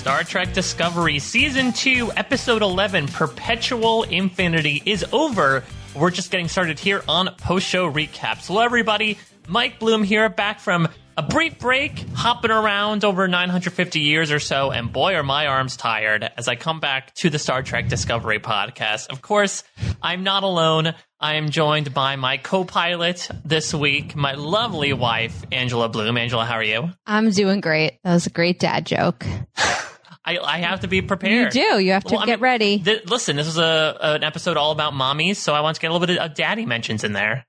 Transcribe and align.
Star 0.00 0.24
Trek 0.24 0.54
Discovery 0.54 1.18
Season 1.18 1.74
2, 1.74 2.12
Episode 2.16 2.62
11, 2.62 3.08
Perpetual 3.08 4.04
Infinity 4.04 4.82
is 4.86 5.04
over. 5.12 5.62
We're 5.94 6.10
just 6.10 6.30
getting 6.30 6.48
started 6.48 6.78
here 6.78 7.04
on 7.06 7.34
post 7.34 7.66
show 7.66 7.92
recaps. 7.92 8.46
Hello, 8.46 8.62
everybody. 8.62 9.18
Mike 9.46 9.78
Bloom 9.78 10.02
here, 10.02 10.30
back 10.30 10.58
from 10.58 10.88
a 11.18 11.22
brief 11.22 11.58
break, 11.58 11.98
hopping 12.14 12.50
around 12.50 13.04
over 13.04 13.28
950 13.28 14.00
years 14.00 14.32
or 14.32 14.38
so, 14.38 14.70
and 14.70 14.90
boy, 14.90 15.16
are 15.16 15.22
my 15.22 15.48
arms 15.48 15.76
tired 15.76 16.26
as 16.34 16.48
I 16.48 16.56
come 16.56 16.80
back 16.80 17.12
to 17.16 17.28
the 17.28 17.38
Star 17.38 17.62
Trek 17.62 17.88
Discovery 17.88 18.38
podcast. 18.38 19.10
Of 19.10 19.20
course, 19.20 19.64
I'm 20.00 20.24
not 20.24 20.44
alone. 20.44 20.94
I 21.20 21.34
am 21.34 21.50
joined 21.50 21.92
by 21.92 22.16
my 22.16 22.38
co 22.38 22.64
pilot 22.64 23.28
this 23.44 23.74
week, 23.74 24.16
my 24.16 24.32
lovely 24.32 24.94
wife, 24.94 25.44
Angela 25.52 25.90
Bloom. 25.90 26.16
Angela, 26.16 26.46
how 26.46 26.54
are 26.54 26.64
you? 26.64 26.88
I'm 27.04 27.28
doing 27.32 27.60
great. 27.60 27.98
That 28.02 28.14
was 28.14 28.26
a 28.26 28.30
great 28.30 28.58
dad 28.58 28.86
joke. 28.86 29.26
I, 30.38 30.54
I 30.56 30.58
have 30.58 30.80
to 30.80 30.88
be 30.88 31.02
prepared. 31.02 31.54
You 31.54 31.62
do. 31.72 31.78
You 31.80 31.92
have 31.92 32.04
to 32.04 32.14
Well, 32.14 32.22
I 32.22 32.26
get 32.26 32.38
mean, 32.38 32.42
ready. 32.44 32.78
th- 32.78 33.04
listen, 33.06 33.36
this 33.36 33.46
is 33.46 33.58
a 33.58 33.96
an 34.00 34.24
episode 34.24 34.56
all 34.56 34.72
about 34.72 34.92
mommies, 34.92 35.36
so 35.36 35.54
I 35.54 35.60
want 35.60 35.76
to 35.76 35.80
get 35.80 35.90
a 35.90 35.92
little 35.94 36.06
bit 36.06 36.18
of 36.18 36.34
daddy 36.34 36.66
mentions 36.66 37.04
in 37.04 37.12
there. 37.12 37.46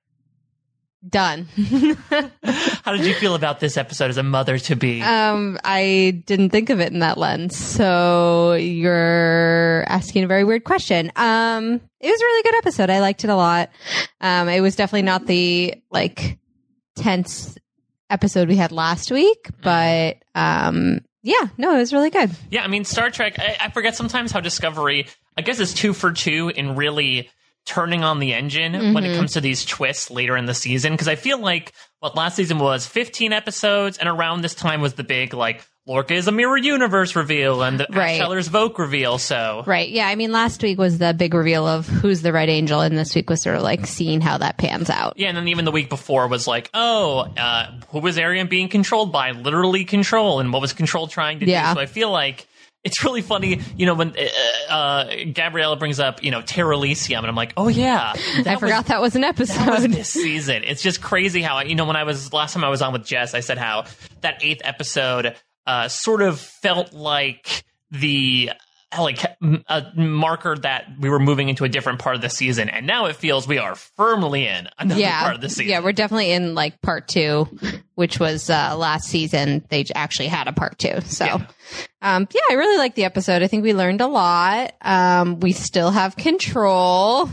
Done. 1.07 1.47
How 2.83 2.91
did 2.95 3.05
you 3.07 3.15
feel 3.15 3.33
about 3.33 3.59
this 3.59 3.75
episode 3.75 4.11
as 4.11 4.17
a 4.17 4.23
mother 4.23 4.59
to 4.59 4.75
be? 4.75 5.01
um, 5.01 5.57
I 5.63 6.21
didn't 6.27 6.51
think 6.51 6.69
of 6.69 6.79
it 6.79 6.91
in 6.93 6.99
that 6.99 7.17
lens. 7.17 7.57
So 7.57 8.53
you're 8.53 9.83
asking 9.87 10.23
a 10.23 10.27
very 10.27 10.43
weird 10.43 10.63
question. 10.63 11.11
Um, 11.15 11.81
it 11.99 12.07
was 12.09 12.21
a 12.21 12.25
really 12.25 12.43
good 12.43 12.55
episode. 12.59 12.89
I 12.91 12.99
liked 12.99 13.23
it 13.23 13.31
a 13.31 13.35
lot. 13.35 13.71
Um, 14.19 14.47
it 14.47 14.61
was 14.61 14.75
definitely 14.75 15.01
not 15.01 15.25
the 15.25 15.73
like 15.89 16.37
tense 16.95 17.57
episode 18.11 18.47
we 18.47 18.57
had 18.57 18.71
last 18.71 19.11
week, 19.11 19.47
but 19.63 20.17
um, 20.35 20.99
yeah, 21.23 21.47
no, 21.57 21.75
it 21.75 21.79
was 21.79 21.93
really 21.93 22.09
good. 22.09 22.31
yeah, 22.49 22.63
I 22.63 22.67
mean, 22.67 22.83
Star 22.85 23.09
Trek. 23.11 23.37
I, 23.39 23.57
I 23.65 23.69
forget 23.69 23.95
sometimes 23.95 24.31
how 24.31 24.39
Discovery. 24.39 25.07
I 25.37 25.41
guess 25.41 25.59
is 25.59 25.73
two 25.73 25.93
for 25.93 26.11
two 26.11 26.51
in 26.55 26.75
really 26.75 27.29
turning 27.65 28.03
on 28.03 28.19
the 28.19 28.33
engine 28.33 28.73
when 28.73 28.81
Mm-hmm. 29.03 29.05
it 29.05 29.15
comes 29.15 29.33
to 29.33 29.41
these 29.41 29.63
twists 29.63 30.09
later 30.09 30.35
in 30.35 30.45
the 30.45 30.53
season. 30.53 30.93
Because 30.93 31.07
I 31.07 31.15
feel 31.15 31.37
like 31.39 31.73
what 31.99 32.15
last 32.15 32.35
season 32.35 32.57
was 32.59 32.87
15 32.87 33.31
episodes, 33.33 33.97
and 33.97 34.09
around 34.09 34.41
this 34.41 34.55
time 34.55 34.81
was 34.81 34.95
the 34.95 35.03
big 35.03 35.33
like 35.33 35.63
Lorca 35.91 36.13
is 36.13 36.27
a 36.27 36.31
mirror 36.31 36.57
universe 36.57 37.15
reveal 37.15 37.61
and 37.63 37.79
the 37.79 37.85
Right. 37.89 38.17
Tyler's 38.19 38.47
Voq 38.49 38.77
reveal. 38.77 39.17
So 39.17 39.63
Right. 39.65 39.89
Yeah. 39.89 40.07
I 40.07 40.15
mean, 40.15 40.31
last 40.31 40.63
week 40.63 40.77
was 40.77 40.97
the 40.99 41.13
big 41.13 41.33
reveal 41.33 41.67
of 41.67 41.85
who's 41.87 42.21
the 42.21 42.31
Red 42.31 42.47
Angel, 42.49 42.79
and 42.81 42.97
this 42.97 43.13
week 43.13 43.29
was 43.29 43.41
sort 43.43 43.57
of 43.57 43.61
like 43.63 43.85
seeing 43.85 44.21
how 44.21 44.37
that 44.37 44.57
pans 44.57 44.89
out. 44.89 45.13
Yeah, 45.17 45.27
and 45.27 45.37
then 45.37 45.49
even 45.49 45.65
the 45.65 45.71
week 45.71 45.89
before 45.89 46.27
was 46.27 46.47
like, 46.47 46.69
oh, 46.73 47.27
uh, 47.37 47.67
who 47.89 47.99
was 47.99 48.17
Airiam 48.17 48.47
being 48.49 48.69
controlled 48.69 49.11
by? 49.11 49.31
Literally 49.31 49.83
control, 49.85 50.39
and 50.39 50.53
what 50.53 50.61
was 50.61 50.71
control 50.73 51.07
trying 51.07 51.39
to 51.41 51.45
Yeah. 51.45 51.73
do? 51.73 51.75
So 51.75 51.81
I 51.81 51.85
feel 51.87 52.09
like 52.09 52.47
it's 52.83 53.03
really 53.03 53.21
funny, 53.21 53.59
you 53.77 53.85
know, 53.85 53.93
when 53.93 54.11
uh, 54.17 54.73
uh, 54.73 55.15
Gabriella 55.33 55.75
brings 55.75 55.99
up, 55.99 56.23
you 56.23 56.31
know, 56.31 56.41
Terralysium, 56.41 57.19
and 57.19 57.27
I'm 57.27 57.35
like, 57.35 57.53
oh 57.55 57.67
yeah, 57.67 58.13
I 58.45 58.55
forgot 58.55 58.61
was, 58.79 58.85
that 58.87 59.01
was 59.01 59.15
an 59.15 59.21
that 59.21 59.37
was 59.37 59.51
episode. 59.51 59.91
this 59.91 60.09
season. 60.09 60.63
It's 60.63 60.81
just 60.81 60.99
crazy 61.01 61.41
how, 61.43 61.57
I, 61.57 61.63
you 61.63 61.75
know, 61.75 61.85
when 61.85 61.95
I 61.95 62.03
was 62.05 62.33
last 62.33 62.53
time 62.53 62.63
I 62.63 62.69
was 62.69 62.81
on 62.81 62.91
with 62.93 63.05
Jess, 63.05 63.35
I 63.35 63.41
said 63.41 63.59
how 63.59 63.85
that 64.21 64.39
eighth 64.43 64.61
episode 64.63 65.35
uh, 65.65 65.87
sort 65.87 66.21
of 66.21 66.39
felt 66.39 66.93
like 66.93 67.63
the 67.91 68.51
like 68.99 69.23
m- 69.41 69.63
a 69.69 69.85
marker 69.95 70.57
that 70.57 70.85
we 70.99 71.09
were 71.09 71.19
moving 71.19 71.47
into 71.47 71.63
a 71.63 71.69
different 71.69 71.99
part 71.99 72.15
of 72.15 72.21
the 72.21 72.29
season, 72.29 72.67
and 72.67 72.85
now 72.85 73.05
it 73.05 73.15
feels 73.15 73.47
we 73.47 73.57
are 73.57 73.75
firmly 73.75 74.45
in 74.47 74.67
another 74.77 74.99
yeah. 74.99 75.21
part 75.21 75.35
of 75.35 75.41
the 75.41 75.47
season. 75.49 75.67
Yeah. 75.69 75.79
We're 75.79 75.93
definitely 75.93 76.31
in 76.31 76.55
like 76.55 76.81
part 76.81 77.07
two, 77.07 77.47
which 77.95 78.19
was 78.19 78.49
uh, 78.49 78.75
last 78.77 79.07
season. 79.07 79.65
They 79.69 79.85
actually 79.95 80.27
had 80.27 80.47
a 80.49 80.53
part 80.53 80.77
two. 80.77 80.99
So, 81.05 81.25
Yeah. 81.25 81.45
um, 82.01 82.27
yeah, 82.33 82.41
I 82.49 82.55
really 82.55 82.77
liked 82.77 82.97
the 82.97 83.05
episode. 83.05 83.43
I 83.43 83.47
think 83.47 83.63
we 83.63 83.73
learned 83.73 84.01
a 84.01 84.07
lot. 84.07 84.73
Um, 84.81 85.39
we 85.39 85.53
still 85.53 85.91
have 85.91 86.17
control. 86.17 87.29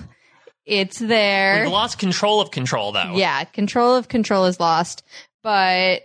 It's 0.64 0.98
there. 0.98 1.62
We've 1.62 1.72
lost 1.72 1.98
control 1.98 2.41
of 2.41 2.50
control, 2.50 2.92
though. 2.92 3.14
Yeah, 3.16 3.42
control 3.44 3.97
of 3.97 4.06
control 4.06 4.44
is 4.44 4.60
lost, 4.60 5.02
but 5.42 6.02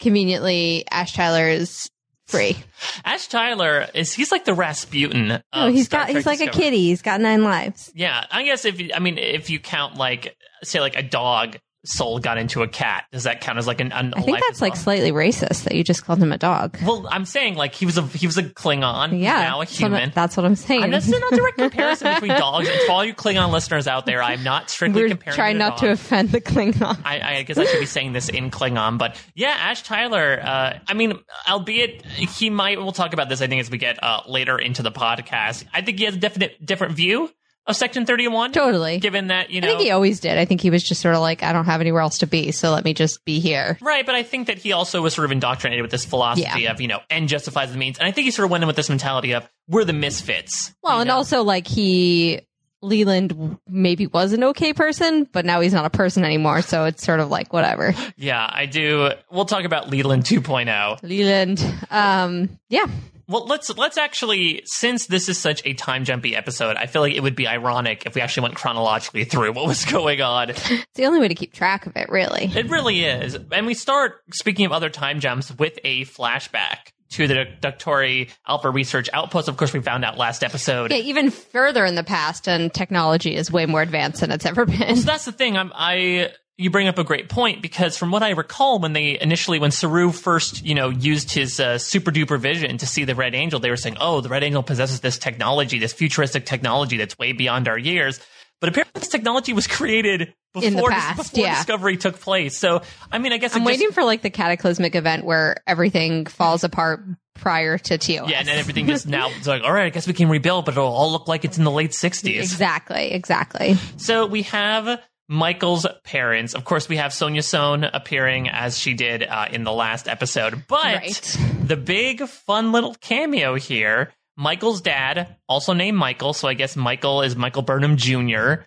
conveniently, 0.00 0.84
Ash 0.90 1.12
Tyler 1.12 1.48
is 1.48 1.88
free. 2.26 2.56
Ash 3.04 3.26
Tyler 3.28 3.86
is 3.94 4.12
he's 4.12 4.32
like 4.32 4.44
the 4.44 4.54
Rasputin. 4.54 5.30
Of 5.30 5.42
Oh, 5.52 5.68
he's 5.68 5.86
Star 5.86 6.00
got 6.00 6.04
Trek 6.06 6.16
he's 6.16 6.26
like 6.26 6.40
a 6.40 6.50
kitty. 6.50 6.88
He's 6.88 7.02
got 7.02 7.20
nine 7.20 7.44
lives. 7.44 7.92
Yeah, 7.94 8.24
I 8.30 8.44
guess 8.44 8.64
if 8.64 8.80
you, 8.80 8.90
I 8.94 8.98
mean 8.98 9.18
if 9.18 9.50
you 9.50 9.60
count 9.60 9.96
like 9.96 10.36
say 10.62 10.80
like 10.80 10.96
a 10.96 11.02
dog 11.02 11.58
soul 11.84 12.18
got 12.18 12.38
into 12.38 12.62
a 12.62 12.68
cat, 12.68 13.04
does 13.12 13.24
that 13.24 13.40
count 13.40 13.58
as 13.58 13.66
like 13.66 13.80
an? 13.80 13.92
an 13.92 14.12
I 14.14 14.22
think 14.22 14.38
that's 14.46 14.60
like 14.60 14.76
slightly 14.76 15.12
racist 15.12 15.64
that 15.64 15.74
you 15.74 15.84
just 15.84 16.04
called 16.04 16.18
him 16.22 16.32
a 16.32 16.38
dog. 16.38 16.78
Well, 16.84 17.06
I'm 17.10 17.24
saying 17.24 17.54
like 17.54 17.74
he 17.74 17.86
was 17.86 17.98
a 17.98 18.02
he 18.02 18.26
was 18.26 18.36
a 18.38 18.42
Klingon. 18.42 19.20
Yeah, 19.20 19.40
now 19.40 19.60
a 19.60 19.64
that's 19.64 19.76
human. 19.76 20.12
That's 20.14 20.36
what 20.36 20.46
I'm 20.46 20.56
saying. 20.56 20.82
I'm 20.82 20.90
not 20.90 21.02
saying 21.02 21.20
not 21.20 21.32
direct 21.32 21.58
comparison 21.58 22.14
between 22.14 22.32
dogs. 22.32 22.68
And 22.68 22.80
for 22.82 22.92
all 22.92 23.04
you 23.04 23.14
Klingon 23.14 23.50
listeners 23.50 23.86
out 23.86 24.06
there, 24.06 24.22
I'm 24.22 24.42
not 24.42 24.70
strictly 24.70 25.02
We're 25.02 25.08
comparing. 25.08 25.36
trying 25.36 25.58
not 25.58 25.78
to 25.78 25.90
offend 25.90 26.30
the 26.30 26.40
Klingon. 26.40 26.98
I, 27.04 27.38
I 27.38 27.42
guess 27.42 27.58
I 27.58 27.64
should 27.64 27.80
be 27.80 27.86
saying 27.86 28.12
this 28.12 28.28
in 28.28 28.50
Klingon, 28.50 28.98
but 28.98 29.16
yeah, 29.34 29.56
Ash 29.58 29.82
Tyler. 29.82 30.40
Uh, 30.42 30.78
I 30.86 30.94
mean, 30.94 31.18
albeit 31.48 32.04
he 32.04 32.50
might. 32.50 32.78
We'll 32.78 32.92
talk 32.92 33.12
about 33.12 33.28
this. 33.28 33.40
I 33.42 33.46
think 33.46 33.60
as 33.60 33.70
we 33.70 33.78
get 33.78 34.02
uh, 34.02 34.22
later 34.26 34.58
into 34.58 34.82
the 34.82 34.92
podcast. 34.92 35.64
I 35.72 35.82
think 35.82 35.98
he 35.98 36.04
has 36.04 36.14
a 36.14 36.18
definite 36.18 36.64
different 36.64 36.94
view 36.94 37.30
of 37.66 37.76
Section 37.76 38.06
Thirty 38.06 38.26
One. 38.28 38.52
Totally. 38.52 38.98
Given 38.98 39.28
that 39.28 39.50
you 39.50 39.60
know. 39.60 39.68
I 39.68 39.70
think 39.70 39.82
he 39.82 39.90
always 39.90 40.18
did. 40.20 40.38
I 40.38 40.44
think 40.44 40.60
he 40.60 40.70
was 40.70 40.82
just 40.82 41.00
sort 41.00 41.14
of 41.14 41.20
like, 41.20 41.42
I 41.42 41.52
don't 41.52 41.66
have 41.66 41.80
anywhere 41.80 42.00
else 42.02 42.18
to 42.18 42.26
be, 42.26 42.50
so 42.52 42.72
let 42.72 42.84
me 42.84 42.94
just 42.94 43.24
be 43.24 43.38
here. 43.38 43.78
right? 43.80 44.04
But 44.04 44.14
I 44.14 44.22
think 44.22 44.46
that 44.48 44.58
he 44.58 44.72
also 44.72 45.02
was 45.02 45.14
sort 45.14 45.24
of 45.26 45.32
indoctrinated 45.32 45.82
with 45.82 45.90
this 45.90 46.04
philosophy 46.04 46.62
Yeah. 46.62 46.72
of 46.72 46.80
you 46.80 46.88
know, 46.88 47.00
end 47.10 47.28
justifies 47.28 47.70
the 47.72 47.78
means, 47.78 47.98
and 47.98 48.08
I 48.08 48.12
think 48.12 48.24
he 48.24 48.30
sort 48.30 48.44
of 48.44 48.50
went 48.50 48.64
in 48.64 48.66
with 48.66 48.76
this 48.76 48.88
mentality 48.88 49.32
of 49.32 49.48
we're 49.68 49.84
the 49.84 49.92
misfits. 49.92 50.74
Well, 50.82 51.00
and 51.00 51.08
know? 51.08 51.14
also 51.16 51.42
like 51.44 51.66
he 51.66 52.40
Leland 52.82 53.58
maybe 53.68 54.06
was 54.06 54.32
an 54.32 54.42
okay 54.42 54.72
person, 54.72 55.28
but 55.30 55.44
now 55.44 55.60
he's 55.60 55.74
not 55.74 55.84
a 55.84 55.90
person 55.90 56.24
anymore, 56.24 56.62
so 56.62 56.86
it's 56.86 57.04
sort 57.04 57.20
of 57.20 57.28
like 57.28 57.52
whatever. 57.52 57.94
yeah, 58.16 58.48
I 58.50 58.64
do. 58.66 59.10
We'll 59.30 59.44
talk 59.44 59.64
about 59.64 59.90
Leland 59.90 60.24
2.0. 60.24 61.02
Leland. 61.02 61.62
Um 61.90 62.58
yeah. 62.70 62.86
Well, 63.30 63.46
let's 63.46 63.70
let's 63.76 63.96
actually 63.96 64.62
since 64.64 65.06
this 65.06 65.28
is 65.28 65.38
such 65.38 65.62
a 65.64 65.72
time 65.72 66.04
jumpy 66.04 66.34
episode, 66.34 66.76
I 66.76 66.86
feel 66.86 67.00
like 67.00 67.14
it 67.14 67.22
would 67.22 67.36
be 67.36 67.46
ironic 67.46 68.04
if 68.04 68.16
we 68.16 68.22
actually 68.22 68.42
went 68.42 68.56
chronologically 68.56 69.22
through 69.22 69.52
what 69.52 69.68
was 69.68 69.84
going 69.90 70.20
on. 70.20 70.50
It's 70.50 70.84
the 70.96 71.06
only 71.06 71.20
way 71.20 71.28
to 71.28 71.34
keep 71.36 71.52
track 71.52 71.86
of 71.86 71.96
it, 71.96 72.08
really. 72.08 72.46
It 72.46 72.68
really 72.68 73.04
is. 73.04 73.38
And 73.52 73.66
we 73.66 73.74
start, 73.74 74.20
speaking 74.32 74.66
of 74.66 74.72
other 74.72 74.90
time 74.90 75.20
jumps, 75.20 75.56
with 75.56 75.78
a 75.84 76.04
flashback 76.06 76.90
to 77.10 77.28
the 77.28 77.46
Doctari 77.60 78.30
Alpha 78.48 78.70
Research 78.70 79.08
Outpost. 79.12 79.48
Of 79.48 79.56
course, 79.56 79.72
we 79.72 79.80
found 79.80 80.04
out 80.04 80.18
last 80.18 80.42
episode. 80.42 80.90
Yeah, 80.90 80.98
even 80.98 81.30
further 81.30 81.84
in 81.84 81.94
the 81.94 82.04
past, 82.04 82.48
and 82.48 82.72
technology 82.74 83.36
is 83.36 83.52
way 83.52 83.66
more 83.66 83.82
advanced 83.82 84.22
than 84.22 84.32
it's 84.32 84.46
ever 84.46 84.66
been. 84.66 84.96
So 84.96 85.02
that's 85.02 85.24
the 85.24 85.32
thing. 85.32 85.56
I'm, 85.56 85.72
I 85.74 86.32
you 86.60 86.70
bring 86.70 86.88
up 86.88 86.98
a 86.98 87.04
great 87.04 87.28
point 87.28 87.62
because 87.62 87.96
from 87.96 88.10
what 88.10 88.22
I 88.22 88.30
recall, 88.30 88.78
when 88.78 88.92
they 88.92 89.18
initially, 89.20 89.58
when 89.58 89.70
Saru 89.70 90.12
first, 90.12 90.64
you 90.64 90.74
know, 90.74 90.90
used 90.90 91.32
his 91.32 91.58
uh, 91.58 91.78
super 91.78 92.10
duper 92.10 92.38
vision 92.38 92.78
to 92.78 92.86
see 92.86 93.04
the 93.04 93.14
Red 93.14 93.34
Angel, 93.34 93.58
they 93.60 93.70
were 93.70 93.76
saying, 93.76 93.96
"Oh, 94.00 94.20
the 94.20 94.28
Red 94.28 94.44
Angel 94.44 94.62
possesses 94.62 95.00
this 95.00 95.18
technology, 95.18 95.78
this 95.78 95.92
futuristic 95.92 96.44
technology 96.46 96.96
that's 96.96 97.18
way 97.18 97.32
beyond 97.32 97.66
our 97.68 97.78
years." 97.78 98.20
But 98.60 98.68
apparently, 98.68 99.00
this 99.00 99.08
technology 99.08 99.52
was 99.54 99.66
created 99.78 100.34
before, 100.52 100.68
In 100.68 100.74
the 100.74 100.82
dis- 100.82 100.90
past, 100.90 101.32
before 101.32 101.44
yeah. 101.46 101.54
Discovery 101.56 101.96
took 101.96 102.20
place. 102.20 102.58
So, 102.58 102.82
I 103.10 103.18
mean, 103.18 103.32
I 103.32 103.38
guess 103.38 103.54
I'm 103.54 103.60
just- 103.62 103.66
waiting 103.66 103.92
for 103.92 104.04
like 104.04 104.20
the 104.22 104.30
cataclysmic 104.30 104.94
event 104.94 105.24
where 105.24 105.56
everything 105.66 106.26
falls 106.26 106.62
apart 106.64 107.04
prior 107.36 107.78
to 107.78 107.96
TOS. 107.96 108.28
Yeah, 108.28 108.40
and 108.40 108.48
then 108.48 108.58
everything 108.58 108.86
just 108.86 109.06
now 109.06 109.30
it's 109.30 109.46
like, 109.46 109.62
all 109.62 109.72
right, 109.72 109.86
I 109.86 109.88
guess 109.90 110.06
we 110.06 110.12
can 110.12 110.28
rebuild, 110.28 110.66
but 110.66 110.72
it'll 110.72 110.84
all 110.92 111.10
look 111.10 111.26
like 111.26 111.46
it's 111.46 111.56
in 111.56 111.64
the 111.64 111.70
late 111.70 111.92
60s. 111.92 112.38
Exactly, 112.38 113.12
exactly. 113.12 113.76
So 113.96 114.26
we 114.26 114.42
have 114.42 115.00
Michael's 115.30 115.86
parents. 116.02 116.54
Of 116.54 116.64
course, 116.64 116.88
we 116.88 116.96
have 116.96 117.12
Sonja 117.12 117.44
Sohn 117.44 117.84
appearing 117.84 118.48
as 118.48 118.76
she 118.76 118.94
did 118.94 119.22
uh, 119.22 119.46
in 119.52 119.62
the 119.62 119.72
last 119.72 120.08
episode. 120.08 120.64
But 120.66 120.96
Right. 120.96 121.38
the 121.62 121.76
big 121.76 122.26
fun 122.26 122.72
little 122.72 122.94
cameo 123.00 123.54
here 123.54 124.12
Michael's 124.36 124.80
dad, 124.80 125.36
also 125.48 125.74
named 125.74 125.98
Michael, 125.98 126.32
so 126.32 126.48
I 126.48 126.54
guess 126.54 126.74
Michael 126.74 127.20
is 127.20 127.36
Michael 127.36 127.60
Burnham 127.60 127.96
Jr. 127.98 128.62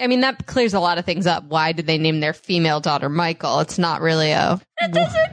I 0.00 0.06
mean, 0.06 0.20
that 0.22 0.46
clears 0.46 0.72
a 0.72 0.80
lot 0.80 0.96
of 0.96 1.04
things 1.04 1.26
up. 1.26 1.44
Why 1.44 1.72
did 1.72 1.86
they 1.86 1.98
name 1.98 2.20
their 2.20 2.32
female 2.32 2.80
daughter 2.80 3.10
Michael? 3.10 3.60
It's 3.60 3.78
not 3.78 4.00
really 4.00 4.30
a. 4.30 4.54
It 4.80 4.90
doesn't, 4.90 5.14
doesn't 5.14 5.28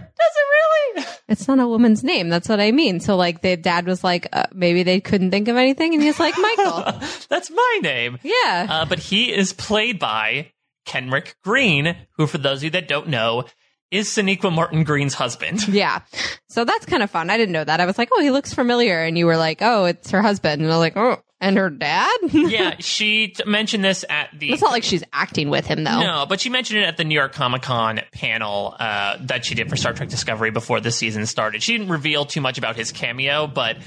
really. 0.97 1.05
It's 1.29 1.47
not 1.47 1.59
a 1.59 1.67
woman's 1.67 2.03
name. 2.03 2.27
That's 2.27 2.49
what 2.49 2.59
I 2.59 2.71
mean. 2.73 2.99
So, 2.99 3.15
like, 3.15 3.41
the 3.41 3.55
dad 3.55 3.85
was 3.87 4.03
like, 4.03 4.27
uh, 4.33 4.47
maybe 4.53 4.83
they 4.83 4.99
couldn't 4.99 5.31
think 5.31 5.47
of 5.47 5.55
anything, 5.55 5.93
and 5.93 6.03
he's 6.03 6.19
like, 6.19 6.35
Michael. 6.37 6.99
That's 7.29 7.49
my 7.49 7.79
name. 7.81 8.19
Yeah. 8.21 8.67
Uh, 8.69 8.85
but 8.85 8.99
he 8.99 9.33
is 9.33 9.53
played 9.53 9.97
by 9.97 10.51
Kenric 10.89 11.35
Green, 11.43 11.95
who, 12.13 12.25
for 12.27 12.39
those 12.39 12.59
of 12.59 12.63
you 12.65 12.69
that 12.71 12.87
don't 12.87 13.07
know, 13.07 13.45
is 13.91 14.07
Sonequa 14.09 14.53
Martin 14.53 14.83
Green's 14.83 15.13
husband. 15.13 15.67
yeah. 15.67 15.99
So 16.47 16.65
that's 16.65 16.85
kind 16.85 17.03
of 17.03 17.09
fun. 17.09 17.29
I 17.29 17.37
didn't 17.37 17.53
know 17.53 17.63
that. 17.63 17.79
I 17.79 17.85
was 17.85 17.97
like, 17.97 18.09
oh, 18.11 18.21
he 18.21 18.31
looks 18.31 18.53
familiar. 18.53 18.99
And 18.99 19.17
you 19.17 19.25
were 19.25 19.37
like, 19.37 19.59
oh, 19.61 19.85
it's 19.85 20.11
her 20.11 20.21
husband. 20.21 20.61
And 20.61 20.71
I 20.71 20.75
was 20.75 20.79
like, 20.79 20.97
oh, 20.97 21.21
and 21.41 21.57
her 21.57 21.69
dad. 21.69 22.17
yeah, 22.31 22.75
she 22.79 23.29
t- 23.29 23.43
mentioned 23.45 23.83
this 23.83 24.03
at 24.09 24.29
the. 24.37 24.51
It's 24.51 24.61
not 24.61 24.71
like 24.71 24.83
she's 24.83 25.03
acting 25.13 25.49
with 25.49 25.65
him 25.65 25.83
though. 25.83 26.01
No, 26.01 26.25
but 26.27 26.41
she 26.41 26.49
mentioned 26.49 26.81
it 26.81 26.83
at 26.83 26.97
the 26.97 27.05
New 27.05 27.15
York 27.15 27.33
Comic 27.33 27.61
Con 27.61 28.01
panel 28.11 28.75
uh, 28.77 29.17
that 29.21 29.45
she 29.45 29.55
did 29.55 29.69
for 29.69 29.77
Star 29.77 29.93
Trek 29.93 30.09
Discovery 30.09 30.51
before 30.51 30.81
the 30.81 30.91
season 30.91 31.25
started. 31.25 31.63
She 31.63 31.77
didn't 31.77 31.89
reveal 31.89 32.25
too 32.25 32.41
much 32.41 32.57
about 32.57 32.75
his 32.75 32.91
cameo, 32.91 33.47
but 33.47 33.77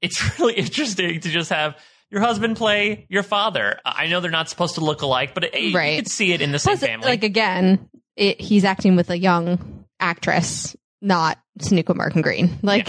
it's 0.00 0.38
really 0.38 0.54
interesting 0.54 1.20
to 1.20 1.28
just 1.28 1.50
have 1.50 1.76
your 2.12 2.20
husband 2.20 2.56
play 2.56 3.06
your 3.08 3.24
father. 3.24 3.80
I 3.84 4.06
know 4.06 4.20
they're 4.20 4.30
not 4.30 4.48
supposed 4.48 4.76
to 4.76 4.82
look 4.82 5.02
alike, 5.02 5.34
but 5.34 5.44
it, 5.44 5.74
Right. 5.74 5.96
you 5.96 6.02
could 6.02 6.10
see 6.10 6.32
it 6.32 6.40
in 6.40 6.52
the 6.52 6.58
same 6.60 6.76
Plus, 6.76 6.88
family. 6.88 7.06
like 7.08 7.24
again, 7.24 7.88
it, 8.16 8.40
he's 8.40 8.64
acting 8.64 8.94
with 8.94 9.10
a 9.10 9.18
young 9.18 9.84
actress, 9.98 10.76
not 11.00 11.38
Sonequa 11.58 11.96
Martin 11.96 12.22
Green. 12.22 12.50
Like, 12.62 12.88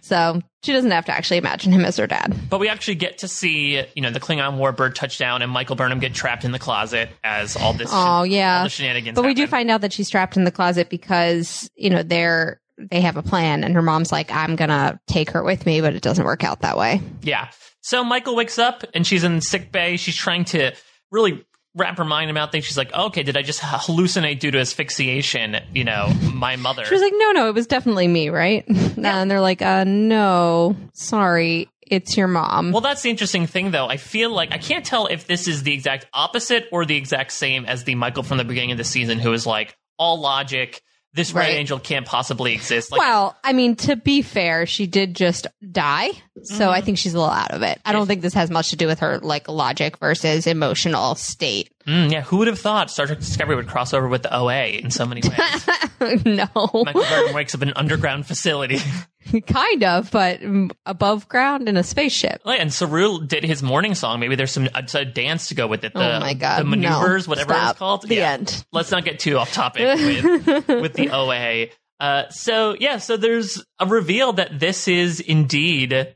so 0.00 0.40
she 0.62 0.72
doesn't 0.72 0.90
have 0.90 1.04
to 1.06 1.12
actually 1.12 1.38
imagine 1.38 1.72
him 1.72 1.84
as 1.84 1.96
her 1.96 2.06
dad. 2.06 2.34
but 2.48 2.58
we 2.60 2.68
actually 2.68 2.94
get 2.96 3.18
to 3.18 3.28
see, 3.28 3.82
you 3.94 4.02
know, 4.02 4.10
the 4.10 4.20
Klingon 4.20 4.58
warbird 4.58 4.94
touchdown 4.94 5.42
and 5.42 5.50
Michael 5.50 5.76
Burnham 5.76 5.98
get 6.00 6.14
trapped 6.14 6.44
in 6.44 6.52
the 6.52 6.58
closet 6.58 7.10
as 7.24 7.56
all 7.56 7.72
this, 7.72 7.90
Oh 7.92 7.96
all 7.96 8.26
yeah, 8.26 8.62
the 8.64 8.68
shenanigans. 8.68 9.14
but 9.16 9.24
we 9.24 9.34
do 9.34 9.46
find 9.46 9.70
out 9.70 9.80
that 9.82 9.92
she's 9.92 10.08
trapped 10.10 10.36
in 10.36 10.44
the 10.44 10.50
closet 10.50 10.88
because 10.90 11.68
you 11.76 11.90
know 11.90 12.02
they're 12.02 12.60
they 12.78 13.00
have 13.02 13.16
a 13.16 13.22
plan, 13.22 13.62
and 13.64 13.74
her 13.74 13.82
mom's 13.82 14.10
like, 14.10 14.32
"I'm 14.32 14.56
gonna 14.56 14.98
take 15.06 15.30
her 15.30 15.42
with 15.44 15.66
me," 15.66 15.80
but 15.82 15.94
it 15.94 16.02
doesn't 16.02 16.24
work 16.24 16.42
out 16.42 16.60
that 16.62 16.76
way. 16.78 17.00
Yeah. 17.22 17.48
So 17.82 18.02
Michael 18.04 18.34
wakes 18.36 18.58
up 18.58 18.84
and 18.94 19.06
she's 19.06 19.24
in 19.24 19.40
sick 19.40 19.70
bay. 19.72 19.96
She's 19.96 20.16
trying 20.16 20.44
to 20.46 20.72
really 21.10 21.44
wrap 21.74 21.98
her 21.98 22.04
mind 22.04 22.30
about 22.30 22.52
things. 22.52 22.64
She's 22.64 22.76
like, 22.76 22.92
okay, 22.92 23.22
did 23.22 23.36
I 23.36 23.42
just 23.42 23.60
hallucinate 23.60 24.40
due 24.40 24.50
to 24.50 24.58
asphyxiation? 24.60 25.56
You 25.74 25.84
know, 25.84 26.12
my 26.34 26.56
mother. 26.56 26.84
She 26.84 26.94
was 26.94 27.02
like, 27.02 27.14
"No, 27.16 27.32
no, 27.32 27.48
it 27.48 27.54
was 27.54 27.66
definitely 27.66 28.08
me, 28.08 28.28
right?" 28.28 28.64
And 28.96 29.30
they're 29.30 29.40
like, 29.40 29.62
"Uh, 29.62 29.84
no, 29.84 30.76
sorry, 30.92 31.68
it's 31.80 32.16
your 32.16 32.28
mom." 32.28 32.70
well, 32.72 32.80
that's 32.82 33.02
the 33.02 33.10
interesting 33.10 33.46
thing, 33.46 33.72
though. 33.72 33.88
I 33.88 33.96
feel 33.96 34.30
like 34.30 34.52
I 34.52 34.58
can't 34.58 34.84
tell 34.84 35.06
if 35.06 35.26
this 35.26 35.48
is 35.48 35.64
the 35.64 35.72
exact 35.72 36.06
opposite 36.14 36.68
or 36.70 36.84
the 36.84 36.96
exact 36.96 37.32
same 37.32 37.64
as 37.64 37.84
the 37.84 37.94
Michael 37.96 38.22
from 38.22 38.38
the 38.38 38.44
beginning 38.44 38.72
of 38.72 38.78
the 38.78 38.84
season, 38.84 39.18
who 39.18 39.32
is 39.32 39.46
like 39.46 39.76
all 39.98 40.20
logic. 40.20 40.82
This 41.14 41.32
red 41.32 41.42
Right. 41.42 41.56
angel 41.56 41.78
can't 41.78 42.06
possibly 42.06 42.54
exist. 42.54 42.90
Like, 42.90 42.98
well, 43.00 43.36
I 43.44 43.52
mean, 43.52 43.76
to 43.76 43.96
be 43.96 44.22
fair, 44.22 44.64
she 44.64 44.86
did 44.86 45.14
just 45.14 45.46
die, 45.70 46.08
so 46.42 46.54
Mm-hmm. 46.54 46.70
I 46.70 46.80
think 46.80 46.96
she's 46.98 47.12
a 47.12 47.18
little 47.18 47.32
out 47.32 47.50
of 47.50 47.60
it. 47.62 47.78
I 47.84 47.92
don't 47.92 48.06
think 48.06 48.22
this 48.22 48.32
has 48.34 48.50
much 48.50 48.70
to 48.70 48.76
do 48.76 48.86
with 48.86 49.00
her 49.00 49.18
like 49.18 49.46
logic 49.48 49.98
versus 49.98 50.46
emotional 50.46 51.14
state. 51.14 51.70
mm, 51.86 52.10
yeah, 52.10 52.22
who 52.22 52.38
would 52.38 52.46
have 52.48 52.58
thought 52.58 52.90
Star 52.90 53.06
Trek 53.06 53.18
Discovery 53.18 53.56
would 53.56 53.68
cross 53.68 53.92
over 53.92 54.08
with 54.08 54.22
the 54.22 54.34
OA 54.34 54.68
in 54.68 54.90
so 54.90 55.04
many 55.04 55.20
ways? 55.20 56.24
no, 56.24 56.46
Michael 56.56 57.02
Burnham 57.02 57.34
wakes 57.34 57.54
up 57.54 57.60
in 57.62 57.68
an 57.68 57.74
underground 57.76 58.26
facility. 58.26 58.78
kind 59.46 59.84
of, 59.84 60.10
but 60.10 60.40
above 60.86 61.28
ground 61.28 61.68
in 61.68 61.76
a 61.76 61.82
spaceship. 61.82 62.40
Oh, 62.44 62.50
and 62.50 62.72
Saru 62.72 63.26
did 63.26 63.44
his 63.44 63.62
morning 63.62 63.94
song. 63.94 64.20
Maybe 64.20 64.34
there's 64.36 64.50
some 64.52 64.68
a, 64.74 64.84
a 64.94 65.04
dance 65.04 65.48
to 65.48 65.54
go 65.54 65.66
with 65.66 65.84
it. 65.84 65.94
The, 65.94 66.16
oh 66.16 66.20
my 66.20 66.34
god, 66.34 66.60
the 66.60 66.64
maneuvers, 66.64 67.26
no. 67.26 67.30
whatever 67.30 67.54
Stop. 67.54 67.70
it's 67.70 67.78
called. 67.78 68.08
The 68.08 68.14
Yeah. 68.16 68.32
end. 68.32 68.64
Let's 68.72 68.90
not 68.90 69.04
get 69.04 69.18
too 69.18 69.38
off 69.38 69.52
topic 69.52 69.82
with, 69.98 70.68
with 70.68 70.92
the 70.94 71.10
OA. 71.10 71.66
Uh, 72.00 72.28
so 72.30 72.74
yeah, 72.80 72.98
so 72.98 73.16
there's 73.16 73.62
a 73.78 73.86
reveal 73.86 74.32
that 74.34 74.58
this 74.58 74.88
is 74.88 75.20
indeed 75.20 76.14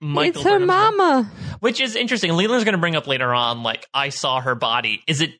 Michael 0.00 0.40
it's 0.42 0.42
her 0.42 0.58
Burnham's 0.58 0.66
mom, 0.68 0.96
mama. 0.96 1.30
which 1.60 1.80
is 1.80 1.96
interesting. 1.96 2.32
Leland's 2.32 2.64
going 2.64 2.74
to 2.74 2.78
bring 2.80 2.94
up 2.94 3.06
later 3.06 3.32
on. 3.32 3.62
Like, 3.62 3.86
I 3.94 4.10
saw 4.10 4.40
her 4.40 4.54
body. 4.54 5.02
Is 5.06 5.20
it? 5.22 5.30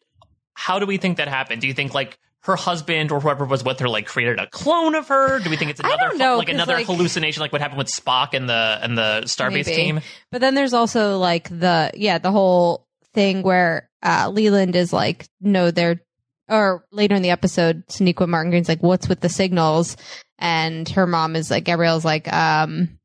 How 0.55 0.79
do 0.79 0.87
we 0.87 0.97
think 0.97 1.19
that 1.19 1.29
happened? 1.29 1.61
Do 1.61 1.67
you 1.69 1.75
think 1.75 1.93
like? 1.95 2.19
Her 2.45 2.57
husband 2.57 3.11
or 3.11 3.21
whoever 3.21 3.45
was 3.45 3.65
with 3.65 3.81
her 3.81 3.89
like 3.89 4.07
created 4.07 4.39
a 4.39 4.47
clone 4.47 4.95
of 4.95 5.09
her. 5.09 5.39
Do 5.41 5.49
we 5.51 5.57
think 5.57 5.71
it's 5.71 5.81
another 5.81 6.15
know, 6.17 6.37
like 6.37 6.51
another 6.51 6.75
like- 6.75 6.87
hallucination, 6.87 7.41
like 7.41 7.53
what 7.53 7.61
happened 7.63 7.79
with 7.79 7.89
Spock 7.89 8.35
and 8.35 8.49
the 8.49 8.79
and 8.83 8.99
the 8.99 9.23
Starbase 9.25 9.67
Maybe. 9.67 9.75
team? 9.75 10.01
But 10.31 10.41
then 10.43 10.55
there's 10.55 10.75
also 10.75 11.19
like 11.19 11.49
the 11.49 11.91
yeah 11.95 12.19
the 12.19 12.31
whole 12.31 12.87
thing 13.15 13.43
where 13.43 13.89
uh, 14.03 14.29
Leland 14.31 14.77
is 14.77 14.93
like 14.93 15.27
no 15.41 15.71
they're 15.71 16.01
or 16.49 16.85
later 16.93 17.15
in 17.15 17.23
the 17.23 17.31
episode 17.31 17.87
Sonequa 17.87 18.29
Martin 18.29 18.51
Green's 18.51 18.69
like 18.69 18.83
what's 18.83 19.09
with 19.09 19.21
the 19.21 19.29
signals 19.31 19.97
and 20.39 20.87
her 20.91 21.07
mom 21.07 21.37
is 21.37 21.51
like 21.51 21.65
Gabrielle's 21.65 22.05
like 22.05 22.31
um 22.31 22.99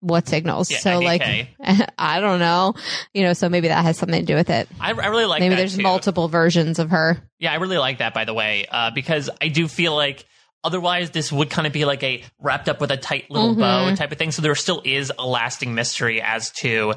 what 0.00 0.28
signals 0.28 0.70
Yeah, 0.70 0.78
so 0.78 1.00
like 1.00 1.22
I 1.98 2.20
don't 2.20 2.38
know 2.38 2.74
you 3.14 3.22
know 3.22 3.32
so 3.32 3.48
maybe 3.48 3.68
that 3.68 3.82
has 3.84 3.96
something 3.98 4.20
to 4.20 4.26
do 4.26 4.34
with 4.36 4.48
it 4.50 4.68
I, 4.80 4.88
I 4.90 5.06
really 5.08 5.24
like 5.24 5.40
maybe 5.40 5.56
there's 5.56 5.76
too. 5.76 5.82
multiple 5.82 6.28
versions 6.28 6.78
of 6.78 6.90
her 6.90 7.18
Yeah, 7.38 7.52
I 7.52 7.56
really 7.56 7.78
like 7.78 7.98
that, 7.98 8.14
by 8.14 8.24
the 8.24 8.34
way, 8.34 8.66
uh, 8.70 8.90
because 8.92 9.28
I 9.40 9.48
do 9.48 9.66
feel 9.68 9.94
like 9.94 10.24
otherwise 10.64 11.10
this 11.10 11.30
would 11.32 11.50
kind 11.50 11.66
of 11.66 11.72
be 11.72 11.84
like 11.84 12.02
a 12.02 12.24
wrapped 12.40 12.68
up 12.68 12.80
with 12.80 12.90
a 12.90 12.96
tight 12.96 13.30
little 13.30 13.54
Mhm. 13.54 13.60
bow 13.60 13.94
type 13.94 14.10
of 14.12 14.18
thing. 14.18 14.32
So 14.32 14.42
there 14.42 14.54
still 14.56 14.82
is 14.84 15.12
a 15.18 15.24
lasting 15.26 15.74
mystery 15.74 16.20
as 16.20 16.50
to, 16.62 16.94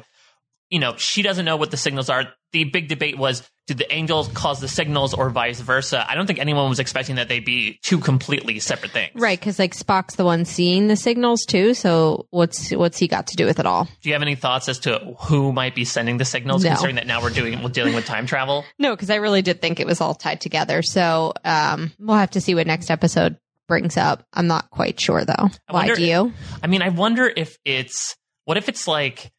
you 0.72 0.78
know, 0.80 0.96
she 0.96 1.22
doesn't 1.22 1.44
know 1.44 1.56
what 1.56 1.70
the 1.70 1.76
signals 1.76 2.08
are. 2.08 2.32
The 2.52 2.64
big 2.64 2.88
debate 2.88 3.16
was 3.18 3.48
did 3.66 3.78
the 3.78 3.90
angels 3.94 4.26
cause 4.28 4.58
the 4.60 4.66
signals 4.68 5.14
or 5.14 5.30
vice 5.30 5.60
versa? 5.60 6.04
I 6.08 6.14
don't 6.16 6.26
think 6.26 6.38
anyone 6.40 6.68
was 6.68 6.80
expecting 6.80 7.16
that 7.16 7.28
they'd 7.28 7.44
be 7.44 7.78
two 7.82 7.98
completely 7.98 8.58
separate 8.58 8.90
things. 8.90 9.12
right 9.14 9.38
because 9.38 9.58
like 9.58 9.74
Spock's 9.76 10.16
the 10.16 10.24
one 10.24 10.44
seeing 10.44 10.88
the 10.88 10.96
signals 10.96 11.44
too 11.44 11.72
so 11.74 12.26
what's 12.30 12.70
what's 12.72 12.98
he 12.98 13.06
got 13.06 13.28
to 13.28 13.36
do 13.36 13.46
with 13.46 13.60
it 13.60 13.66
all 13.66 13.84
Do 14.00 14.08
you 14.08 14.14
have 14.14 14.22
any 14.22 14.34
thoughts 14.34 14.68
as 14.68 14.80
to 14.80 14.98
who 15.20 15.52
might 15.52 15.74
be 15.76 15.84
sending 15.84 16.16
the 16.18 16.24
signals, 16.24 16.64
No. 16.64 16.70
considering 16.70 16.96
that 16.96 17.06
now 17.06 17.22
we're 17.22 17.30
doing 17.30 17.62
we're 17.62 17.68
dealing 17.68 17.94
with 17.94 18.04
time 18.06 18.26
travel? 18.26 18.64
No, 18.78 18.96
because 18.96 19.10
I 19.10 19.16
really 19.16 19.42
did 19.42 19.60
think 19.60 19.78
it 19.78 19.86
was 19.86 20.00
all 20.00 20.14
tied 20.14 20.40
together. 20.40 20.82
So 20.82 21.32
um, 21.44 21.92
we'll 22.00 22.16
have 22.16 22.30
to 22.32 22.40
see 22.40 22.54
what 22.56 22.66
next 22.66 22.90
episode 22.90 23.36
brings 23.68 23.96
up. 23.96 24.26
I'm 24.32 24.48
not 24.48 24.70
quite 24.70 24.98
sure 25.00 25.24
though. 25.24 25.34
I 25.38 25.72
Why 25.72 25.80
wonder- 25.86 25.94
do 25.96 26.04
you? 26.04 26.32
I 26.62 26.66
mean, 26.66 26.82
I 26.82 26.88
wonder 26.88 27.30
if 27.34 27.56
it's 27.64 28.16
what 28.46 28.56
if 28.56 28.68
it's 28.68 28.88
like 28.88 29.30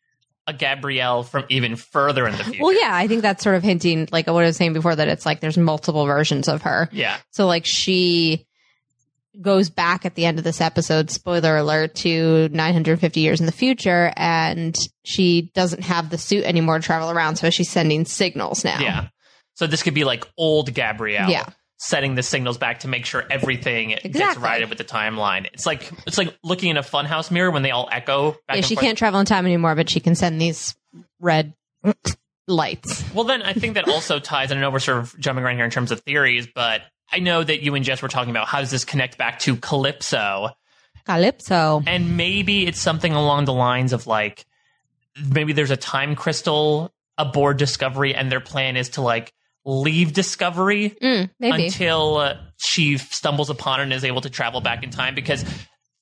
a 0.45 0.53
Gabrielle 0.53 1.23
from 1.23 1.45
even 1.49 1.75
further 1.75 2.27
in 2.27 2.37
the 2.37 2.43
future? 2.43 2.63
Well, 2.63 2.73
yeah, 2.73 2.91
I 2.93 3.07
think 3.07 3.21
that's 3.21 3.43
sort 3.43 3.55
of 3.55 3.63
hinting, 3.63 4.09
like 4.11 4.27
what 4.27 4.43
I 4.43 4.47
was 4.47 4.57
saying 4.57 4.73
before, 4.73 4.95
that 4.95 5.07
it's 5.07 5.25
like 5.25 5.39
there's 5.39 5.57
multiple 5.57 6.05
versions 6.05 6.47
of 6.47 6.63
her. 6.63 6.89
Yeah. 6.91 7.17
So 7.31 7.47
like 7.47 7.65
she 7.65 8.45
goes 9.41 9.69
back 9.69 10.05
at 10.05 10.15
the 10.15 10.25
end 10.25 10.37
of 10.37 10.43
this 10.43 10.61
episode, 10.61 11.09
spoiler 11.09 11.57
alert, 11.57 11.95
to 11.95 12.49
950 12.49 13.19
years 13.19 13.39
in 13.39 13.45
the 13.45 13.51
future, 13.51 14.13
and 14.15 14.75
she 15.03 15.51
doesn't 15.53 15.83
have 15.83 16.09
the 16.09 16.17
suit 16.17 16.43
anymore 16.43 16.77
to 16.77 16.85
travel 16.85 17.09
around, 17.09 17.37
so 17.37 17.49
she's 17.49 17.69
sending 17.69 18.05
signals 18.05 18.63
now. 18.63 18.79
Yeah. 18.79 19.07
So 19.55 19.65
this 19.67 19.81
could 19.83 19.93
be 19.93 20.03
like 20.03 20.25
old 20.37 20.73
Gabrielle 20.73 21.29
Yeah. 21.29 21.45
Setting 21.77 22.15
the 22.15 22.23
signals 22.23 22.57
back 22.57 22.79
to 22.81 22.87
make 22.87 23.05
sure 23.05 23.23
everything 23.29 23.97
gets 24.03 24.37
righted 24.37 24.69
with 24.69 24.77
the 24.77 24.83
timeline. 24.85 25.45
It's 25.53 25.65
like 25.65 25.91
it's 26.07 26.17
like 26.17 26.35
looking 26.43 26.69
in 26.69 26.77
a 26.77 26.83
funhouse 26.83 27.29
mirror 27.31 27.51
when 27.51 27.61
they 27.63 27.71
all 27.71 27.89
echo 27.91 28.31
back 28.47 28.55
Yeah, 28.57 28.61
she 28.61 28.75
forth. 28.75 28.85
can't 28.85 28.97
travel 28.97 29.19
in 29.19 29.25
time 29.25 29.45
anymore, 29.45 29.75
but 29.75 29.89
she 29.89 29.99
can 29.99 30.15
send 30.15 30.39
these 30.39 30.75
red 31.19 31.53
lights. 32.47 33.03
Well, 33.13 33.23
then 33.25 33.41
I 33.41 33.53
think 33.53 33.73
that 33.75 33.87
also 33.87 34.19
ties. 34.19 34.51
And 34.51 34.59
I 34.59 34.61
know 34.61 34.69
we're 34.71 34.79
sort 34.79 34.99
of 34.99 35.19
jumping 35.19 35.43
around 35.43 35.55
here 35.55 35.65
in 35.65 35.71
terms 35.71 35.91
of 35.91 35.99
theories, 36.01 36.47
but 36.53 36.81
I 37.11 37.19
know 37.19 37.43
that 37.43 37.61
you 37.61 37.75
and 37.75 37.83
Jess 37.85 38.01
were 38.01 38.07
talking 38.07 38.31
about 38.31 38.47
how 38.47 38.59
does 38.59 38.71
this 38.71 38.85
connect 38.85 39.17
back 39.17 39.39
to 39.39 39.55
Calypso, 39.57 40.49
Calypso. 41.05 41.83
and 41.85 42.15
maybe 42.17 42.65
it's 42.65 42.79
something 42.79 43.13
along 43.13 43.45
the 43.45 43.53
lines 43.53 43.93
of 43.93 44.07
like 44.07 44.45
maybe 45.29 45.53
there's 45.53 45.71
a 45.71 45.77
time 45.77 46.15
crystal 46.15 46.91
aboard 47.17 47.57
Discovery, 47.57 48.15
and 48.15 48.31
their 48.31 48.39
plan 48.39 48.75
is 48.77 48.89
to 48.89 49.01
like 49.01 49.33
leave 49.65 50.13
Discovery 50.13 50.89
Mm, 51.01 51.29
until 51.41 52.17
uh, 52.17 52.37
she 52.57 52.97
stumbles 52.97 53.49
upon 53.49 53.79
it 53.79 53.83
and 53.83 53.93
is 53.93 54.03
able 54.03 54.21
to 54.21 54.29
travel 54.29 54.61
back 54.61 54.83
in 54.83 54.89
time 54.89 55.15
because 55.15 55.45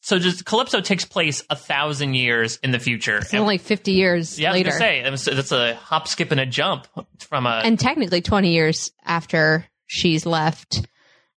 so 0.03 0.17
just 0.17 0.45
Calypso 0.45 0.81
takes 0.81 1.05
place 1.05 1.43
a 1.49 1.55
thousand 1.55 2.15
years 2.15 2.57
in 2.63 2.71
the 2.71 2.79
future. 2.79 3.17
It's 3.17 3.31
And- 3.33 3.39
only 3.41 3.59
50 3.59 3.91
years 3.91 4.39
yeah, 4.39 4.49
I 4.49 4.53
was 4.53 4.57
later. 4.57 4.71
say 4.71 5.33
that's 5.33 5.51
a 5.51 5.75
hop, 5.75 6.07
skip, 6.07 6.31
and 6.31 6.39
a 6.39 6.45
jump 6.47 6.87
from 7.19 7.45
a. 7.45 7.61
and 7.63 7.79
technically 7.79 8.21
20 8.21 8.51
years 8.51 8.91
after 9.05 9.65
she's 9.85 10.25
left. 10.25 10.87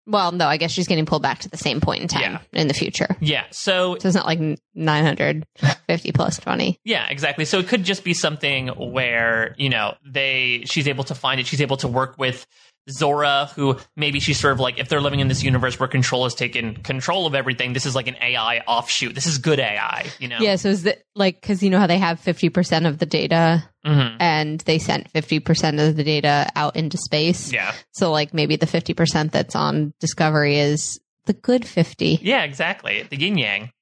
Well, 0.07 0.33
no, 0.33 0.47
I 0.47 0.57
guess 0.57 0.73
she's 0.73 0.89
getting 0.89 1.07
pulled 1.07 1.23
back 1.23 1.39
to 1.41 1.49
the 1.49 1.57
same 1.57 1.81
point 1.81 2.03
in 2.03 2.09
time 2.09 2.23
Yeah. 2.53 2.61
in 2.61 2.67
the 2.69 2.75
future. 2.75 3.17
yeah, 3.21 3.45
so 3.51 3.97
So 4.01 4.09
it's 4.09 4.15
not 4.17 4.27
like 4.27 4.41
950 4.75 6.13
plus 6.15 6.39
20. 6.39 6.81
yeah, 6.85 7.07
exactly. 7.09 7.45
So 7.45 7.59
it 7.59 7.69
could 7.69 7.85
just 7.85 8.05
be 8.05 8.15
something 8.15 8.69
where 8.69 9.55
you 9.59 9.69
know 9.69 9.95
they 10.05 10.63
she's 10.67 10.89
able 10.89 11.05
to 11.05 11.15
find 11.15 11.41
it. 11.41 11.47
She's 11.47 11.61
able 11.61 11.77
to 11.79 11.89
work 11.89 12.17
with 12.19 12.47
Zora, 12.91 13.51
who 13.55 13.79
maybe 13.97 14.21
she's 14.21 14.41
sort 14.41 14.53
of 14.53 14.61
like 14.61 14.79
if 14.79 14.89
they're 14.89 15.01
living 15.01 15.21
in 15.21 15.29
this 15.29 15.43
universe 15.43 15.79
where 15.79 15.89
control 15.89 16.25
has 16.25 16.35
taken 16.35 16.75
control 16.77 17.27
of 17.27 17.35
everything. 17.35 17.73
This 17.73 17.87
is 17.87 17.95
like 17.95 18.09
an 18.09 18.17
AI 18.21 18.59
offshoot. 18.67 19.15
This 19.15 19.27
is 19.27 19.39
good 19.39 19.61
AI. 19.61 20.11
You 20.19 20.29
know. 20.29 20.39
Yeah, 20.41 20.57
so 20.57 20.69
is 20.69 20.83
that 20.83 21.05
like, 21.15 21.41
because 21.41 21.63
you 21.63 21.71
know 21.71 21.79
how 21.79 21.87
they 21.87 21.99
have 21.99 22.21
50% 22.21 22.89
of 22.89 22.99
the 22.99 23.07
data 23.07 23.65
hmm 23.85 24.17
and 24.21 24.61
they 24.61 24.79
sent 24.79 25.13
50% 25.13 25.89
of 25.89 25.97
the 25.97 26.05
data 26.05 26.49
out 26.55 26.77
into 26.77 26.97
space. 26.97 27.53
Yeah. 27.53 27.73
So, 27.91 28.13
like, 28.13 28.33
maybe 28.33 28.57
the 28.57 28.67
50% 28.67 29.33
that's 29.33 29.57
on 29.57 29.93
Discovery 29.99 30.59
is 30.59 31.01
the 31.27 31.33
good 31.33 31.67
50. 31.67 32.21
Yeah. 32.23 32.45
Exactly. 32.45 33.03
The 33.03 33.17
yin 33.17 33.39
yang. 33.39 33.73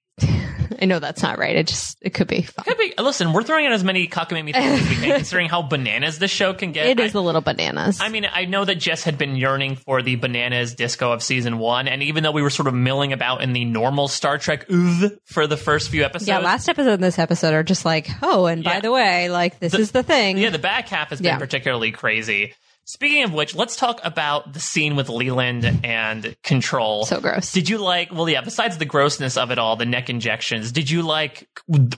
I 0.80 0.84
know 0.84 0.98
that's 0.98 1.22
not 1.22 1.38
right. 1.38 1.56
It 1.56 1.66
just 1.66 1.98
it 2.00 2.10
could 2.14 2.26
be 2.28 2.42
fun. 2.42 2.64
Could 2.64 2.78
be. 2.78 2.92
Listen, 2.98 3.32
we're 3.32 3.42
throwing 3.42 3.64
in 3.64 3.72
as 3.72 3.82
many 3.82 4.06
cockamamie 4.06 4.52
things 4.52 4.80
as 4.82 4.88
we 4.88 4.94
can, 4.96 5.16
considering 5.16 5.48
how 5.48 5.62
bananas 5.62 6.18
this 6.18 6.30
show 6.30 6.52
can 6.54 6.72
get. 6.72 6.86
It 6.86 7.00
is 7.00 7.14
I, 7.14 7.18
a 7.18 7.22
little 7.22 7.40
bananas. 7.40 8.00
I 8.00 8.08
mean, 8.08 8.26
I 8.32 8.44
know 8.44 8.64
that 8.64 8.76
Jess 8.76 9.02
had 9.04 9.18
been 9.18 9.36
yearning 9.36 9.76
for 9.76 10.02
the 10.02 10.16
bananas 10.16 10.74
disco 10.74 11.12
of 11.12 11.22
season 11.22 11.58
one, 11.58 11.88
and 11.88 12.02
even 12.02 12.22
though 12.22 12.32
we 12.32 12.42
were 12.42 12.50
sort 12.50 12.68
of 12.68 12.74
milling 12.74 13.12
about 13.12 13.42
in 13.42 13.52
the 13.52 13.64
normal 13.64 14.08
Star 14.08 14.38
Trek 14.38 14.70
ooh 14.70 15.10
for 15.24 15.46
the 15.46 15.56
first 15.56 15.90
few 15.90 16.04
episodes, 16.04 16.28
yeah, 16.28 16.38
last 16.38 16.68
episode 16.68 16.92
and 16.94 17.02
this 17.02 17.18
episode 17.18 17.54
are 17.54 17.62
just 17.62 17.84
like, 17.84 18.08
oh, 18.22 18.46
and 18.46 18.62
Yeah. 18.64 18.74
by 18.74 18.80
the 18.80 18.92
way, 18.92 19.28
like 19.30 19.58
this 19.58 19.74
is 19.74 19.90
the 19.92 20.02
thing. 20.02 20.38
yeah, 20.38 20.50
the 20.50 20.58
back 20.58 20.88
half 20.88 21.10
has 21.10 21.18
been 21.20 21.26
Yeah. 21.26 21.38
particularly 21.38 21.90
crazy. 21.92 22.54
Speaking 22.90 23.22
of 23.24 23.32
which, 23.32 23.54
let's 23.54 23.76
talk 23.76 24.00
about 24.02 24.52
the 24.52 24.58
scene 24.60 24.96
with 24.96 25.08
Leland 25.08 25.80
and 25.84 26.34
Control. 26.42 27.04
so 27.04 27.20
gross. 27.20 27.52
Did 27.52 27.68
you 27.68 27.78
like? 27.78 28.12
Well, 28.12 28.28
yeah. 28.28 28.40
Besides 28.40 28.78
the 28.78 28.84
grossness 28.84 29.36
of 29.36 29.50
it 29.50 29.58
all, 29.58 29.76
the 29.76 29.86
neck 29.86 30.10
injections. 30.10 30.72
Did 30.72 30.90
you 30.90 31.02
like 31.02 31.48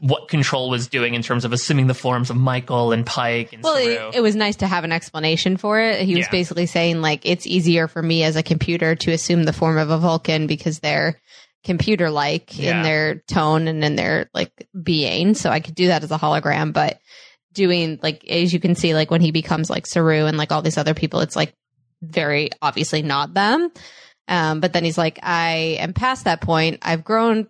what 0.00 0.28
Control 0.28 0.68
was 0.68 0.88
doing 0.88 1.14
in 1.14 1.22
terms 1.22 1.44
of 1.44 1.52
assuming 1.52 1.86
the 1.86 1.94
forms 1.94 2.28
of 2.28 2.36
Michael 2.36 2.92
and 2.92 3.06
Pike 3.06 3.52
and 3.52 3.62
Well, 3.62 3.76
it, 3.76 4.16
it 4.16 4.20
was 4.20 4.36
nice 4.36 4.56
to 4.56 4.66
have 4.66 4.84
an 4.84 4.92
explanation 4.92 5.56
for 5.56 5.80
it. 5.80 6.02
He 6.02 6.14
was 6.14 6.26
Yeah. 6.26 6.30
basically 6.30 6.66
saying 6.66 7.00
like 7.00 7.24
it's 7.24 7.46
easier 7.46 7.88
for 7.88 8.02
me 8.02 8.22
as 8.24 8.36
a 8.36 8.42
computer 8.42 8.94
to 8.96 9.12
assume 9.12 9.44
the 9.44 9.52
form 9.52 9.78
of 9.78 9.88
a 9.90 9.98
Vulcan 9.98 10.46
because 10.46 10.80
they're 10.80 11.20
computer 11.64 12.10
like 12.10 12.58
Yeah. 12.58 12.76
in 12.78 12.82
their 12.82 13.14
tone 13.28 13.68
and 13.68 13.82
in 13.84 13.96
their 13.96 14.28
like 14.34 14.50
being. 14.82 15.34
So 15.34 15.48
I 15.48 15.60
could 15.60 15.74
do 15.74 15.86
that 15.86 16.02
as 16.02 16.10
a 16.10 16.18
hologram, 16.18 16.72
but 16.72 16.98
doing 17.52 17.98
like 18.02 18.26
as 18.28 18.52
you 18.52 18.60
can 18.60 18.74
see, 18.74 18.94
like 18.94 19.10
when 19.10 19.20
he 19.20 19.30
becomes 19.30 19.70
like 19.70 19.86
Saru 19.86 20.26
and 20.26 20.36
like 20.36 20.52
all 20.52 20.62
these 20.62 20.78
other 20.78 20.94
people, 20.94 21.20
it's 21.20 21.36
like 21.36 21.54
very 22.00 22.50
obviously 22.60 23.02
not 23.02 23.34
them. 23.34 23.70
Um, 24.28 24.60
but 24.60 24.72
then 24.72 24.84
he's 24.84 24.98
like, 24.98 25.18
I 25.22 25.76
am 25.80 25.92
past 25.92 26.24
that 26.24 26.40
point. 26.40 26.78
I've 26.82 27.04
grown 27.04 27.48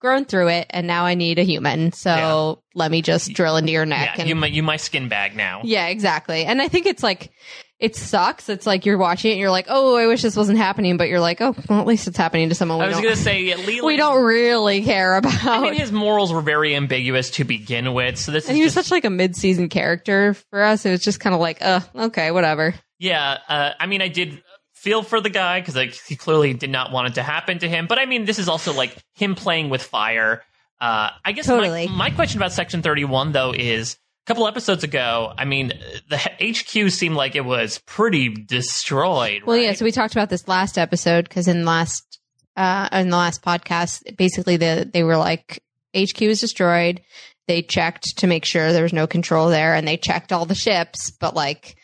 grown 0.00 0.26
through 0.26 0.48
it 0.48 0.66
and 0.68 0.86
now 0.86 1.06
I 1.06 1.14
need 1.14 1.38
a 1.38 1.42
human. 1.42 1.92
So 1.92 2.62
let 2.74 2.90
me 2.90 3.00
just 3.00 3.32
drill 3.32 3.56
into 3.56 3.72
your 3.72 3.86
neck 3.86 4.16
yeah, 4.16 4.20
and 4.20 4.28
you 4.28 4.34
my 4.34 4.46
you 4.48 4.62
my 4.62 4.76
skin 4.76 5.08
bag 5.08 5.34
now. 5.34 5.62
yeah, 5.64 5.86
exactly. 5.86 6.44
And 6.44 6.60
I 6.60 6.68
think 6.68 6.86
it's 6.86 7.02
like 7.02 7.30
it 7.78 7.96
sucks. 7.96 8.48
It's 8.48 8.66
like 8.66 8.86
you're 8.86 8.98
watching 8.98 9.30
it 9.30 9.34
and 9.34 9.40
you're 9.40 9.50
like, 9.50 9.66
oh, 9.68 9.96
I 9.96 10.06
wish 10.06 10.22
this 10.22 10.36
wasn't 10.36 10.58
happening, 10.58 10.96
but 10.96 11.08
you're 11.08 11.20
like, 11.20 11.40
oh, 11.40 11.54
well, 11.68 11.80
at 11.80 11.86
least 11.86 12.06
it's 12.06 12.16
happening 12.16 12.48
to 12.48 12.54
someone 12.54 12.78
we 12.78 12.84
I 12.84 12.88
was 12.88 12.96
gonna 13.00 13.16
say 13.16 13.54
Leland. 13.66 13.86
we 13.86 13.96
don't 13.96 14.22
really 14.24 14.82
care 14.82 15.16
about. 15.16 15.44
I 15.44 15.60
mean, 15.60 15.74
his 15.74 15.92
morals 15.92 16.32
were 16.32 16.40
very 16.40 16.74
ambiguous 16.76 17.30
to 17.30 17.44
begin 17.44 17.92
with, 17.92 18.18
so 18.18 18.32
this 18.32 18.46
and 18.46 18.52
is 18.52 18.56
he 18.58 18.62
was 18.64 18.74
just 18.74 18.88
such 18.88 18.92
like 18.92 19.04
a 19.04 19.10
mid-season 19.10 19.68
character 19.68 20.34
for 20.50 20.62
us. 20.62 20.86
It 20.86 20.90
was 20.90 21.00
just 21.00 21.20
kind 21.20 21.34
of 21.34 21.40
like, 21.40 21.60
uh, 21.62 21.80
okay, 21.96 22.30
whatever. 22.30 22.74
Yeah, 22.98 23.38
uh, 23.48 23.70
I 23.78 23.86
mean, 23.86 24.02
I 24.02 24.08
did 24.08 24.42
feel 24.74 25.02
for 25.02 25.20
the 25.20 25.30
guy 25.30 25.60
because 25.60 25.74
like 25.74 25.94
he 25.94 26.14
clearly 26.14 26.54
did 26.54 26.70
not 26.70 26.92
want 26.92 27.08
it 27.08 27.14
to 27.14 27.22
happen 27.22 27.58
to 27.58 27.68
him. 27.68 27.86
But 27.86 27.98
I 27.98 28.06
mean, 28.06 28.24
this 28.24 28.38
is 28.38 28.48
also 28.48 28.72
like 28.72 28.96
him 29.14 29.34
playing 29.34 29.68
with 29.70 29.82
fire. 29.82 30.42
Uh, 30.80 31.10
I 31.24 31.32
guess 31.32 31.46
Totally. 31.46 31.88
my, 31.88 32.10
my 32.10 32.10
question 32.10 32.38
about 32.38 32.52
Section 32.52 32.82
Thirty 32.82 33.04
One 33.04 33.32
though 33.32 33.52
is 33.52 33.96
couple 34.26 34.46
episodes 34.46 34.84
ago. 34.84 35.32
I 35.36 35.44
mean, 35.44 35.72
the 36.08 36.16
HQ 36.16 36.90
seemed 36.90 37.14
like 37.14 37.34
it 37.36 37.44
was 37.44 37.78
pretty 37.86 38.30
destroyed. 38.30 39.42
Well, 39.44 39.56
yeah. 39.56 39.74
So 39.74 39.84
we 39.84 39.92
talked 39.92 40.14
about 40.14 40.30
this 40.30 40.48
last 40.48 40.78
episode 40.78 41.28
because 41.28 41.48
in 41.48 41.64
last 41.64 42.20
uh 42.56 42.88
in 42.92 43.10
the 43.10 43.16
last 43.16 43.42
podcast, 43.42 44.16
basically 44.16 44.56
the 44.56 44.88
they 44.90 45.02
were 45.04 45.16
like 45.16 45.62
HQ 45.94 46.22
is 46.22 46.40
destroyed. 46.40 47.02
They 47.46 47.62
checked 47.62 48.18
to 48.18 48.26
make 48.26 48.46
sure 48.46 48.72
there 48.72 48.84
was 48.84 48.92
no 48.92 49.06
control 49.06 49.48
there, 49.48 49.74
and 49.74 49.86
they 49.86 49.98
checked 49.98 50.32
all 50.32 50.46
the 50.46 50.54
ships, 50.54 51.10
but 51.10 51.34
like 51.34 51.76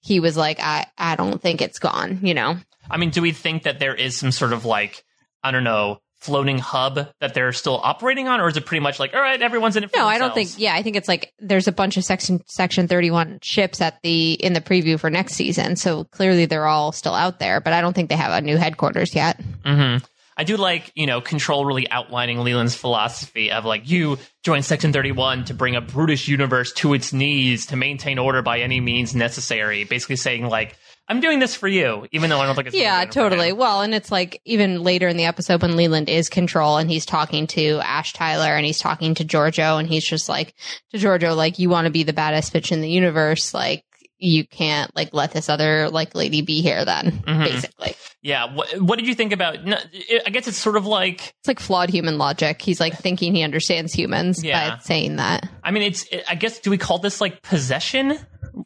he 0.00 0.20
was 0.20 0.36
like, 0.36 0.60
I 0.60 0.86
I 0.96 1.16
don't 1.16 1.42
think 1.42 1.60
it's 1.60 1.78
gone. 1.78 2.20
You 2.22 2.34
know. 2.34 2.56
I 2.90 2.96
mean, 2.96 3.10
do 3.10 3.22
we 3.22 3.32
think 3.32 3.64
that 3.64 3.78
there 3.78 3.94
is 3.94 4.16
some 4.16 4.32
sort 4.32 4.52
of 4.52 4.64
like 4.64 5.04
I 5.42 5.50
don't 5.50 5.64
know 5.64 5.98
floating 6.22 6.58
hub 6.58 7.08
that 7.20 7.34
they're 7.34 7.52
still 7.52 7.80
operating 7.82 8.28
on, 8.28 8.40
or 8.40 8.48
is 8.48 8.56
it 8.56 8.64
pretty 8.64 8.80
much 8.80 9.00
like 9.00 9.14
all 9.14 9.20
right, 9.20 9.40
everyone's 9.42 9.76
in 9.76 9.84
it? 9.84 9.90
For 9.90 9.98
No, 9.98 10.06
I 10.06 10.18
don't 10.18 10.34
think. 10.34 10.50
Yeah, 10.56 10.74
I 10.74 10.82
think 10.82 10.96
it's 10.96 11.08
like 11.08 11.32
there's 11.38 11.68
a 11.68 11.72
bunch 11.72 11.96
of 11.96 12.04
section 12.04 12.40
section 12.46 12.88
31 12.88 13.40
ships 13.42 13.80
at 13.80 14.00
the 14.02 14.34
in 14.34 14.52
the 14.52 14.60
preview 14.60 14.98
for 14.98 15.10
next 15.10 15.34
season. 15.34 15.76
So 15.76 16.04
clearly 16.04 16.46
they're 16.46 16.66
all 16.66 16.92
still 16.92 17.14
out 17.14 17.38
there, 17.40 17.60
but 17.60 17.72
I 17.72 17.80
don't 17.80 17.94
think 17.94 18.08
they 18.08 18.16
have 18.16 18.32
a 18.32 18.40
new 18.40 18.56
headquarters 18.56 19.14
yet. 19.14 19.40
hmm 19.64 19.96
I 20.34 20.44
do 20.44 20.56
like, 20.56 20.90
you 20.94 21.06
know, 21.06 21.20
Control 21.20 21.66
really 21.66 21.88
outlining 21.90 22.38
Leland's 22.38 22.74
philosophy 22.74 23.50
of 23.50 23.66
like, 23.66 23.88
you 23.88 24.18
join 24.42 24.62
Section 24.62 24.90
31 24.90 25.44
to 25.44 25.54
bring 25.54 25.76
a 25.76 25.82
brutish 25.82 26.26
universe 26.26 26.72
to 26.74 26.94
its 26.94 27.12
knees 27.12 27.66
to 27.66 27.76
maintain 27.76 28.18
order 28.18 28.40
by 28.40 28.60
any 28.60 28.80
means 28.80 29.14
necessary. 29.14 29.84
Basically 29.84 30.16
saying 30.16 30.46
like, 30.46 30.76
I'm 31.08 31.20
doing 31.20 31.40
this 31.40 31.54
for 31.54 31.68
you, 31.68 32.06
even 32.12 32.30
though 32.30 32.40
I 32.40 32.46
don't 32.46 32.54
think 32.54 32.68
it's 32.68 32.76
Yeah, 32.76 32.94
really 32.94 33.06
good 33.06 33.14
for 33.14 33.20
totally. 33.20 33.52
Well, 33.52 33.82
and 33.82 33.94
it's 33.94 34.10
like 34.10 34.40
even 34.44 34.82
later 34.82 35.08
in 35.08 35.16
the 35.16 35.24
episode 35.26 35.60
when 35.62 35.76
Leland 35.76 36.08
is 36.08 36.28
control 36.28 36.78
and 36.78 36.88
he's 36.90 37.04
talking 37.04 37.46
to 37.48 37.80
Ash 37.82 38.12
Tyler 38.12 38.54
and 38.54 38.64
he's 38.64 38.78
talking 38.78 39.14
to 39.16 39.24
Georgiou 39.24 39.78
and 39.78 39.88
he's 39.88 40.04
just 40.06 40.28
like 40.28 40.54
to 40.92 40.98
Georgiou, 40.98 41.36
like, 41.36 41.58
you 41.58 41.68
want 41.68 41.86
to 41.86 41.90
be 41.90 42.02
the 42.04 42.12
baddest 42.12 42.52
bitch 42.54 42.72
in 42.72 42.80
the 42.80 42.88
universe, 42.88 43.52
like 43.52 43.84
you 44.24 44.46
can't 44.46 44.94
like 44.94 45.12
let 45.12 45.32
this 45.32 45.48
other 45.48 45.90
like 45.90 46.14
lady 46.14 46.42
be 46.42 46.62
here 46.62 46.84
then, 46.84 47.10
Mhm. 47.26 47.44
basically. 47.44 47.96
Yeah. 48.22 48.54
What, 48.54 48.80
what 48.80 48.96
did 49.00 49.08
you 49.08 49.16
think 49.16 49.32
about? 49.32 49.64
no, 49.64 49.76
I 50.24 50.30
guess 50.30 50.46
it's 50.46 50.56
sort 50.56 50.76
of 50.76 50.86
like, 50.86 51.34
It's 51.40 51.48
like 51.48 51.58
flawed 51.58 51.90
human 51.90 52.18
logic. 52.18 52.62
He's 52.62 52.78
like 52.78 52.96
thinking 52.96 53.34
he 53.34 53.42
understands 53.42 53.92
humans 53.92 54.42
Yeah. 54.44 54.76
by 54.76 54.78
saying 54.78 55.16
that. 55.16 55.48
I 55.64 55.72
mean, 55.72 55.82
it's, 55.82 56.06
I 56.28 56.36
guess, 56.36 56.60
do 56.60 56.70
we 56.70 56.78
call 56.78 57.00
this 57.00 57.20
like 57.20 57.42
possession? 57.42 58.16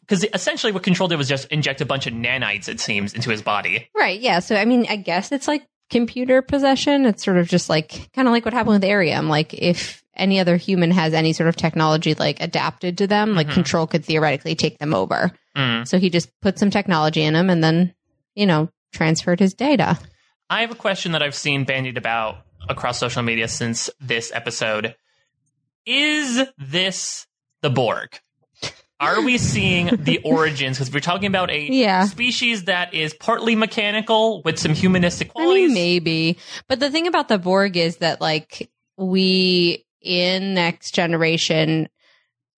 Because 0.01 0.25
essentially 0.33 0.71
what 0.73 0.83
Control 0.83 1.07
did 1.07 1.17
was 1.17 1.27
just 1.29 1.47
inject 1.51 1.81
a 1.81 1.85
bunch 1.85 2.07
of 2.07 2.13
nanites, 2.13 2.67
it 2.67 2.79
seems, 2.79 3.13
into 3.13 3.29
his 3.29 3.41
body. 3.41 3.89
Right. 3.95 4.19
Yeah. 4.19 4.39
So, 4.39 4.55
I 4.55 4.65
mean, 4.65 4.85
I 4.89 4.95
guess 4.97 5.31
it's 5.31 5.47
like 5.47 5.65
computer 5.89 6.41
possession. 6.41 7.05
It's 7.05 7.23
sort 7.23 7.37
of 7.37 7.47
just 7.47 7.69
like 7.69 8.11
kind 8.13 8.27
of 8.27 8.33
like 8.33 8.43
what 8.45 8.53
happened 8.53 8.73
with 8.75 8.83
Airiam. 8.83 9.29
Like, 9.29 9.53
if 9.53 10.03
any 10.15 10.39
other 10.39 10.57
human 10.57 10.91
has 10.91 11.13
any 11.13 11.31
sort 11.31 11.47
of 11.47 11.55
technology 11.55 12.13
like 12.15 12.41
adapted 12.41 12.97
to 12.97 13.07
them, 13.07 13.35
like 13.35 13.47
Mhm. 13.47 13.53
control 13.53 13.87
could 13.87 14.03
theoretically 14.03 14.55
take 14.55 14.77
them 14.79 14.93
over. 14.93 15.31
Mm. 15.55 15.87
So 15.87 15.99
he 15.99 16.09
just 16.09 16.29
put 16.41 16.59
some 16.59 16.69
technology 16.71 17.21
in 17.23 17.35
him 17.35 17.49
and 17.49 17.63
then, 17.63 17.93
you 18.35 18.45
know, 18.45 18.69
transferred 18.93 19.39
his 19.39 19.53
data. 19.53 19.97
I 20.49 20.61
have 20.61 20.71
a 20.71 20.75
question 20.75 21.11
that 21.11 21.21
I've 21.21 21.35
seen 21.35 21.65
bandied 21.65 21.97
about 21.97 22.37
across 22.67 22.97
social 22.97 23.21
media 23.21 23.47
since 23.47 23.89
this 23.99 24.31
episode. 24.33 24.95
Is 25.85 26.41
this 26.57 27.27
the 27.61 27.69
Borg? 27.69 28.19
Are 28.99 29.21
we 29.21 29.37
seeing 29.37 29.95
the 30.03 30.19
origins? 30.23 30.77
Because 30.77 30.91
we're 30.93 30.99
talking 31.01 31.27
about 31.27 31.51
a 31.51 31.71
Yeah. 31.71 32.05
species 32.05 32.63
that 32.63 32.93
is 32.95 33.13
partly 33.13 33.55
mechanical 33.55 34.41
with 34.43 34.57
some 34.57 34.73
humanistic 34.73 35.29
I 35.29 35.31
qualities. 35.33 35.67
mean, 35.67 35.73
maybe. 35.75 36.37
But 36.67 36.79
the 36.79 36.89
thing 36.89 37.05
about 37.07 37.27
the 37.27 37.37
Borg 37.37 37.77
is 37.77 37.97
that, 37.97 38.21
like, 38.21 38.69
we 38.97 39.85
in 40.01 40.53
Next 40.55 40.95
Generation, 40.95 41.89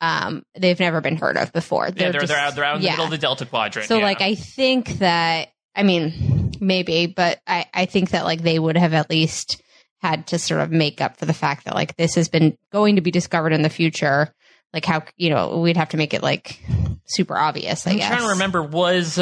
um, 0.01 0.43
they've 0.58 0.79
never 0.79 1.01
been 1.01 1.17
heard 1.17 1.36
of 1.38 1.51
before. 1.51 1.88
yeah, 1.88 2.12
they're, 2.12 2.22
just- 2.22 2.27
they're 2.27 2.38
out, 2.38 2.55
they're 2.55 2.63
out 2.63 2.75
in 2.77 2.81
the 2.81 2.86
yeah. 2.88 2.91
middle 2.93 3.05
of 3.05 3.12
the 3.12 3.17
Delta 3.17 3.46
Quadrant. 3.46 3.88
So 3.88 3.98
yeah. 3.98 4.05
like 4.05 4.22
I 4.22 4.36
think 4.36 5.00
that 5.00 5.50
I 5.75 5.84
mean 5.84 6.51
maybe, 6.62 7.08
but 7.08 7.39
I 7.48 7.65
I 7.74 7.86
think 7.86 8.12
that 8.12 8.24
like 8.24 8.41
they 8.41 8.60
would 8.60 8.77
have 8.77 8.93
at 8.93 9.10
least 9.10 9.62
had 10.01 10.27
to 10.27 10.39
sort 10.39 10.62
of 10.62 10.72
make 10.72 11.01
up 11.01 11.17
for 11.17 11.25
the 11.25 11.34
fact 11.34 11.65
that 11.65 11.75
like 11.75 11.98
this 11.98 12.15
has 12.15 12.29
been 12.29 12.58
going 12.72 12.96
to 12.96 13.01
be 13.01 13.12
discovered 13.12 13.51
in 13.51 13.62
the 13.62 13.69
future. 13.69 14.34
Like 14.74 14.86
how 14.86 15.04
you 15.18 15.30
know 15.30 15.60
we'd 15.60 15.78
have 15.78 15.90
to 15.90 15.98
make 15.98 16.14
it 16.14 16.22
like 16.24 16.60
super 17.06 17.38
obvious. 17.38 17.88
I 17.88 17.92
I'm 17.92 17.98
guess. 17.98 18.08
trying 18.10 18.22
to 18.22 18.28
remember. 18.30 18.62
Was 18.62 19.20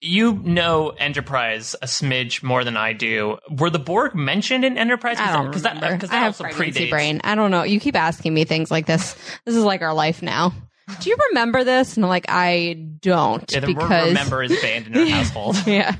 you 0.00 0.34
know 0.34 0.90
Enterprise 0.90 1.74
a 1.82 1.86
smidge 1.86 2.42
more 2.42 2.64
than 2.64 2.76
I 2.76 2.92
do? 2.92 3.38
Were 3.50 3.70
the 3.70 3.78
Borg 3.78 4.14
mentioned 4.14 4.64
in 4.64 4.76
Enterprise? 4.78 5.18
I 5.18 5.32
don't 5.32 5.46
Because 5.46 5.64
remember. 5.64 5.80
that, 5.88 5.92
because 5.94 6.10
I 6.10 6.16
have 6.16 6.26
also 6.28 6.44
pregnancy 6.44 6.86
predates. 6.86 6.90
brain. 6.90 7.20
I 7.24 7.34
don't 7.34 7.50
know. 7.50 7.62
You 7.62 7.80
keep 7.80 7.96
asking 7.96 8.32
me 8.34 8.44
things 8.44 8.70
like 8.70 8.86
this. 8.86 9.14
This 9.44 9.54
is 9.56 9.64
like 9.64 9.82
our 9.82 9.94
life 9.94 10.22
now. 10.22 10.52
Do 11.00 11.10
you 11.10 11.16
remember 11.30 11.64
this? 11.64 11.96
And 11.96 12.04
I'm 12.04 12.08
like, 12.08 12.26
I 12.28 12.74
don't 13.00 13.50
Yeah, 13.52 13.60
the 13.60 13.66
because 13.68 14.08
remember 14.08 14.42
is 14.42 14.56
banned 14.62 14.86
in 14.86 14.96
our 14.96 15.06
household. 15.16 15.56
yeah, 15.66 15.96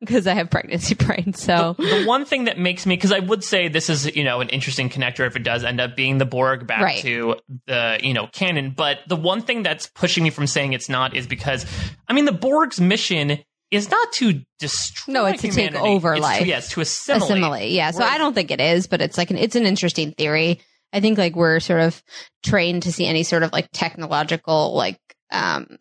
because 0.00 0.26
I 0.26 0.32
have 0.34 0.48
pregnancy 0.50 0.94
brain. 0.94 1.34
So 1.34 1.74
the 1.78 2.04
one 2.06 2.24
thing 2.24 2.44
that 2.44 2.58
makes 2.58 2.86
me 2.86 2.96
because 2.96 3.12
I 3.12 3.18
would 3.18 3.44
say 3.44 3.68
this 3.68 3.90
is 3.90 4.14
you 4.16 4.24
know 4.24 4.40
an 4.40 4.48
interesting 4.48 4.88
connector 4.88 5.26
if 5.26 5.36
it 5.36 5.42
does 5.42 5.62
end 5.62 5.80
up 5.80 5.94
being 5.94 6.18
the 6.18 6.24
Borg 6.24 6.66
back 6.66 6.80
Right. 6.82 6.98
to 7.02 7.36
the 7.66 7.98
you 8.02 8.14
know 8.14 8.26
canon. 8.32 8.70
But 8.70 9.00
the 9.06 9.16
one 9.16 9.42
thing 9.42 9.62
that's 9.62 9.86
pushing 9.88 10.24
me 10.24 10.30
from 10.30 10.46
saying 10.46 10.72
it's 10.72 10.88
not 10.88 11.14
is 11.14 11.26
because 11.26 11.66
I 12.08 12.12
mean 12.14 12.24
the 12.24 12.32
Borg's 12.32 12.80
mission 12.80 13.38
is 13.70 13.90
not 13.90 14.12
to 14.14 14.40
destroy. 14.58 15.12
No, 15.12 15.24
it's 15.26 15.42
to 15.42 15.50
take 15.50 15.74
over 15.74 16.14
It's 16.14 16.22
life. 16.22 16.40
To, 16.42 16.46
yes, 16.46 16.68
to 16.70 16.80
assimilate. 16.80 17.22
assimilate. 17.30 17.70
Yeah. 17.72 17.90
So 17.90 18.04
I 18.04 18.16
don't 18.18 18.32
think 18.34 18.50
it 18.50 18.60
is, 18.60 18.86
but 18.86 19.00
it's 19.02 19.18
like 19.18 19.30
an 19.30 19.36
it's 19.38 19.56
an 19.56 19.66
interesting 19.66 20.12
theory. 20.12 20.60
I 20.94 21.00
think 21.00 21.18
like 21.18 21.34
we're 21.34 21.58
sort 21.60 21.80
of 21.80 22.02
trained 22.44 22.84
to 22.84 22.92
see 22.92 23.04
any 23.06 23.24
sort 23.24 23.42
of 23.42 23.52
like 23.52 23.68
technological 23.72 24.74
like 24.74 24.98
um 25.32 25.76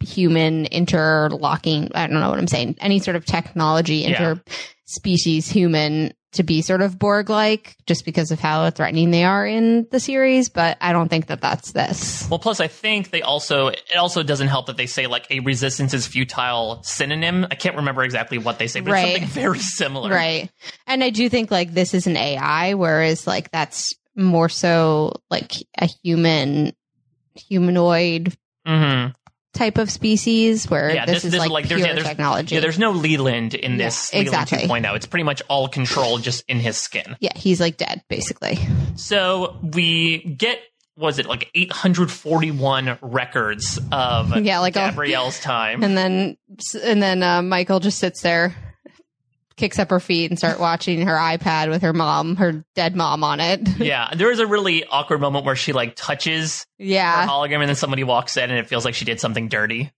human 0.00 0.66
interlocking 0.66 1.90
I 1.94 2.06
don't 2.06 2.20
know 2.20 2.28
what 2.28 2.38
I'm 2.38 2.46
saying. 2.48 2.76
Any 2.80 2.98
sort 2.98 3.16
of 3.16 3.24
technology 3.24 3.98
Yeah. 3.98 4.34
interspecies 4.88 5.50
human 5.50 6.12
to 6.34 6.42
be 6.42 6.62
sort 6.62 6.82
of 6.82 6.98
Borg 6.98 7.30
like 7.30 7.76
just 7.86 8.04
because 8.04 8.30
of 8.30 8.40
how 8.40 8.70
threatening 8.70 9.10
they 9.10 9.24
are 9.24 9.46
in 9.46 9.86
the 9.90 9.98
series, 10.00 10.48
but 10.48 10.76
I 10.80 10.92
don't 10.92 11.08
think 11.08 11.26
that 11.26 11.40
that's 11.40 11.72
this. 11.72 12.26
Well, 12.30 12.38
plus 12.38 12.60
I 12.60 12.68
think 12.68 13.10
they 13.10 13.22
also 13.22 13.68
it 13.68 13.96
also 13.96 14.22
doesn't 14.22 14.48
help 14.48 14.66
that 14.66 14.76
they 14.76 14.86
say 14.86 15.06
like 15.06 15.26
a 15.30 15.40
resistance 15.40 15.94
is 15.94 16.06
futile 16.06 16.82
synonym. 16.82 17.46
I 17.50 17.54
can't 17.54 17.76
remember 17.76 18.02
exactly 18.04 18.38
what 18.38 18.58
they 18.58 18.66
say, 18.66 18.80
but 18.80 18.92
Right. 18.92 19.04
it's 19.06 19.20
something 19.20 19.42
very 19.42 19.58
similar. 19.58 20.10
Right. 20.10 20.50
And 20.86 21.02
I 21.02 21.10
do 21.10 21.28
think 21.28 21.50
like 21.50 21.72
this 21.72 21.94
is 21.94 22.06
an 22.06 22.16
AI, 22.16 22.74
whereas 22.74 23.26
like 23.26 23.50
that's 23.50 23.94
more 24.16 24.48
so 24.48 25.14
like 25.30 25.52
a 25.78 25.86
human, 26.02 26.72
humanoid 27.34 28.36
hmm 28.66 29.06
type 29.54 29.78
of 29.78 29.90
species 29.90 30.68
where 30.68 30.92
Yeah, 30.94 31.06
this, 31.06 31.16
this- 31.16 31.24
is 31.26 31.30
this 31.32 31.34
is 31.34 31.38
like, 31.40 31.50
like- 31.50 31.68
there's- 31.68 31.80
pure 31.80 31.88
yeah, 31.88 31.94
there's- 31.94 32.08
technology. 32.08 32.54
Yeah, 32.54 32.60
there's 32.60 32.78
no 32.78 32.90
Leland 32.90 33.54
in 33.54 33.76
this 33.76 34.10
Yeah, 34.12 34.20
exactly. 34.20 34.58
Leland 34.66 34.84
2.0. 34.86 34.96
It's 34.96 35.06
pretty 35.06 35.24
much 35.24 35.42
all 35.48 35.68
control 35.68 36.18
just 36.18 36.44
in 36.48 36.60
his 36.60 36.76
skin. 36.76 37.16
yeah, 37.20 37.32
he's 37.36 37.60
like 37.60 37.76
dead 37.76 38.02
basically. 38.08 38.58
So 38.96 39.56
we 39.62 40.18
get 40.18 40.60
was 40.96 41.18
it 41.18 41.26
like 41.26 41.50
841 41.54 42.98
records 43.02 43.80
of 43.90 44.36
Yeah, 44.44 44.60
like 44.60 44.74
Gabrielle's 44.74 45.40
time. 45.40 45.82
And 45.82 45.96
then, 45.96 46.36
and 46.82 47.02
then 47.02 47.22
uh, 47.22 47.42
Michael 47.42 47.80
just 47.80 47.98
sits 47.98 48.22
there, 48.22 48.54
kicks 49.56 49.78
up 49.78 49.90
her 49.90 50.00
feet, 50.00 50.30
and 50.30 50.38
start 50.38 50.60
watching 50.60 51.06
her 51.06 51.14
iPad 51.14 51.70
with 51.70 51.82
her 51.82 51.92
mom, 51.92 52.36
her 52.36 52.64
dead 52.74 52.96
mom 52.96 53.24
on 53.24 53.40
it. 53.40 53.66
yeah, 53.78 54.10
there 54.14 54.28
was 54.28 54.40
a 54.40 54.46
really 54.46 54.84
awkward 54.84 55.20
moment 55.20 55.44
where 55.44 55.56
she 55.56 55.72
like 55.72 55.94
touches 55.96 56.66
her 56.78 56.84
yeah, 56.84 57.26
hologram 57.26 57.60
and 57.60 57.68
then 57.68 57.76
somebody 57.76 58.04
walks 58.04 58.36
in 58.36 58.50
and 58.50 58.58
it 58.58 58.68
feels 58.68 58.84
like 58.84 58.94
she 58.94 59.04
did 59.04 59.20
something 59.20 59.48
dirty. 59.48 59.92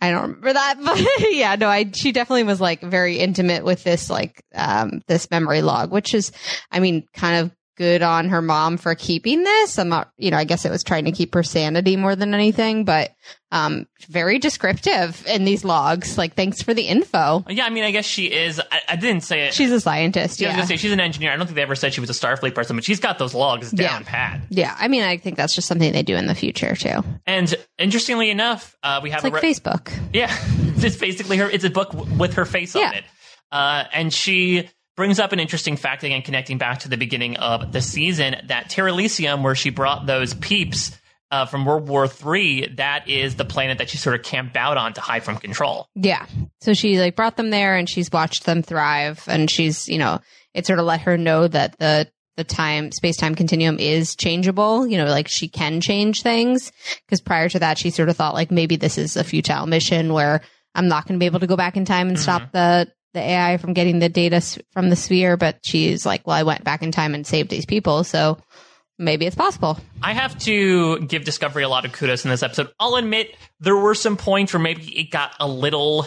I 0.00 0.10
don't 0.10 0.22
remember 0.22 0.52
that, 0.52 0.76
but 0.84 1.32
yeah, 1.32 1.56
no, 1.56 1.68
I 1.68 1.90
she 1.94 2.12
definitely 2.12 2.44
was 2.44 2.60
like 2.60 2.80
very 2.80 3.18
intimate 3.18 3.64
with 3.64 3.82
this 3.84 4.08
like 4.08 4.44
um 4.54 5.02
this 5.06 5.30
memory 5.30 5.62
log, 5.62 5.90
which 5.90 6.14
is, 6.14 6.32
I 6.70 6.80
mean, 6.80 7.06
kind 7.14 7.44
of 7.44 7.52
good 7.78 8.02
on 8.02 8.28
her 8.28 8.42
mom 8.42 8.76
for 8.76 8.94
keeping 8.94 9.42
this. 9.44 9.78
I'm 9.78 9.88
not, 9.88 10.10
you 10.18 10.30
know, 10.30 10.36
I 10.36 10.44
guess 10.44 10.66
it 10.66 10.70
was 10.70 10.82
trying 10.84 11.06
to 11.06 11.12
keep 11.12 11.32
her 11.34 11.42
sanity 11.42 11.96
more 11.96 12.14
than 12.14 12.34
anything, 12.34 12.84
but 12.84 13.12
um 13.50 13.86
very 14.10 14.38
descriptive 14.38 15.24
in 15.26 15.46
these 15.46 15.64
logs. 15.64 16.18
Like, 16.18 16.34
thanks 16.34 16.60
for 16.60 16.74
the 16.74 16.82
info. 16.82 17.44
Yeah, 17.48 17.64
I 17.64 17.70
mean, 17.70 17.84
I 17.84 17.92
guess 17.92 18.04
she 18.04 18.26
is. 18.26 18.60
I, 18.60 18.80
I 18.90 18.96
didn't 18.96 19.22
say 19.22 19.46
it. 19.46 19.54
She's 19.54 19.70
a 19.72 19.80
scientist. 19.80 20.32
I 20.42 20.44
was 20.46 20.52
Yeah. 20.52 20.52
gonna 20.56 20.66
say 20.66 20.76
she's 20.76 20.92
an 20.92 21.00
engineer. 21.00 21.32
I 21.32 21.36
don't 21.36 21.46
think 21.46 21.56
they 21.56 21.62
ever 21.62 21.74
said 21.74 21.94
she 21.94 22.00
was 22.02 22.10
a 22.10 22.12
Starfleet 22.12 22.54
person, 22.54 22.76
but 22.76 22.84
she's 22.84 23.00
got 23.00 23.18
those 23.18 23.32
logs 23.32 23.70
down 23.70 24.02
Yeah. 24.02 24.08
pat. 24.10 24.40
Yeah, 24.50 24.76
I 24.78 24.88
mean, 24.88 25.02
I 25.02 25.16
think 25.16 25.36
that's 25.38 25.54
just 25.54 25.66
something 25.68 25.92
they 25.92 26.02
do 26.02 26.16
in 26.16 26.26
the 26.26 26.34
future 26.34 26.74
too. 26.76 27.02
And 27.26 27.54
interestingly 27.78 28.28
enough, 28.30 28.76
uh, 28.82 29.00
we 29.02 29.10
have 29.10 29.24
It's 29.24 29.32
like 29.32 29.42
a 29.42 29.46
re- 29.46 29.54
Facebook. 29.54 29.92
Yeah, 30.12 30.36
it's 30.76 30.96
basically 30.96 31.38
her. 31.38 31.48
It's 31.48 31.64
a 31.64 31.70
book 31.70 31.92
w- 31.92 32.14
with 32.18 32.34
her 32.34 32.44
face 32.44 32.76
on 32.76 32.92
it, 32.94 33.04
uh, 33.50 33.84
and 33.94 34.12
she 34.12 34.68
brings 34.98 35.20
up 35.20 35.32
an 35.32 35.38
interesting 35.38 35.76
fact 35.76 36.02
again, 36.02 36.22
connecting 36.22 36.58
back 36.58 36.80
to 36.80 36.88
the 36.88 36.96
beginning 36.96 37.36
of 37.36 37.70
the 37.70 37.80
season 37.80 38.34
that 38.48 38.68
Terralysium, 38.68 39.44
where 39.44 39.54
she 39.54 39.70
brought 39.70 40.06
those 40.06 40.34
peeps 40.34 40.90
uh, 41.30 41.46
from 41.46 41.64
World 41.64 41.88
War 41.88 42.08
Three, 42.08 42.66
that 42.66 43.08
is 43.08 43.36
the 43.36 43.44
planet 43.44 43.78
that 43.78 43.88
she 43.88 43.96
sort 43.96 44.16
of 44.16 44.24
camped 44.24 44.56
out 44.56 44.76
on 44.76 44.94
to 44.94 45.00
hide 45.00 45.22
from 45.22 45.36
control. 45.36 45.86
Yeah. 45.94 46.26
So 46.62 46.74
she 46.74 46.98
like 46.98 47.14
brought 47.14 47.36
them 47.36 47.50
there 47.50 47.76
and 47.76 47.88
she's 47.88 48.10
watched 48.10 48.44
them 48.44 48.60
thrive 48.60 49.22
and 49.28 49.48
she's, 49.48 49.86
you 49.86 49.98
know, 49.98 50.20
it 50.52 50.66
sort 50.66 50.80
of 50.80 50.84
let 50.84 51.02
her 51.02 51.16
know 51.16 51.46
that 51.46 51.78
the 51.78 52.10
the 52.36 52.42
time 52.42 52.90
space 52.90 53.16
time 53.16 53.36
continuum 53.36 53.78
is 53.78 54.16
changeable, 54.16 54.84
you 54.84 54.98
know, 54.98 55.06
like 55.06 55.28
she 55.28 55.46
can 55.46 55.80
change 55.80 56.22
things 56.22 56.72
because 57.06 57.20
prior 57.20 57.48
to 57.48 57.60
that 57.60 57.78
she 57.78 57.90
sort 57.90 58.08
of 58.08 58.16
thought 58.16 58.34
like 58.34 58.50
maybe 58.50 58.74
this 58.74 58.98
is 58.98 59.16
a 59.16 59.22
futile 59.22 59.66
mission 59.66 60.12
where 60.12 60.40
I'm 60.74 60.88
not 60.88 61.06
going 61.06 61.18
to 61.18 61.22
be 61.22 61.26
able 61.26 61.40
to 61.40 61.46
go 61.46 61.56
back 61.56 61.76
in 61.76 61.84
time 61.84 62.08
and 62.08 62.18
stop 62.18 62.50
the 62.50 62.88
the 63.14 63.20
AI 63.20 63.56
from 63.56 63.72
getting 63.72 63.98
the 63.98 64.08
data 64.08 64.40
from 64.72 64.90
the 64.90 64.96
sphere, 64.96 65.36
but 65.36 65.58
she's 65.64 66.04
like, 66.04 66.26
well, 66.26 66.36
I 66.36 66.42
went 66.42 66.64
back 66.64 66.82
in 66.82 66.92
time 66.92 67.14
and 67.14 67.26
saved 67.26 67.50
these 67.50 67.66
people, 67.66 68.04
so 68.04 68.38
maybe 68.98 69.26
it's 69.26 69.36
possible. 69.36 69.78
I 70.02 70.12
have 70.12 70.38
to 70.40 71.00
give 71.00 71.24
Discovery 71.24 71.62
a 71.62 71.68
lot 71.68 71.84
of 71.84 71.92
kudos 71.92 72.24
in 72.24 72.30
this 72.30 72.42
episode. 72.42 72.68
I'll 72.78 72.96
admit 72.96 73.34
there 73.60 73.76
were 73.76 73.94
some 73.94 74.16
points 74.16 74.52
where 74.52 74.60
maybe 74.60 74.84
it 74.98 75.10
got 75.10 75.34
a 75.40 75.48
little 75.48 76.06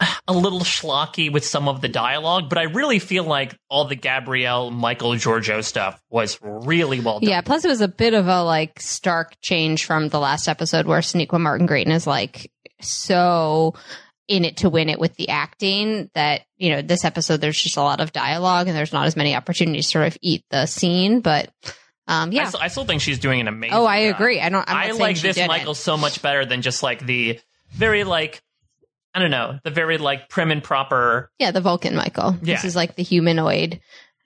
a 0.28 0.32
little 0.32 0.60
schlocky 0.60 1.32
with 1.32 1.44
some 1.44 1.68
of 1.68 1.80
the 1.80 1.88
dialogue, 1.88 2.48
but 2.48 2.58
I 2.58 2.64
really 2.64 2.98
feel 2.98 3.24
like 3.24 3.58
all 3.68 3.86
the 3.86 3.96
Gabrielle 3.96 4.70
Michael 4.70 5.12
Georgiou 5.12 5.64
stuff 5.64 6.00
was 6.10 6.38
really 6.42 7.00
well 7.00 7.20
done. 7.20 7.30
Yeah, 7.30 7.40
plus 7.40 7.64
it 7.64 7.68
was 7.68 7.80
a 7.80 7.88
bit 7.88 8.14
of 8.14 8.26
a 8.28 8.42
like 8.42 8.80
stark 8.80 9.36
change 9.40 9.84
from 9.84 10.08
the 10.08 10.20
last 10.20 10.48
episode 10.48 10.86
where 10.86 11.00
Sonequa 11.00 11.40
Martin 11.40 11.66
Green 11.66 11.90
is 11.90 12.06
like 12.06 12.50
so 12.80 13.74
in 14.28 14.44
it 14.44 14.58
to 14.58 14.68
win 14.68 14.88
it 14.88 14.98
with 14.98 15.14
the 15.16 15.28
acting 15.28 16.10
that, 16.14 16.42
you 16.56 16.70
know, 16.70 16.82
this 16.82 17.04
episode 17.04 17.40
there's 17.40 17.60
just 17.60 17.76
a 17.76 17.82
lot 17.82 18.00
of 18.00 18.12
dialogue 18.12 18.66
and 18.66 18.76
there's 18.76 18.92
not 18.92 19.06
as 19.06 19.16
many 19.16 19.34
opportunities 19.34 19.86
to 19.86 19.92
sort 19.92 20.06
of 20.06 20.18
eat 20.20 20.44
the 20.50 20.66
scene. 20.66 21.20
But 21.20 21.52
um 22.08 22.30
I, 22.30 22.32
yeah. 22.32 22.48
still, 22.48 22.60
I 22.60 22.68
still 22.68 22.84
think 22.84 23.02
she's 23.02 23.18
doing 23.18 23.40
an 23.40 23.48
amazing. 23.48 23.76
Oh, 23.76 23.86
I 23.86 24.08
job. 24.08 24.16
agree. 24.16 24.40
I 24.40 24.48
don't 24.48 24.68
I'm 24.68 24.76
I 24.76 24.90
like 24.92 25.20
this. 25.20 25.36
Michael 25.46 25.74
so 25.74 25.96
much 25.96 26.22
better 26.22 26.44
than 26.44 26.62
just 26.62 26.82
like 26.82 27.04
the 27.04 27.40
very 27.72 28.04
like 28.04 28.42
I 29.14 29.20
don't 29.20 29.30
know 29.30 29.58
the 29.64 29.70
very 29.70 29.98
like 29.98 30.28
prim 30.28 30.50
and 30.50 30.62
proper. 30.62 31.30
Yeah, 31.38 31.50
the 31.50 31.60
Vulcan 31.60 31.96
Michael. 31.96 32.36
Yeah. 32.42 32.54
This 32.54 32.64
is 32.64 32.76
like 32.76 32.96
the 32.96 33.02
humanoid 33.02 33.80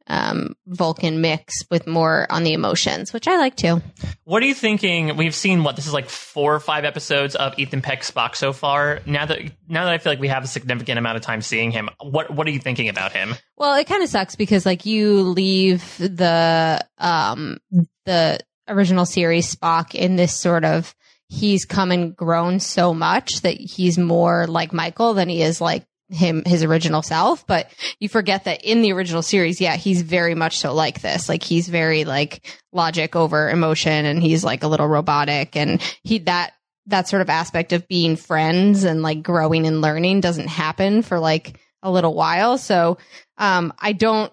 um 0.06 0.54
Vulcan 0.66 1.20
mix 1.20 1.54
with 1.70 1.86
more 1.86 2.26
on 2.30 2.44
the 2.44 2.52
emotions, 2.52 3.12
which 3.12 3.28
I 3.28 3.36
like 3.36 3.56
too. 3.56 3.82
What 4.24 4.42
are 4.42 4.46
you 4.46 4.54
thinking? 4.54 5.16
We've 5.16 5.34
seen 5.34 5.62
what 5.62 5.76
this 5.76 5.86
is 5.86 5.92
like 5.92 6.08
four 6.08 6.54
or 6.54 6.60
five 6.60 6.84
episodes 6.84 7.34
of 7.36 7.58
Ethan 7.58 7.82
Peck 7.82 8.02
Spock 8.02 8.36
so 8.36 8.52
far. 8.52 9.00
Now 9.06 9.26
that 9.26 9.40
now 9.68 9.84
that 9.84 9.92
I 9.92 9.98
feel 9.98 10.12
like 10.12 10.20
we 10.20 10.28
have 10.28 10.44
a 10.44 10.48
significant 10.48 10.98
amount 10.98 11.16
of 11.16 11.22
time 11.22 11.42
seeing 11.42 11.70
him, 11.70 11.88
what 12.00 12.30
what 12.30 12.46
are 12.46 12.50
you 12.50 12.60
thinking 12.60 12.88
about 12.88 13.12
him? 13.12 13.34
Well, 13.56 13.74
it 13.74 13.86
kind 13.86 14.02
of 14.02 14.08
sucks 14.08 14.36
because 14.36 14.66
like 14.66 14.86
you 14.86 15.22
leave 15.22 15.96
the 15.98 16.84
um 16.98 17.58
the 18.06 18.40
original 18.68 19.04
series 19.04 19.54
Spock 19.54 19.94
in 19.94 20.16
this 20.16 20.38
sort 20.38 20.64
of 20.64 20.94
he's 21.28 21.64
come 21.64 21.92
and 21.92 22.14
grown 22.16 22.58
so 22.58 22.92
much 22.92 23.42
that 23.42 23.56
he's 23.56 23.96
more 23.96 24.46
like 24.46 24.72
Michael 24.72 25.14
than 25.14 25.28
he 25.28 25.42
is 25.42 25.60
like 25.60 25.84
him 26.10 26.42
his 26.44 26.64
original 26.64 27.02
self 27.02 27.46
but 27.46 27.70
you 28.00 28.08
forget 28.08 28.44
that 28.44 28.64
in 28.64 28.82
the 28.82 28.92
original 28.92 29.22
series 29.22 29.60
yeah 29.60 29.76
he's 29.76 30.02
very 30.02 30.34
much 30.34 30.58
so 30.58 30.74
like 30.74 31.00
this 31.00 31.28
like 31.28 31.42
he's 31.42 31.68
very 31.68 32.04
like 32.04 32.58
logic 32.72 33.14
over 33.14 33.48
emotion 33.48 34.04
and 34.04 34.22
he's 34.22 34.42
like 34.42 34.62
a 34.62 34.68
little 34.68 34.88
robotic 34.88 35.56
and 35.56 35.80
he 36.02 36.18
that 36.18 36.52
that 36.86 37.08
sort 37.08 37.22
of 37.22 37.30
aspect 37.30 37.72
of 37.72 37.86
being 37.86 38.16
friends 38.16 38.84
and 38.84 39.02
like 39.02 39.22
growing 39.22 39.66
and 39.66 39.80
learning 39.80 40.20
doesn't 40.20 40.48
happen 40.48 41.02
for 41.02 41.20
like 41.20 41.60
a 41.82 41.90
little 41.90 42.14
while 42.14 42.58
so 42.58 42.98
um 43.38 43.72
i 43.78 43.92
don't 43.92 44.32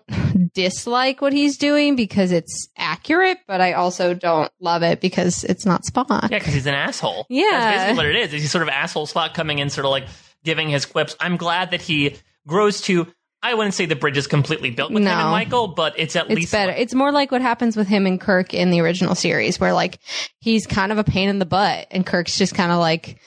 dislike 0.54 1.22
what 1.22 1.34
he's 1.34 1.58
doing 1.58 1.96
because 1.96 2.32
it's 2.32 2.70
accurate 2.78 3.38
but 3.48 3.62
i 3.62 3.74
also 3.74 4.14
don't 4.14 4.52
love 4.60 4.82
it 4.82 5.00
because 5.00 5.44
it's 5.44 5.66
not 5.66 5.84
Spock. 5.84 6.30
Yeah, 6.30 6.40
because 6.40 6.54
he's 6.54 6.66
an 6.66 6.74
asshole. 6.74 7.26
Yeah. 7.30 7.50
That's 7.52 7.84
basically 7.84 7.98
what 7.98 8.06
it 8.08 8.16
is. 8.16 8.32
He's 8.32 8.52
sort 8.52 8.64
of 8.64 8.70
asshole 8.70 9.08
Spock 9.08 9.34
coming 9.34 9.60
in, 9.60 9.70
sort 9.70 9.86
of 9.86 9.92
like 9.92 10.08
giving 10.48 10.70
his 10.70 10.86
quips. 10.86 11.14
I'm 11.20 11.36
glad 11.36 11.72
that 11.72 11.82
he 11.82 12.16
grows 12.48 12.80
to. 12.84 13.06
I 13.44 13.54
wouldn't 13.54 13.76
say 13.76 13.86
the 13.86 13.98
bridge 13.98 14.18
is 14.18 14.26
completely 14.26 14.72
built 14.72 14.92
with 14.92 15.04
him 15.04 15.10
and 15.10 15.30
Michael, 15.30 15.68
but 15.68 16.00
it's 16.00 16.16
at 16.16 16.26
it's 16.26 16.36
least 16.36 16.52
better. 16.54 16.72
It's 16.72 16.96
more 16.96 17.12
like 17.12 17.32
what 17.32 17.42
happens 17.42 17.76
with 17.76 17.88
him 17.88 18.08
and 18.08 18.20
Kirk 18.20 18.54
in 18.54 18.72
the 18.72 18.80
original 18.80 19.14
series, 19.14 19.60
where 19.60 19.74
like 19.74 20.00
he's 20.40 20.66
kind 20.66 20.92
of 20.94 20.98
a 20.98 21.04
pain 21.04 21.28
in 21.30 21.38
the 21.38 21.46
butt, 21.46 21.88
and 21.92 22.06
Kirk's 22.06 22.38
just 22.38 22.56
kind 22.56 22.72
of 22.72 22.80
like, 22.80 23.20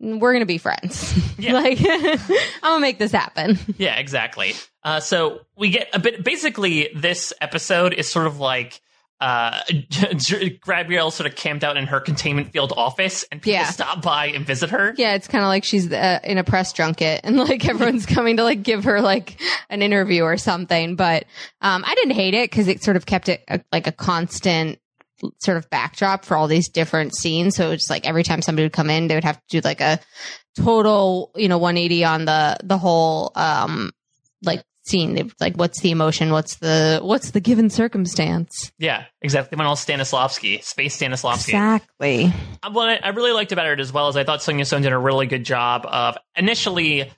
"We're 0.00 0.32
gonna 0.32 0.46
be 0.46 0.58
friends. 0.58 1.14
Yeah. 1.38 1.52
like, 1.62 1.78
I'm 1.86 2.18
gonna 2.62 2.80
make 2.80 2.98
this 2.98 3.12
happen." 3.12 3.58
Yeah, 3.76 3.98
exactly. 3.98 4.54
Uh, 4.82 4.98
so 4.98 5.40
we 5.56 5.68
get 5.68 5.90
a 5.92 5.98
bit. 5.98 6.24
Basically, 6.24 6.88
this 6.96 7.34
episode 7.40 7.92
is 7.92 8.08
sort 8.08 8.26
of 8.26 8.40
like 8.40 8.80
uh, 9.22 9.60
Gabrielle 10.66 11.10
sort 11.10 11.28
of 11.30 11.36
camped 11.36 11.62
out 11.64 11.76
in 11.76 11.86
her 11.86 12.00
containment 12.00 12.52
field 12.52 12.72
office, 12.76 13.24
and 13.30 13.40
people 13.40 13.52
Yeah. 13.60 13.66
stop 13.70 14.02
by 14.02 14.26
and 14.26 14.44
visit 14.44 14.70
her. 14.70 14.94
Yeah, 14.96 15.14
it's 15.14 15.28
kind 15.28 15.44
of 15.44 15.48
like 15.48 15.64
she's 15.64 15.90
uh, 15.92 16.18
in 16.24 16.38
a 16.38 16.44
press 16.44 16.72
junket, 16.72 17.20
and 17.24 17.36
like 17.36 17.66
everyone's 17.68 18.04
coming 18.14 18.36
to 18.38 18.42
like 18.44 18.62
give 18.62 18.84
her 18.84 19.00
like 19.00 19.40
an 19.70 19.80
interview 19.82 20.22
or 20.24 20.36
something. 20.36 20.96
But 20.96 21.24
um, 21.60 21.84
I 21.86 21.94
didn't 21.94 22.14
hate 22.14 22.34
it 22.34 22.50
because 22.50 22.66
it 22.68 22.82
sort 22.82 22.96
of 22.96 23.06
kept 23.06 23.28
it 23.28 23.44
uh, 23.48 23.58
like 23.70 23.86
a 23.86 23.92
constant 23.92 24.78
sort 25.38 25.56
of 25.56 25.70
backdrop 25.70 26.24
for 26.24 26.36
all 26.36 26.48
these 26.48 26.68
different 26.68 27.14
scenes. 27.14 27.54
So 27.54 27.70
it's 27.70 27.88
like 27.88 28.06
every 28.08 28.24
time 28.24 28.42
somebody 28.42 28.64
would 28.64 28.72
come 28.72 28.90
in, 28.90 29.06
they 29.06 29.14
would 29.14 29.22
have 29.22 29.36
to 29.36 29.42
do 29.48 29.60
like 29.60 29.80
a 29.80 30.00
total, 30.56 31.30
you 31.36 31.48
know, 31.48 31.58
180 31.58 32.04
on 32.04 32.24
the 32.24 32.56
the 32.64 32.76
whole 32.78 33.30
um 33.36 33.92
like 34.42 34.64
scene. 34.84 35.14
They- 35.14 35.30
Like, 35.40 35.56
what's 35.56 35.80
the 35.80 35.90
emotion? 35.90 36.30
What's 36.32 36.56
the 36.56 37.00
what's 37.02 37.30
the 37.30 37.40
given 37.40 37.70
circumstance? 37.70 38.72
Yeah, 38.78 39.04
exactly. 39.20 39.56
When 39.56 39.66
all 39.66 39.76
Stanislavski, 39.76 40.62
Space 40.62 40.98
Stanislavski. 40.98 41.48
Exactly. 41.48 42.32
Uh, 42.62 42.70
What 42.70 42.88
I, 42.88 42.96
I 42.96 43.08
really 43.10 43.32
liked 43.32 43.52
about 43.52 43.66
it 43.66 43.80
as 43.80 43.92
well 43.92 44.08
is 44.08 44.16
I 44.16 44.24
thought 44.24 44.40
Sonja 44.40 44.66
Sohn 44.66 44.82
did 44.82 44.92
a 44.92 44.98
really 44.98 45.26
good 45.26 45.44
job 45.44 45.86
of 45.86 46.16
initially, 46.36 47.10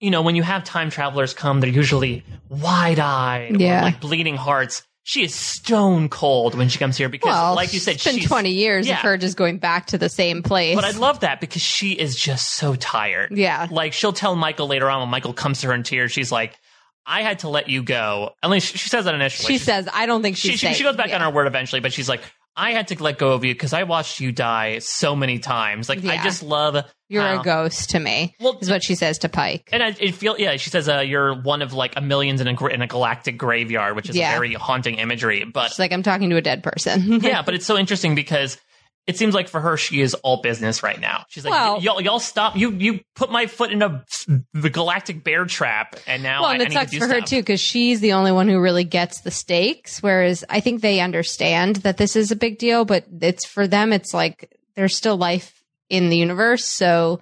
you 0.00 0.10
know, 0.10 0.22
when 0.22 0.36
you 0.36 0.42
have 0.42 0.64
time 0.64 0.90
travelers 0.90 1.32
come, 1.34 1.60
they're 1.60 1.70
usually 1.70 2.22
wide 2.48 2.98
eyed 2.98 3.60
Yeah. 3.60 3.82
like 3.82 4.00
bleeding 4.00 4.36
hearts. 4.36 4.82
She 5.08 5.22
is 5.22 5.32
stone 5.36 6.08
cold 6.08 6.56
when 6.56 6.68
she 6.68 6.78
comes 6.80 6.96
here 6.96 7.08
because, 7.08 7.28
Well, 7.32 7.54
like 7.54 7.72
you 7.72 7.78
said, 7.78 7.94
it's 7.94 8.04
been 8.04 8.16
she's 8.16 8.26
20 8.26 8.50
years 8.50 8.88
yeah. 8.88 8.94
of 8.96 9.00
her 9.02 9.16
just 9.16 9.36
going 9.36 9.58
back 9.58 9.86
to 9.88 9.98
the 9.98 10.08
same 10.08 10.42
place. 10.42 10.74
But 10.74 10.84
I 10.84 10.90
love 10.90 11.20
that 11.20 11.40
because 11.40 11.62
she 11.62 11.92
is 11.92 12.16
just 12.16 12.54
so 12.54 12.74
tired. 12.74 13.30
Yeah. 13.30 13.68
Like 13.70 13.92
she'll 13.92 14.12
tell 14.12 14.34
Michael 14.34 14.66
later 14.66 14.90
on 14.90 14.98
when 15.00 15.08
Michael 15.08 15.32
comes 15.32 15.60
to 15.60 15.68
her 15.68 15.74
in 15.74 15.84
tears, 15.84 16.10
she's 16.10 16.32
like, 16.32 16.58
I 17.06 17.22
had 17.22 17.38
to 17.40 17.48
let 17.48 17.68
you 17.68 17.82
go. 17.82 18.32
At 18.42 18.50
least 18.50 18.76
she 18.76 18.88
says 18.88 19.04
that 19.04 19.14
initially. 19.14 19.46
She 19.46 19.52
She's- 19.58 19.62
says, 19.64 19.88
I 19.92 20.06
don't 20.06 20.22
think 20.22 20.36
she, 20.36 20.56
she, 20.56 20.74
she 20.74 20.82
goes 20.82 20.96
back 20.96 21.08
Yeah. 21.08 21.16
on 21.16 21.20
her 21.22 21.30
word 21.30 21.46
eventually, 21.46 21.80
but 21.80 21.92
she's 21.92 22.08
like, 22.08 22.20
I 22.58 22.72
had 22.72 22.88
to 22.88 23.02
let 23.02 23.18
go 23.18 23.32
of 23.32 23.44
you 23.44 23.52
because 23.54 23.74
I 23.74 23.82
watched 23.82 24.18
you 24.18 24.32
die 24.32 24.78
so 24.78 25.14
many 25.14 25.38
times. 25.38 25.90
Like, 25.90 26.02
I 26.06 26.22
just 26.22 26.42
love. 26.42 26.84
You're 27.08 27.22
how- 27.22 27.40
a 27.40 27.44
ghost 27.44 27.90
to 27.90 28.00
me. 28.00 28.34
Well, 28.40 28.58
is 28.60 28.70
what 28.70 28.82
she 28.82 28.94
says 28.94 29.18
to 29.18 29.28
Pike. 29.28 29.68
And 29.72 29.82
I, 29.82 29.94
it 30.00 30.14
feel 30.14 30.36
yeah, 30.38 30.56
she 30.56 30.70
says 30.70 30.88
uh, 30.88 31.00
you're 31.00 31.34
one 31.42 31.60
of 31.62 31.74
like 31.74 31.92
a 31.96 32.00
millions 32.00 32.40
in 32.40 32.48
a 32.48 32.66
in 32.66 32.80
a 32.82 32.86
galactic 32.86 33.36
graveyard, 33.38 33.94
which 33.94 34.08
is 34.08 34.16
Yeah. 34.16 34.32
very 34.32 34.54
haunting 34.54 34.96
imagery. 34.96 35.44
But 35.44 35.68
She's 35.68 35.78
like, 35.78 35.92
I'm 35.92 36.02
talking 36.02 36.30
to 36.30 36.36
a 36.36 36.40
dead 36.40 36.62
person. 36.62 37.20
yeah, 37.22 37.42
but 37.42 37.54
it's 37.54 37.66
so 37.66 37.76
interesting 37.76 38.14
because 38.14 38.58
it 39.06 39.16
seems 39.16 39.34
like 39.34 39.48
for 39.48 39.60
her 39.60 39.76
she 39.76 40.00
is 40.00 40.14
all 40.14 40.42
business 40.42 40.82
right 40.82 41.00
now. 41.00 41.24
She's 41.28 41.44
like, 41.44 41.52
Well- 41.52 41.74
"Y- 41.76 41.82
y'all, 41.82 42.00
y'all 42.00 42.18
stop. 42.18 42.56
You 42.56 42.72
you 42.72 43.00
put 43.14 43.30
my 43.30 43.46
foot 43.46 43.70
in 43.70 43.82
a 43.82 44.04
the 44.52 44.70
galactic 44.70 45.22
bear 45.22 45.44
trap, 45.44 45.96
and 46.06 46.22
now 46.22 46.42
well, 46.42 46.50
I, 46.50 46.54
and 46.54 46.62
I 46.62 46.66
it 46.66 46.68
need 46.70 46.74
sucks 46.74 46.90
to 46.90 46.96
do 46.96 47.00
for 47.00 47.06
her 47.08 47.18
stuff. 47.18 47.28
too 47.28 47.36
because 47.40 47.60
she's 47.60 48.00
the 48.00 48.12
only 48.14 48.32
one 48.32 48.48
who 48.48 48.60
really 48.60 48.84
gets 48.84 49.20
the 49.20 49.30
stakes. 49.30 50.02
Whereas 50.02 50.44
I 50.50 50.60
think 50.60 50.80
they 50.82 51.00
understand 51.00 51.76
that 51.76 51.96
this 51.98 52.16
is 52.16 52.30
a 52.32 52.36
big 52.36 52.58
deal, 52.58 52.84
but 52.84 53.04
it's 53.20 53.46
for 53.46 53.66
them. 53.68 53.92
It's 53.92 54.12
like 54.12 54.52
there's 54.74 54.96
still 54.96 55.16
life 55.16 55.62
in 55.88 56.08
the 56.10 56.16
universe, 56.16 56.64
so 56.64 57.20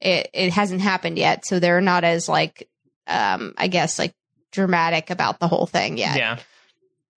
it 0.00 0.28
it 0.34 0.52
hasn't 0.52 0.82
happened 0.82 1.16
yet. 1.18 1.46
So 1.46 1.58
they're 1.60 1.80
not 1.80 2.04
as 2.04 2.28
like, 2.28 2.68
um, 3.06 3.54
I 3.56 3.68
guess 3.68 3.98
like 3.98 4.14
dramatic 4.50 5.08
about 5.08 5.40
the 5.40 5.48
whole 5.48 5.64
thing 5.66 5.96
yet. 5.96 6.16
Yeah, 6.18 6.38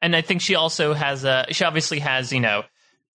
and 0.02 0.16
I 0.16 0.22
think 0.22 0.42
she 0.42 0.56
also 0.56 0.94
has 0.94 1.26
a. 1.26 1.48
She 1.52 1.66
obviously 1.66 2.00
has 2.00 2.32
you 2.32 2.40
know. 2.40 2.64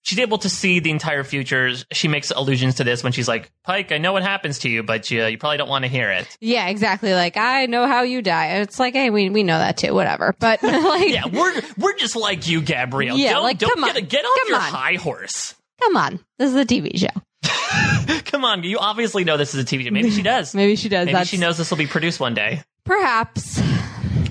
She's 0.03 0.19
able 0.19 0.39
to 0.39 0.49
see 0.49 0.81
the 0.81 0.91
entire 0.91 1.23
futures. 1.25 1.85
She 1.93 2.09
makes 2.09 2.31
allusions 2.31 2.77
to 2.77 2.85
this 2.85 3.05
when 3.05 3.13
she's 3.13 3.29
like, 3.29 3.51
"Pike, 3.65 3.93
I 3.93 3.99
know 3.99 4.13
what 4.15 4.23
happens 4.23 4.59
to 4.61 4.69
you, 4.71 4.83
but 4.83 5.11
you, 5.11 5.25
you 5.27 5.37
probably 5.39 5.59
don't 5.59 5.69
want 5.69 5.85
to 5.85 5.91
hear 5.91 6.11
it." 6.11 6.27
Yeah, 6.41 6.69
exactly. 6.69 7.13
Like 7.13 7.37
I 7.37 7.67
know 7.67 7.87
how 7.87 8.03
you 8.03 8.23
die. 8.23 8.57
It's 8.61 8.79
like, 8.79 8.95
hey, 8.95 9.11
we 9.11 9.29
we 9.31 9.43
know 9.43 9.59
that 9.59 9.77
too. 9.77 9.93
Whatever. 9.95 10.35
But 10.39 10.63
like, 10.63 11.09
Yeah, 11.11 11.27
we're 11.27 11.61
we're 11.77 11.97
just 11.97 12.17
like 12.17 12.49
you, 12.49 12.63
Gabrielle. 12.63 13.19
Yeah, 13.19 13.35
don't 13.35 13.43
like, 13.43 13.59
don't 13.59 13.75
come 13.75 13.85
get 13.85 13.97
on. 13.97 14.05
get 14.09 14.25
off 14.25 14.39
Come 14.41 14.49
your 14.49 14.57
on. 14.57 14.63
high 14.73 14.95
horse. 14.95 15.55
come 15.83 15.97
on, 15.97 16.19
this 16.39 16.49
is 16.51 16.57
a 16.57 16.65
TV 16.65 16.99
show. 16.99 17.09
Come 18.25 18.45
on, 18.45 18.63
you 18.65 18.79
obviously 18.79 19.25
know 19.25 19.37
this 19.37 19.55
is 19.55 19.63
a 19.63 19.67
TV 19.67 19.85
show. 19.85 19.91
Maybe 19.91 20.11
she 20.11 20.23
does. 20.23 20.55
Maybe 20.55 20.77
she 20.77 20.89
does. 20.89 21.07
Maybe 21.07 21.15
That's 21.17 21.29
she 21.31 21.37
knows 21.37 21.59
this 21.59 21.71
will 21.71 21.79
be 21.79 21.87
produced 21.87 22.21
one 22.21 22.35
day. 22.35 22.63
perhaps. 22.85 23.61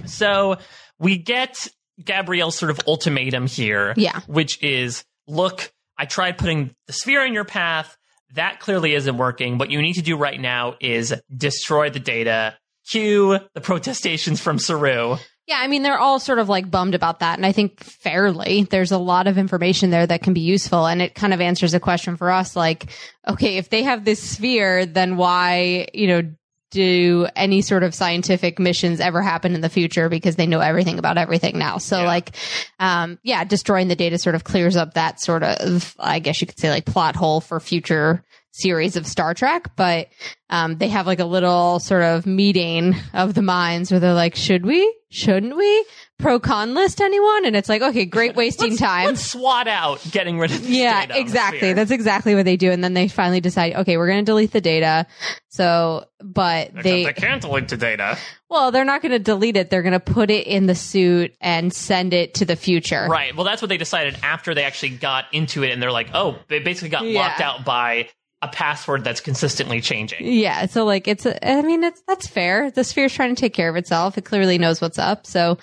So 0.05 0.57
we 0.99 1.17
get 1.17 1.67
Gabrielle's 2.03 2.55
sort 2.57 2.71
of 2.71 2.79
ultimatum 2.87 3.47
here, 3.47 3.93
Yeah. 3.97 4.21
which 4.27 4.61
is 4.63 5.03
look, 5.29 5.71
I 5.97 6.05
tried 6.05 6.37
putting 6.37 6.75
the 6.87 6.93
sphere 6.93 7.25
in 7.25 7.33
your 7.33 7.45
path. 7.45 7.95
That 8.35 8.59
clearly 8.59 8.93
isn't 8.93 9.17
working. 9.17 9.57
What 9.57 9.71
you 9.71 9.81
need 9.81 9.93
to 9.93 10.01
do 10.01 10.17
right 10.17 10.39
now 10.39 10.75
is 10.79 11.13
destroy 11.35 11.89
the 11.89 11.99
data. 11.99 12.57
Cue 12.89 13.39
the 13.53 13.61
protestations 13.61 14.41
from 14.41 14.59
Saru. 14.59 15.17
Yeah, 15.47 15.57
I 15.59 15.67
mean, 15.67 15.81
they're 15.81 15.97
all 15.97 16.19
sort 16.19 16.37
of 16.37 16.47
like 16.47 16.69
bummed 16.69 16.93
about 16.93 17.19
that. 17.19 17.37
And 17.37 17.45
I 17.45 17.51
think 17.51 17.83
fairly, 17.83 18.63
there's 18.63 18.91
a 18.91 18.99
lot 18.99 19.25
of 19.25 19.39
information 19.39 19.89
there 19.89 20.05
that 20.05 20.21
can 20.21 20.33
be 20.33 20.41
useful. 20.41 20.85
And 20.85 21.01
it 21.01 21.15
kind 21.15 21.33
of 21.33 21.41
answers 21.41 21.73
a 21.73 21.79
question 21.79 22.17
for 22.17 22.29
us 22.29 22.55
like, 22.55 22.91
okay, 23.27 23.57
if 23.57 23.69
they 23.69 23.81
have 23.81 24.05
this 24.05 24.21
sphere, 24.21 24.85
then 24.85 25.17
why, 25.17 25.87
you 25.91 26.07
know, 26.07 26.31
do 26.71 27.27
any 27.35 27.61
sort 27.61 27.83
of 27.83 27.93
scientific 27.95 28.59
missions 28.59 28.99
ever 28.99 29.21
happen 29.21 29.55
in 29.55 29.61
the 29.61 29.69
future 29.69 30.09
because 30.09 30.35
they 30.35 30.45
know 30.47 30.59
everything 30.59 30.99
about 30.99 31.17
everything 31.17 31.57
now. 31.57 31.77
So 31.77 31.99
Yeah. 32.01 32.05
like, 32.07 32.35
um, 32.79 33.17
yeah, 33.23 33.43
destroying 33.43 33.87
the 33.87 33.95
data 33.95 34.17
sort 34.17 34.35
of 34.35 34.43
clears 34.43 34.75
up 34.75 34.93
that 34.93 35.19
sort 35.19 35.43
of, 35.43 35.95
I 35.99 36.19
guess 36.19 36.39
you 36.41 36.47
could 36.47 36.59
say 36.59 36.69
like 36.69 36.85
plot 36.85 37.15
hole 37.15 37.41
for 37.41 37.59
future 37.59 38.23
series 38.51 38.95
of 38.95 39.07
Star 39.07 39.33
Trek, 39.33 39.71
but 39.75 40.07
um, 40.49 40.77
they 40.77 40.89
have 40.89 41.07
like 41.07 41.19
a 41.19 41.25
little 41.25 41.79
sort 41.79 42.03
of 42.03 42.25
meeting 42.25 42.95
of 43.13 43.33
the 43.33 43.41
minds 43.41 43.91
where 43.91 43.99
they're 43.99 44.13
like, 44.13 44.35
should 44.35 44.65
we? 44.65 44.93
Shouldn't 45.09 45.55
we? 45.55 45.85
Pro 46.19 46.39
con 46.39 46.73
list 46.75 47.01
anyone? 47.01 47.45
And 47.45 47.55
it's 47.55 47.67
like, 47.69 47.81
okay, 47.81 48.05
great 48.05 48.35
wasting 48.35 48.69
Let's- 48.71 48.79
time. 48.81 49.05
Let's 49.07 49.25
swat 49.25 49.67
out 49.67 50.05
getting 50.11 50.37
rid 50.37 50.51
of 50.51 50.61
this 50.61 50.69
Yeah, 50.69 51.01
data 51.07 51.13
on 51.15 51.19
exactly. 51.21 51.73
That's 51.73 51.91
exactly 51.91 52.35
what 52.35 52.45
they 52.45 52.57
do. 52.57 52.69
And 52.71 52.83
then 52.83 52.93
they 52.93 53.07
finally 53.07 53.39
decide, 53.41 53.73
okay, 53.77 53.97
we're 53.97 54.07
going 54.07 54.19
to 54.23 54.29
delete 54.29 54.51
the 54.51 54.61
data. 54.61 55.07
So, 55.47 56.05
but 56.21 56.67
Except 56.67 56.83
they, 56.83 57.05
they 57.05 57.13
can't 57.13 57.41
delete 57.41 57.69
the 57.69 57.77
data. 57.77 58.17
well, 58.49 58.71
they're 58.71 58.85
not 58.85 59.01
going 59.01 59.13
to 59.13 59.19
delete 59.19 59.57
it. 59.57 59.69
They're 59.69 59.81
going 59.81 59.93
to 59.93 59.99
put 59.99 60.29
it 60.29 60.45
in 60.45 60.67
the 60.67 60.75
suit 60.75 61.33
and 61.41 61.73
send 61.73 62.13
it 62.13 62.35
to 62.35 62.45
the 62.45 62.55
future. 62.55 63.07
Right. 63.09 63.35
Well, 63.35 63.45
that's 63.45 63.61
what 63.61 63.69
they 63.69 63.77
decided 63.77 64.17
after 64.21 64.53
they 64.53 64.63
actually 64.63 64.89
got 64.97 65.25
into 65.33 65.63
it, 65.63 65.71
and 65.71 65.81
they're 65.81 65.91
like, 65.91 66.09
oh, 66.13 66.37
they 66.49 66.59
basically 66.59 66.89
got 66.89 67.05
Yeah. 67.05 67.19
locked 67.21 67.41
out 67.41 67.65
by 67.65 68.09
a 68.41 68.47
password 68.47 69.03
that's 69.03 69.19
consistently 69.19 69.81
changing. 69.81 70.25
Yeah. 70.25 70.65
So 70.67 70.85
like 70.85 71.07
it's, 71.07 71.25
a, 71.25 71.45
I 71.45 71.61
mean, 71.61 71.83
it's, 71.83 72.01
that's 72.07 72.27
fair. 72.27 72.71
The 72.71 72.83
sphere's 72.83 73.13
trying 73.13 73.35
to 73.35 73.39
take 73.39 73.53
care 73.53 73.69
of 73.69 73.75
itself. 73.75 74.17
It 74.17 74.25
clearly 74.25 74.57
knows 74.57 74.79
what's 74.79 74.97
up. 74.97 75.27
So 75.27 75.57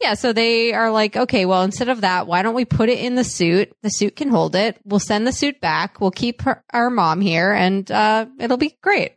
yeah. 0.00 0.14
So 0.14 0.32
they 0.32 0.74
are 0.74 0.90
like, 0.90 1.16
okay, 1.16 1.46
well, 1.46 1.62
instead 1.62 1.88
of 1.88 2.02
that, 2.02 2.26
why 2.26 2.42
don't 2.42 2.54
we 2.54 2.64
put 2.64 2.90
it 2.90 2.98
in 2.98 3.14
the 3.14 3.24
suit? 3.24 3.72
The 3.82 3.88
suit 3.88 4.16
can 4.16 4.28
hold 4.28 4.54
it. 4.56 4.78
We'll 4.84 5.00
send 5.00 5.26
the 5.26 5.32
suit 5.32 5.60
back. 5.60 6.00
We'll 6.00 6.10
keep 6.10 6.42
her, 6.42 6.62
our 6.70 6.90
mom 6.90 7.20
here 7.20 7.52
and, 7.52 7.90
uh, 7.90 8.26
it'll 8.38 8.58
be 8.58 8.76
great. 8.82 9.14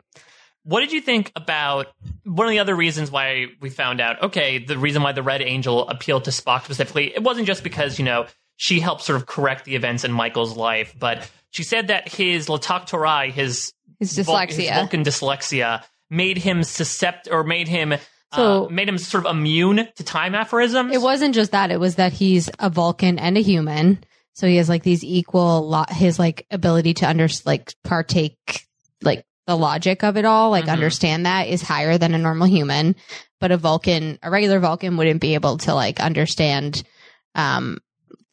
What 0.64 0.80
did 0.80 0.92
you 0.92 1.00
think 1.00 1.32
about 1.34 1.88
one 2.24 2.46
of 2.46 2.50
the 2.52 2.60
other 2.60 2.76
reasons 2.76 3.10
why 3.10 3.46
we 3.60 3.68
found 3.68 4.00
out? 4.00 4.22
Okay, 4.22 4.58
the 4.58 4.78
reason 4.78 5.02
why 5.02 5.10
the 5.12 5.22
Red 5.22 5.42
Angel 5.42 5.88
appealed 5.88 6.24
to 6.24 6.30
Spock 6.30 6.64
specifically, 6.64 7.12
it 7.12 7.22
wasn't 7.22 7.48
just 7.48 7.64
because 7.64 7.98
you 7.98 8.04
know 8.04 8.26
she 8.56 8.78
helped 8.78 9.02
sort 9.02 9.16
of 9.16 9.26
correct 9.26 9.64
the 9.64 9.74
events 9.74 10.04
in 10.04 10.12
Michael's 10.12 10.56
life, 10.56 10.94
but 10.96 11.28
she 11.52 11.62
said 11.62 11.86
that 11.88 12.08
his 12.08 12.48
Latak 12.48 12.88
Torai, 12.88 13.30
his 13.30 13.72
His 14.00 14.18
Vul- 14.18 14.34
dyslexia. 14.34 14.56
his 14.56 14.70
Vulcan 14.70 15.04
dyslexia, 15.04 15.84
made 16.10 16.38
him 16.38 16.62
suscept 16.62 17.30
or 17.30 17.44
made 17.44 17.68
him 17.68 17.94
So- 18.34 18.64
uh, 18.66 18.68
made 18.68 18.88
him 18.88 18.98
sort 18.98 19.24
of 19.26 19.36
immune 19.36 19.86
to 19.96 20.02
time 20.02 20.34
aphorisms. 20.34 20.92
It 20.92 21.00
wasn't 21.00 21.34
just 21.34 21.52
that. 21.52 21.70
It 21.70 21.78
was 21.78 21.94
that 21.96 22.12
he's 22.14 22.50
a 22.58 22.68
Vulcan 22.70 23.18
and 23.20 23.36
a 23.38 23.40
human. 23.42 24.02
So 24.34 24.46
he 24.48 24.56
has 24.56 24.68
like 24.68 24.82
these 24.82 25.04
equal 25.04 25.68
lot, 25.68 25.92
his 25.92 26.18
like 26.18 26.46
ability 26.50 26.94
to 26.94 27.08
under, 27.08 27.28
like 27.44 27.74
partake, 27.84 28.64
like 29.02 29.24
the 29.46 29.56
logic 29.56 30.02
of 30.02 30.16
it 30.16 30.24
all, 30.24 30.48
like 30.50 30.64
Mhm. 30.64 30.72
understand 30.72 31.26
that 31.26 31.48
is 31.48 31.60
higher 31.62 31.98
than 31.98 32.14
a 32.14 32.18
normal 32.18 32.46
human. 32.46 32.96
But 33.40 33.52
a 33.52 33.56
Vulcan, 33.58 34.18
a 34.22 34.30
regular 34.30 34.58
Vulcan 34.60 34.96
wouldn't 34.96 35.20
be 35.20 35.34
able 35.34 35.58
to 35.58 35.74
like 35.74 36.00
understand, 36.00 36.82
um, 37.34 37.78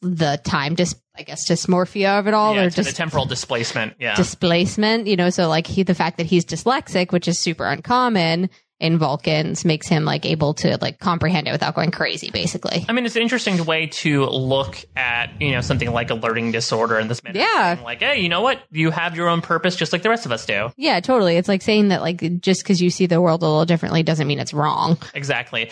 the 0.02 0.40
time 0.44 0.74
dis, 0.74 0.94
I 1.16 1.22
guess 1.22 1.48
dysmorphia 1.48 2.18
of 2.18 2.26
it 2.26 2.34
all 2.34 2.54
yeah, 2.54 2.62
or 2.62 2.66
it's 2.66 2.76
the 2.76 2.82
just 2.82 2.96
temporal 2.96 3.26
displacement. 3.26 3.94
Yeah, 3.98 4.14
displacement, 4.14 5.06
you 5.06 5.16
know, 5.16 5.30
so 5.30 5.48
like 5.48 5.66
he, 5.66 5.82
the 5.82 5.94
fact 5.94 6.18
that 6.18 6.26
he's 6.26 6.44
dyslexic, 6.44 7.12
which 7.12 7.28
is 7.28 7.38
super 7.38 7.66
uncommon 7.66 8.50
in 8.80 8.96
Vulcans 8.96 9.64
makes 9.64 9.86
him 9.86 10.06
like 10.06 10.24
able 10.24 10.54
to 10.54 10.78
like 10.80 10.98
comprehend 10.98 11.46
it 11.46 11.52
without 11.52 11.74
going 11.74 11.90
crazy, 11.90 12.30
basically. 12.30 12.84
I 12.88 12.92
mean, 12.92 13.04
it's 13.04 13.14
an 13.14 13.22
interesting 13.22 13.64
way 13.66 13.88
to 13.88 14.24
look 14.24 14.82
at 14.96 15.30
you 15.40 15.52
know 15.52 15.60
something 15.60 15.92
like 15.92 16.10
a 16.10 16.14
learning 16.14 16.52
disorder 16.52 16.98
in 16.98 17.08
this 17.08 17.22
manner. 17.22 17.38
Yeah. 17.38 17.74
Saying, 17.74 17.84
like, 17.84 18.00
hey, 18.00 18.20
you 18.20 18.30
know 18.30 18.40
what? 18.40 18.62
You 18.70 18.90
have 18.90 19.14
your 19.14 19.28
own 19.28 19.42
purpose, 19.42 19.76
just 19.76 19.92
like 19.92 20.02
the 20.02 20.08
rest 20.08 20.24
of 20.24 20.32
us 20.32 20.46
do. 20.46 20.72
Yeah, 20.76 21.00
totally. 21.00 21.36
It's 21.36 21.48
like 21.48 21.60
saying 21.62 21.88
that 21.88 22.00
like 22.00 22.40
just 22.40 22.62
because 22.62 22.80
you 22.80 22.88
see 22.90 23.04
the 23.06 23.20
world 23.20 23.42
a 23.42 23.46
little 23.46 23.66
differently 23.66 24.02
doesn't 24.02 24.26
mean 24.26 24.40
it's 24.40 24.54
wrong. 24.54 24.96
Exactly. 25.14 25.70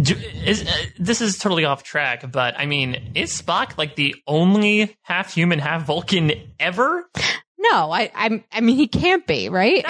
Do, 0.00 0.14
is, 0.46 0.62
uh, 0.64 0.72
this 0.98 1.20
is 1.20 1.36
totally 1.36 1.64
off 1.64 1.82
track, 1.82 2.30
but 2.30 2.54
I 2.58 2.66
mean, 2.66 3.12
is 3.16 3.30
Spock 3.40 3.76
like 3.76 3.96
the 3.96 4.14
only 4.26 4.96
half 5.02 5.34
human, 5.34 5.58
half 5.58 5.84
Vulcan 5.84 6.30
ever? 6.60 7.10
No, 7.58 7.90
I 7.92 8.10
I'm 8.14 8.44
I 8.52 8.60
mean 8.60 8.76
he 8.76 8.86
can't 8.86 9.26
be, 9.26 9.48
right? 9.48 9.84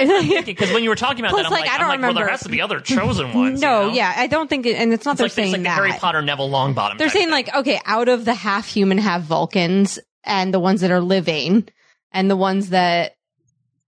Because 0.45 0.73
when 0.73 0.83
you 0.83 0.89
were 0.89 0.97
talking 0.97 1.21
about 1.21 1.31
Plus, 1.33 1.43
that, 1.43 1.47
I'm 1.49 1.53
like, 1.53 1.61
like, 1.63 1.71
I 1.71 1.75
I'm 1.75 1.81
don't 1.81 1.89
like, 1.89 2.01
well, 2.01 2.15
there 2.15 2.29
has 2.29 2.43
to 2.45 2.49
be 2.49 2.61
other 2.63 2.81
chosen 2.81 3.33
ones. 3.35 3.61
no, 3.61 3.83
you 3.83 3.87
know? 3.89 3.95
yeah, 3.95 4.13
I 4.17 4.27
don't 4.27 4.49
think 4.49 4.65
it, 4.67 4.75
and 4.77 4.93
it's 4.93 5.05
not 5.05 5.13
It's 5.13 5.19
they're 5.19 5.25
like, 5.27 5.33
saying 5.33 5.53
like 5.53 5.63
that. 5.65 5.75
Harry 5.77 5.93
Potter 5.93 6.23
Neville 6.23 6.49
Longbottom. 6.51 6.97
they're 6.99 7.11
saying 7.11 7.31
like 7.31 7.55
okay, 7.55 7.79
out 7.85 8.09
of 8.09 8.25
the 8.25 8.35
half 8.35 8.67
human, 8.67 8.97
half 8.99 9.23
Vulcans, 9.23 9.99
and 10.25 10.53
the 10.53 10.59
ones 10.61 10.81
that 10.81 10.91
are 10.91 11.01
living, 11.01 11.69
and 12.11 12.31
the 12.31 12.37
ones 12.37 12.71
that 12.71 13.17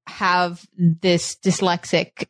have 0.07 0.65
this 0.77 1.37
dyslexic 1.37 2.27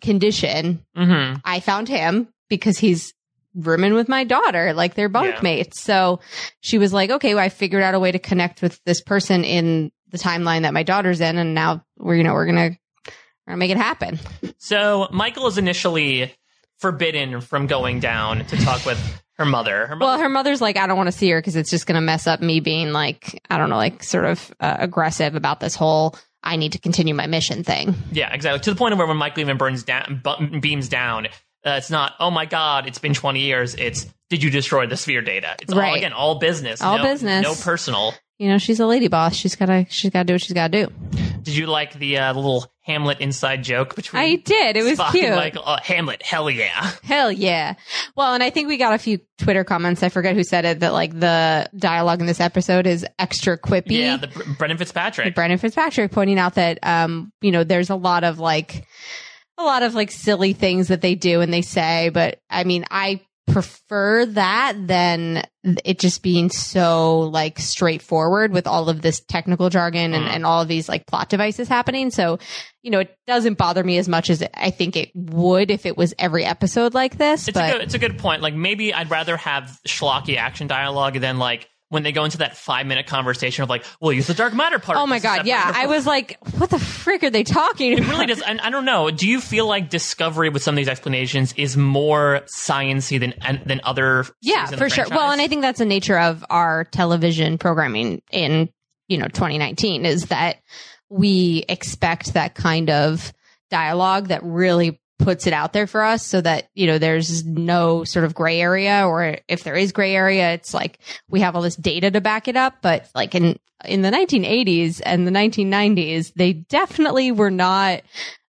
condition, 0.00 0.84
Mhm. 0.96 1.40
I 1.44 1.60
found 1.60 1.88
him 1.88 2.28
because 2.48 2.78
he's 2.78 3.14
rooming 3.54 3.94
with 3.94 4.08
my 4.08 4.24
daughter, 4.24 4.72
like 4.72 4.94
they're 4.94 5.08
bunkmates. 5.08 5.74
So 5.74 6.20
she 6.60 6.78
was 6.78 6.92
like, 6.92 7.10
okay, 7.10 7.34
well, 7.34 7.44
I 7.44 7.48
figured 7.48 7.82
out 7.82 7.94
a 7.94 8.00
way 8.00 8.12
to 8.12 8.18
connect 8.18 8.62
with 8.62 8.80
this 8.84 9.00
person 9.00 9.44
in 9.44 9.90
the 10.10 10.18
timeline 10.18 10.62
that 10.62 10.72
my 10.74 10.82
daughter's 10.82 11.20
in, 11.20 11.36
and 11.38 11.54
now 11.54 11.84
we're 11.98 12.16
you 12.16 12.24
know 12.24 12.32
we're 12.34 12.46
gonna 12.46 12.70
we're 13.06 13.52
gonna 13.52 13.56
make 13.58 13.70
it 13.70 13.76
happen. 13.76 14.18
So 14.58 15.08
Michael 15.12 15.46
is 15.46 15.58
initially 15.58 16.32
forbidden 16.78 17.40
from 17.40 17.66
going 17.66 18.00
down 18.00 18.44
to 18.46 18.56
talk 18.58 18.84
with 18.86 18.98
her 19.36 19.44
mother. 19.44 19.86
Her 19.86 19.96
mother 19.96 20.10
Well, 20.10 20.18
her 20.20 20.28
mother's 20.28 20.60
like, 20.60 20.76
I 20.76 20.86
don't 20.86 20.96
want 20.96 21.08
to 21.08 21.12
see 21.16 21.30
her 21.30 21.38
because 21.40 21.56
it's 21.56 21.70
just 21.70 21.86
gonna 21.86 22.00
mess 22.00 22.26
up 22.26 22.40
me 22.40 22.60
being 22.60 22.92
like, 22.92 23.40
I 23.50 23.58
don't 23.58 23.70
know, 23.70 23.76
like 23.76 24.02
sort 24.02 24.24
of 24.24 24.52
uh, 24.60 24.76
aggressive 24.78 25.34
about 25.34 25.60
this 25.60 25.74
whole. 25.74 26.16
I 26.42 26.56
need 26.56 26.72
to 26.72 26.78
continue 26.78 27.14
my 27.14 27.26
mission 27.26 27.64
thing. 27.64 27.94
Yeah, 28.12 28.32
exactly. 28.32 28.60
To 28.60 28.70
the 28.70 28.76
point 28.76 28.92
of 28.92 28.98
where 28.98 29.08
when 29.08 29.16
Michael 29.16 29.40
even 29.40 29.56
burns 29.56 29.82
down, 29.82 30.22
beams 30.60 30.88
down, 30.88 31.26
uh, 31.66 31.70
it's 31.78 31.90
not, 31.90 32.14
oh 32.20 32.30
my 32.30 32.46
god, 32.46 32.86
it's 32.86 32.98
been 32.98 33.14
20 33.14 33.40
years. 33.40 33.74
It's, 33.74 34.06
did 34.30 34.42
you 34.42 34.50
destroy 34.50 34.86
the 34.86 34.96
sphere 34.96 35.22
data? 35.22 35.56
It's 35.60 35.72
all, 35.72 35.78
Right. 35.78 35.96
again, 35.96 36.12
all 36.12 36.38
business. 36.38 36.80
All 36.82 36.98
no, 36.98 37.04
business. 37.04 37.42
No 37.42 37.54
personal. 37.54 38.14
You 38.38 38.48
know, 38.48 38.58
she's 38.58 38.78
a 38.78 38.86
lady 38.86 39.08
boss. 39.08 39.34
She's 39.34 39.56
gotta 39.56 39.84
she's 39.88 40.12
gotta 40.12 40.24
do 40.26 40.34
what 40.34 40.42
she's 40.42 40.52
gotta 40.52 40.84
do. 40.86 40.92
Did 41.42 41.56
you 41.56 41.66
like 41.66 41.94
the 41.94 42.18
uh, 42.18 42.32
little 42.34 42.70
Hamlet 42.82 43.18
inside 43.20 43.64
joke 43.64 43.96
between? 43.96 44.22
I 44.22 44.36
did. 44.36 44.76
It 44.76 44.84
was 44.84 44.96
Spock 44.96 45.10
cute. 45.10 45.30
Michael? 45.34 45.62
Uh, 45.66 45.80
Hamlet, 45.82 46.22
hell 46.22 46.48
yeah! 46.48 46.92
Hell 47.02 47.32
yeah. 47.32 47.74
Well, 48.14 48.34
and 48.34 48.42
I 48.44 48.50
think 48.50 48.68
we 48.68 48.76
got 48.76 48.94
a 48.94 48.98
few 48.98 49.18
Twitter 49.38 49.64
comments. 49.64 50.04
I 50.04 50.08
forget 50.08 50.36
who 50.36 50.44
said 50.44 50.64
it 50.66 50.80
that 50.80 50.92
like 50.92 51.18
the 51.18 51.68
dialogue 51.76 52.20
in 52.20 52.26
this 52.26 52.38
episode 52.38 52.86
is 52.86 53.04
extra 53.18 53.58
quippy. 53.58 53.98
Yeah, 53.98 54.18
the 54.18 54.28
Br- 54.28 54.52
Brendan 54.56 54.78
Fitzpatrick. 54.78 55.34
Brendan 55.34 55.58
Fitzpatrick 55.58 56.12
pointing 56.12 56.38
out 56.38 56.54
that 56.54 56.78
um, 56.84 57.32
you 57.40 57.50
know, 57.50 57.64
there's 57.64 57.90
a 57.90 57.96
lot 57.96 58.22
of 58.22 58.38
like 58.38 58.84
a 59.58 59.62
lot 59.64 59.82
of 59.82 59.94
like 59.94 60.10
silly 60.10 60.52
things 60.52 60.88
that 60.88 61.00
they 61.00 61.14
do 61.14 61.40
and 61.40 61.52
they 61.52 61.62
say, 61.62 62.10
but 62.10 62.38
I 62.48 62.64
mean, 62.64 62.84
I 62.90 63.20
prefer 63.48 64.26
that 64.26 64.74
than 64.78 65.42
it 65.84 65.98
just 65.98 66.22
being 66.22 66.50
so 66.50 67.20
like 67.20 67.58
straightforward 67.58 68.52
with 68.52 68.66
all 68.66 68.90
of 68.90 69.00
this 69.00 69.20
technical 69.20 69.70
jargon 69.70 70.12
and, 70.12 70.26
Mm. 70.26 70.34
and 70.34 70.46
all 70.46 70.60
of 70.62 70.68
these 70.68 70.86
like 70.88 71.06
plot 71.06 71.30
devices 71.30 71.66
happening. 71.66 72.10
So, 72.10 72.38
you 72.82 72.90
know, 72.90 73.00
it 73.00 73.16
doesn't 73.26 73.56
bother 73.56 73.82
me 73.82 73.96
as 73.98 74.06
much 74.06 74.28
as 74.28 74.44
I 74.54 74.70
think 74.70 74.96
it 74.96 75.10
would 75.14 75.70
if 75.70 75.86
it 75.86 75.96
was 75.96 76.12
every 76.18 76.44
episode 76.44 76.92
like 76.94 77.16
this. 77.16 77.48
It's 77.48 77.56
but 77.58 77.70
a 77.70 77.72
good, 77.72 77.82
it's 77.82 77.94
a 77.94 77.98
good 77.98 78.18
point. 78.18 78.42
Like 78.42 78.54
maybe 78.54 78.92
I'd 78.92 79.10
rather 79.10 79.36
have 79.38 79.78
schlocky 79.88 80.36
action 80.36 80.66
dialogue 80.66 81.14
than 81.14 81.38
like 81.38 81.68
when 81.90 82.02
they 82.02 82.12
go 82.12 82.24
into 82.24 82.38
that 82.38 82.56
five 82.56 82.86
minute 82.86 83.06
conversation 83.06 83.62
of 83.62 83.70
like, 83.70 83.84
we'll 84.00 84.12
use 84.12 84.26
the 84.26 84.34
dark 84.34 84.54
matter 84.54 84.78
part. 84.78 84.98
oh 84.98 85.06
my 85.06 85.18
God. 85.18 85.46
Yeah. 85.46 85.72
I 85.74 85.86
was 85.86 86.06
like, 86.06 86.36
what 86.58 86.70
the 86.70 86.78
frick 86.78 87.22
are 87.22 87.30
they 87.30 87.44
talking 87.44 87.92
It 87.92 88.06
really 88.08 88.26
does. 88.26 88.42
And 88.42 88.60
I 88.60 88.70
don't 88.70 88.84
know. 88.84 89.10
Do 89.10 89.28
you 89.28 89.40
feel 89.40 89.66
like 89.66 89.88
Discovery 89.90 90.50
with 90.50 90.62
some 90.62 90.74
of 90.74 90.76
these 90.76 90.88
explanations 90.88 91.54
is 91.56 91.76
more 91.76 92.42
sciency 92.46 93.18
than 93.18 93.34
than 93.64 93.80
other? 93.84 94.26
Yeah, 94.42 94.66
series 94.66 94.72
in 94.72 94.78
the 94.78 94.84
for 94.84 94.90
sure. 94.90 95.06
Well, 95.10 95.30
and 95.30 95.40
I 95.40 95.48
think 95.48 95.62
that's 95.62 95.78
the 95.78 95.84
nature 95.86 96.18
of 96.18 96.44
our 96.50 96.84
television 96.84 97.58
programming 97.58 98.22
in, 98.30 98.68
you 99.08 99.18
know, 99.18 99.26
2019 99.26 100.04
is 100.04 100.26
that 100.26 100.58
we 101.08 101.64
expect 101.68 102.34
that 102.34 102.54
kind 102.54 102.90
of 102.90 103.32
dialogue 103.70 104.28
that 104.28 104.42
really 104.42 105.00
puts 105.18 105.46
it 105.46 105.52
out 105.52 105.72
there 105.72 105.86
for 105.86 106.02
us 106.02 106.24
so 106.24 106.40
that, 106.40 106.68
you 106.74 106.86
know, 106.86 106.98
there's 106.98 107.44
no 107.44 108.04
sort 108.04 108.24
of 108.24 108.34
gray 108.34 108.60
area 108.60 109.06
or 109.06 109.38
if 109.48 109.64
there 109.64 109.74
is 109.76 109.92
gray 109.92 110.14
area, 110.14 110.52
it's 110.52 110.72
like 110.72 110.98
we 111.28 111.40
have 111.40 111.56
all 111.56 111.62
this 111.62 111.76
data 111.76 112.10
to 112.10 112.20
back 112.20 112.48
it 112.48 112.56
up. 112.56 112.76
But 112.82 113.08
like 113.14 113.34
in, 113.34 113.58
in 113.84 114.02
the 114.02 114.10
1980s 114.10 115.00
and 115.04 115.26
the 115.26 115.30
1990s, 115.32 116.32
they 116.34 116.52
definitely 116.52 117.32
were 117.32 117.50
not, 117.50 118.02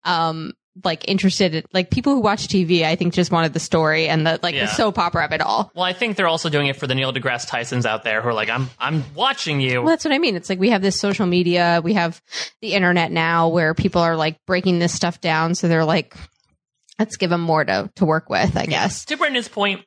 um, 0.03 0.53
like 0.83 1.09
interested 1.09 1.55
in 1.55 1.63
like 1.73 1.89
people 1.89 2.13
who 2.13 2.19
watch 2.19 2.47
TV, 2.47 2.83
I 2.83 2.95
think 2.95 3.11
just 3.15 3.31
wanted 3.31 3.51
the 3.53 3.59
story 3.59 4.07
and 4.07 4.27
the 4.27 4.39
like 4.43 4.53
Yeah. 4.53 4.65
the 4.67 4.71
soap 4.73 4.99
opera 4.99 5.25
of 5.25 5.31
it 5.31 5.41
all. 5.41 5.71
Well, 5.73 5.83
I 5.85 5.93
think 5.93 6.15
they're 6.17 6.27
also 6.27 6.49
doing 6.49 6.67
it 6.67 6.75
for 6.75 6.85
the 6.85 6.93
Neil 6.93 7.11
deGrasse 7.11 7.47
Tysons 7.49 7.85
out 7.87 8.03
there 8.03 8.21
who 8.21 8.29
are 8.29 8.33
like, 8.33 8.49
I'm 8.49 8.69
I'm 8.77 9.03
watching 9.15 9.59
you. 9.59 9.81
Well, 9.81 9.89
that's 9.89 10.05
what 10.05 10.13
I 10.13 10.19
mean. 10.19 10.35
It's 10.35 10.49
like 10.49 10.59
we 10.59 10.69
have 10.69 10.83
this 10.83 10.99
social 10.99 11.25
media, 11.25 11.81
we 11.83 11.93
have 11.93 12.21
the 12.61 12.73
internet 12.73 13.11
now 13.11 13.47
where 13.47 13.73
people 13.73 14.01
are 14.03 14.15
like 14.15 14.37
breaking 14.45 14.77
this 14.77 14.93
stuff 14.93 15.19
down. 15.19 15.55
So 15.55 15.67
they're 15.67 15.83
like, 15.83 16.15
let's 16.99 17.17
give 17.17 17.29
them 17.29 17.41
more 17.41 17.63
to, 17.65 17.89
to 17.95 18.05
work 18.05 18.29
with, 18.29 18.55
I 18.57 18.65
guess. 18.65 19.05
To 19.05 19.17
Brendan's 19.17 19.47
point, 19.47 19.81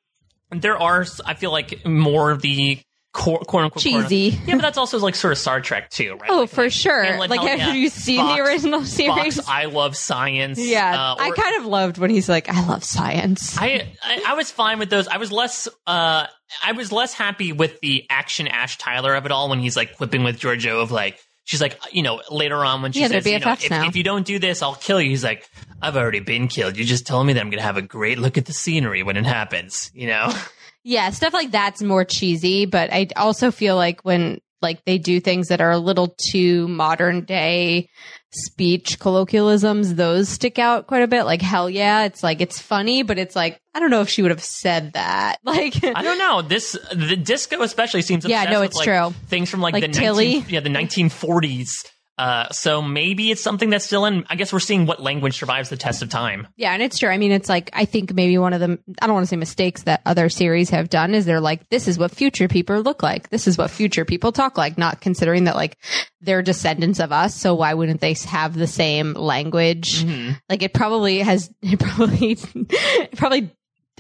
there 0.51 0.77
are 0.81 1.05
I 1.25 1.35
feel 1.35 1.53
like 1.53 1.85
more 1.87 2.31
of 2.31 2.43
the 2.43 2.81
quote 3.13 3.47
quote 3.47 3.65
unquote 3.65 3.83
Cheesy. 3.83 4.39
Yeah, 4.47 4.55
but 4.57 4.63
that's 4.63 4.79
also 4.79 4.99
like 5.01 5.15
sort 5.17 5.33
of 5.33 5.39
Star 5.39 5.61
Trek 5.61 5.91
too, 5.91 6.17
right? 6.21 6.31
Oh, 6.31 6.41
Like, 6.43 6.51
for 6.51 6.63
like, 6.65 6.73
sure. 6.73 7.03
Hamlet, 7.03 7.31
like, 7.31 7.41
hell 7.41 7.49
have 7.49 7.59
yeah. 7.59 7.73
you 7.75 7.89
seen 7.89 8.21
Spock's- 8.21 8.37
the 8.37 8.43
original 8.43 8.85
series? 8.85 9.37
Spock's 9.39 9.49
I 9.49 9.65
love 9.65 9.97
science. 9.97 10.59
yeah. 10.59 11.13
uh, 11.13 11.17
I 11.19 11.31
kind 11.33 11.57
of 11.57 11.67
loved 11.67 11.99
when 11.99 12.11
he's 12.11 12.29
like, 12.29 12.49
I 12.49 12.67
love 12.67 12.85
science. 12.85 13.57
I, 13.59 13.89
I 14.03 14.23
I 14.29 14.35
was 14.35 14.51
fine 14.51 14.79
with 14.79 14.91
those. 14.91 15.09
I 15.09 15.17
was 15.19 15.33
less 15.33 15.69
uh 15.87 16.27
I 16.65 16.73
was 16.73 16.91
less 16.93 17.13
happy 17.13 17.53
with 17.53 17.81
the 17.81 18.07
action 18.11 18.47
Ash 18.49 18.79
Tyler 18.79 19.15
of 19.15 19.27
it 19.27 19.33
all 19.33 19.49
when 19.49 19.59
he's 19.61 19.77
like 19.77 19.97
quipping 19.97 20.23
with 20.25 20.39
Georgiou 20.41 20.83
of 20.83 20.91
like 20.93 21.19
she's 21.45 21.61
like 21.61 21.79
you 21.93 22.03
know 22.03 22.23
later 22.31 22.65
on 22.65 22.83
when 22.83 22.93
she 22.93 23.01
Yeah, 23.01 23.09
says 23.09 23.27
you 23.27 23.39
know, 23.39 23.53
if, 23.53 23.71
if 23.73 23.97
you 23.97 24.03
don't 24.05 24.27
do 24.27 24.39
this 24.39 24.63
I'll 24.63 24.75
kill 24.77 25.01
you. 25.01 25.11
He's 25.11 25.25
like 25.25 25.49
I've 25.83 25.97
already 25.97 26.21
been 26.21 26.49
killed. 26.49 26.77
You 26.77 26.85
just 26.85 27.07
told 27.07 27.27
me 27.27 27.33
that 27.33 27.41
I'm 27.41 27.51
gonna 27.51 27.63
have 27.63 27.77
a 27.77 27.83
great 27.83 28.19
look 28.19 28.39
at 28.39 28.47
the 28.47 28.53
scenery 28.53 29.03
when 29.03 29.17
it 29.17 29.27
happens. 29.27 29.91
You 29.95 30.09
know. 30.09 30.33
yeah. 30.85 31.11
Stuff 31.11 31.33
like 31.33 31.51
that's 31.51 31.83
more 31.83 32.05
cheesy, 32.05 32.67
but 32.67 32.93
I 32.93 33.09
also 33.17 33.51
feel 33.51 33.77
like 33.77 34.01
when 34.03 34.41
like 34.63 34.85
they 34.85 34.99
do 34.99 35.21
things 35.21 35.49
that 35.49 35.61
are 35.61 35.71
a 35.71 35.79
little 35.79 36.15
too 36.31 36.69
modern 36.69 37.25
day 37.25 37.89
speech 38.33 38.99
colloquialisms, 38.99 39.95
those 39.95 40.29
stick 40.29 40.59
out 40.59 40.87
quite 40.87 41.03
a 41.03 41.09
bit. 41.09 41.25
Like 41.25 41.43
hell 41.43 41.69
yeah. 41.69 42.05
It's 42.05 42.23
like, 42.23 42.41
it's 42.41 42.61
funny, 42.61 43.03
but 43.03 43.19
it's 43.19 43.35
like, 43.35 43.61
I 43.75 43.81
don't 43.81 43.91
know 43.91 44.03
if 44.03 44.09
she 44.09 44.23
would 44.23 44.31
have 44.31 44.43
said 44.43 44.93
that. 44.93 45.39
Like, 45.51 45.83
I 45.83 46.03
don't 46.03 46.19
know. 46.19 46.43
This 46.43 46.79
the 46.93 47.17
disco 47.17 47.63
especially 47.63 48.03
seems 48.03 48.25
Yeah, 48.25 48.45
no, 48.45 48.61
with, 48.61 48.71
it's 48.71 48.77
like, 48.77 48.85
true. 48.85 49.13
Things 49.27 49.51
from 49.51 49.61
like, 49.61 49.73
Like 49.73 49.83
the 49.83 49.89
Tilly? 49.89 50.35
19, 50.35 50.55
yeah 50.55 50.61
the 50.61 50.69
1940s. 50.69 51.87
Uh, 52.21 52.51
so 52.51 52.83
maybe 52.83 53.31
it's 53.31 53.41
something 53.41 53.71
that's 53.71 53.87
still 53.87 54.05
in. 54.05 54.27
I 54.29 54.37
guess 54.37 54.53
we're 54.53 54.61
seeing 54.61 54.85
what 54.85 55.01
language 55.01 55.39
survives 55.39 55.71
the 55.71 55.79
test 55.79 56.03
of 56.03 56.11
time. 56.11 56.49
Yeah, 56.55 56.75
and 56.75 56.83
it's 56.83 56.99
true. 56.99 57.09
I 57.09 57.17
mean, 57.17 57.33
it's 57.33 57.49
like 57.49 57.71
I 57.73 57.87
think 57.87 58.13
maybe 58.13 58.37
one 58.37 58.53
of 58.53 58.61
the 58.61 58.79
I 59.01 59.07
don't 59.07 59.15
want 59.15 59.25
to 59.25 59.31
say 59.31 59.37
mistakes 59.37 59.85
that 59.85 60.03
other 60.05 60.29
series 60.29 60.69
have 60.69 60.91
done 60.91 61.15
is 61.15 61.25
they're 61.25 61.41
like, 61.41 61.71
this 61.71 61.89
is 61.89 61.99
what 61.99 62.11
future 62.11 62.47
people 62.47 62.79
look 62.83 63.03
like. 63.03 63.31
This 63.31 63.49
is 63.49 63.57
what 63.57 63.71
future 63.71 64.05
people 64.05 64.33
talk 64.33 64.59
like. 64.59 64.77
Not 64.77 65.01
considering 65.01 65.45
that 65.45 65.57
like 65.57 65.79
they're 66.21 66.43
descendants 66.43 67.01
of 67.01 67.11
us, 67.11 67.35
so 67.35 67.55
why 67.55 67.73
wouldn't 67.73 68.03
they 68.03 68.13
have 68.27 68.53
the 68.53 68.67
same 68.67 69.15
language? 69.15 70.05
Mm-hmm. 70.05 70.33
Like 70.51 70.63
it 70.63 70.75
probably 70.75 71.21
has. 71.21 71.51
It 71.63 71.79
probably 71.79 72.33
it 72.33 73.17
probably 73.17 73.53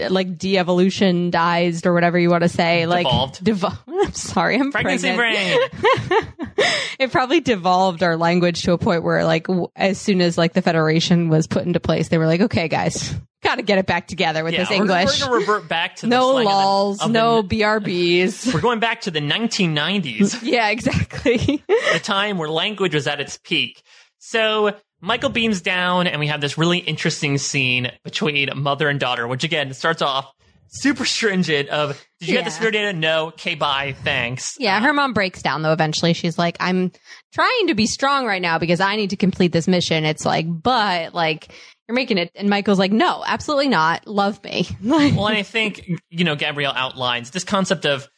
like 0.09 0.39
de-evolution 0.39 1.31
dies 1.31 1.85
or 1.85 1.93
whatever 1.93 2.19
you 2.19 2.31
want 2.31 2.43
to 2.43 2.49
say 2.49 2.87
like 2.87 3.07
Devolved. 3.07 3.45
devo- 3.45 3.79
i'm 4.07 4.13
sorry 4.15 4.57
i'm 4.57 4.73
Pregnancy 4.73 5.15
pregnant. 5.15 5.73
brain. 6.09 6.27
it 6.99 7.13
probably 7.13 7.41
devolved 7.41 8.03
our 8.03 8.17
language 8.17 8.63
to 8.63 8.73
a 8.73 8.79
point 8.79 9.03
where 9.03 9.25
like 9.25 9.47
w- 9.47 9.69
as 9.77 9.99
soon 9.99 10.21
as 10.21 10.39
like 10.39 10.53
the 10.53 10.63
federation 10.63 11.29
was 11.29 11.47
put 11.47 11.65
into 11.65 11.81
place 11.81 12.09
they 12.09 12.19
were 12.19 12.27
like 12.27 12.41
okay 12.41 12.69
guys 12.69 13.15
got 13.43 13.57
to 13.57 13.63
get 13.63 13.79
it 13.79 13.87
back 13.87 14.07
together 14.07 14.45
with 14.45 14.53
Yeah, 14.53 14.61
this 14.61 14.71
we're, 14.71 14.81
we're 14.81 14.87
going 14.87 15.09
to 15.09 15.31
revert 15.31 15.69
back 15.69 15.97
to 15.97 16.07
no 16.07 16.39
the- 16.39 16.45
lols 16.45 16.99
the- 16.99 17.09
no 17.09 17.43
brbs 17.43 18.53
We're 18.55 18.61
going 18.61 18.81
back 18.81 19.03
to 19.03 19.11
the 19.11 19.21
1990s, 19.21 20.41
yeah 20.43 20.69
exactly 20.71 21.63
the 21.69 22.01
time 22.03 22.39
where 22.39 22.49
language 22.51 22.95
was 22.95 23.07
at 23.07 23.21
its 23.21 23.39
peak. 23.39 23.83
So 24.19 24.75
Michael 25.01 25.31
beams 25.31 25.61
down, 25.61 26.07
and 26.07 26.21
we 26.21 26.27
have 26.27 26.41
this 26.41 26.59
really 26.59 26.79
interesting 26.79 27.39
scene 27.39 27.91
between 28.05 28.51
mother 28.57 28.89
and 28.89 29.01
daughter, 29.01 29.27
which 29.27 29.45
again 29.45 29.73
starts 29.75 30.03
off 30.03 30.31
super 30.69 31.05
stringent. 31.05 31.69
Of 31.69 32.01
did 32.21 32.29
you 32.29 32.35
get 32.35 32.45
the 32.45 32.51
Yeah. 32.51 32.57
spirit 32.57 32.73
data? 32.73 32.93
No. 32.93 33.29
Okay, 33.29 33.55
bye. 33.55 33.95
Thanks. 34.05 34.55
yeah 34.59 34.77
um, 34.77 34.83
her 34.85 34.93
mom 34.93 35.13
breaks 35.13 35.43
down 35.43 35.63
though 35.63 35.73
eventually 35.73 36.13
she's 36.13 36.39
like 36.39 36.57
i'm 36.61 36.93
trying 37.33 37.67
to 37.67 37.75
be 37.75 37.87
strong 37.87 38.25
right 38.27 38.43
now 38.43 38.59
because 38.59 38.79
i 38.81 38.95
need 38.97 39.11
to 39.11 39.17
complete 39.17 39.51
this 39.53 39.67
mission 39.67 40.05
it's 40.05 40.25
like 40.25 40.47
but 40.49 41.13
like 41.15 41.53
you're 41.89 41.95
making 41.97 42.19
it 42.19 42.31
and 42.37 42.49
michael's 42.49 42.79
like 42.79 42.93
no 42.93 43.25
absolutely 43.27 43.69
not 43.69 44.07
love 44.07 44.43
me 44.45 44.67
Well, 44.83 45.27
and 45.29 45.37
I 45.37 45.43
think 45.43 45.89
you 46.11 46.25
know 46.25 46.37
Gabrielle 46.37 46.73
outlines 46.75 47.31
this 47.31 47.43
concept 47.45 47.85
of, 47.87 48.09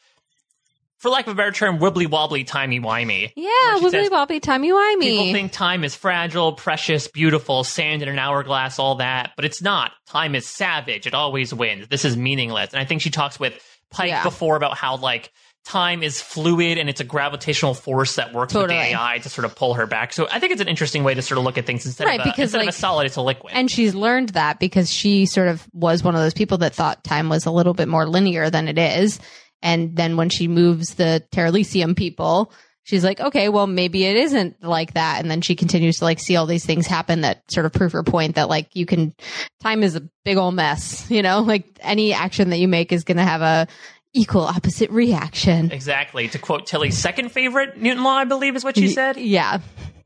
for 1.02 1.10
lack 1.10 1.26
of 1.26 1.32
a 1.32 1.34
better 1.34 1.52
term, 1.52 1.78
wibbly 1.78 2.08
wobbly, 2.08 2.44
timey 2.44 2.80
wimey. 2.80 3.32
yeah 3.36 3.50
wibbly 3.80 4.10
wobbly 4.10 4.40
timey 4.40 4.70
wimey 4.70 5.00
People 5.00 5.32
think 5.32 5.52
time 5.52 5.84
is 5.84 5.94
fragile, 5.94 6.52
precious, 6.52 7.08
beautiful, 7.08 7.64
sand 7.64 8.02
in 8.02 8.08
an 8.08 8.18
hourglass, 8.18 8.78
all 8.78 8.94
that, 8.96 9.32
but 9.36 9.44
it's 9.44 9.60
not. 9.60 9.90
Time 10.06 10.34
is 10.34 10.46
savage. 10.46 11.06
It 11.06 11.12
always 11.14 11.52
wins. 11.52 11.88
This 11.88 12.04
is 12.04 12.16
meaningless. 12.16 12.72
And 12.72 12.80
I 12.80 12.84
think 12.86 13.02
she 13.02 13.10
talks 13.10 13.38
with 13.38 13.52
Pike 13.90 14.08
Yeah. 14.08 14.22
before 14.22 14.56
about 14.56 14.78
how 14.78 14.96
like 14.96 15.30
time 15.64 16.02
is 16.02 16.20
fluid 16.20 16.76
and 16.78 16.88
it's 16.88 17.00
a 17.00 17.04
gravitational 17.04 17.72
force 17.74 18.16
that 18.16 18.32
works 18.32 18.52
with 18.54 18.62
Totally. 18.62 18.78
the 18.78 18.96
AI 18.96 19.18
to 19.18 19.28
sort 19.28 19.44
of 19.44 19.54
pull 19.54 19.74
her 19.74 19.86
back. 19.86 20.12
So 20.12 20.26
I 20.30 20.40
think 20.40 20.50
it's 20.52 20.60
an 20.60 20.66
interesting 20.68 21.04
way 21.04 21.14
to 21.14 21.22
sort 21.22 21.38
of 21.38 21.44
look 21.44 21.56
at 21.58 21.66
things 21.66 21.86
instead 21.86 22.06
Right, 22.06 22.18
of 22.18 22.26
a, 22.26 22.30
because, 22.30 22.54
instead 22.54 22.62
of 22.62 22.68
a 22.68 22.72
solid, 22.72 23.06
it's 23.06 23.16
a 23.16 23.22
liquid. 23.22 23.52
And 23.54 23.70
she's 23.70 23.94
learned 23.94 24.30
that 24.30 24.58
because 24.58 24.90
she 24.90 25.26
sort 25.26 25.46
of 25.48 25.64
was 25.72 26.02
one 26.02 26.14
of 26.16 26.20
those 26.20 26.34
people 26.34 26.58
that 26.58 26.74
thought 26.74 27.04
time 27.04 27.28
was 27.28 27.46
a 27.46 27.50
little 27.52 27.74
bit 27.74 27.86
more 27.86 28.06
linear 28.08 28.50
than 28.50 28.66
it 28.66 28.76
is. 28.78 29.20
And 29.62 29.96
then 29.96 30.16
when 30.16 30.28
she 30.28 30.48
moves 30.48 30.94
the 30.94 31.22
Terralysium 31.32 31.96
people, 31.96 32.52
she's 32.84 33.04
like, 33.04 33.20
okay, 33.20 33.48
well, 33.48 33.66
maybe 33.66 34.04
it 34.04 34.16
isn't 34.16 34.62
like 34.62 34.94
that. 34.94 35.20
And 35.20 35.30
then 35.30 35.40
she 35.40 35.54
continues 35.54 35.98
to 35.98 36.04
like 36.04 36.18
see 36.18 36.36
all 36.36 36.46
these 36.46 36.66
things 36.66 36.86
happen 36.86 37.22
that 37.22 37.42
sort 37.50 37.66
of 37.66 37.72
prove 37.72 37.92
her 37.92 38.02
point 38.02 38.34
that 38.34 38.48
like 38.48 38.74
you 38.74 38.86
can, 38.86 39.14
time 39.60 39.82
is 39.82 39.96
a 39.96 40.08
big 40.24 40.36
old 40.36 40.54
mess, 40.54 41.10
you 41.10 41.22
know, 41.22 41.40
like 41.40 41.66
any 41.80 42.12
action 42.12 42.50
that 42.50 42.58
you 42.58 42.68
make 42.68 42.92
is 42.92 43.04
going 43.04 43.18
to 43.18 43.24
have 43.24 43.42
a 43.42 43.68
equal 44.14 44.42
opposite 44.42 44.90
reaction. 44.90 45.70
exactly. 45.72 46.28
To 46.28 46.38
quote 46.38 46.66
Tilly's 46.66 46.98
second 46.98 47.30
favorite 47.32 47.78
Newton 47.78 48.04
law, 48.04 48.16
I 48.16 48.24
believe 48.24 48.56
is 48.56 48.64
what 48.64 48.76
she 48.76 48.88
said. 48.88 49.16
Yeah. 49.16 49.60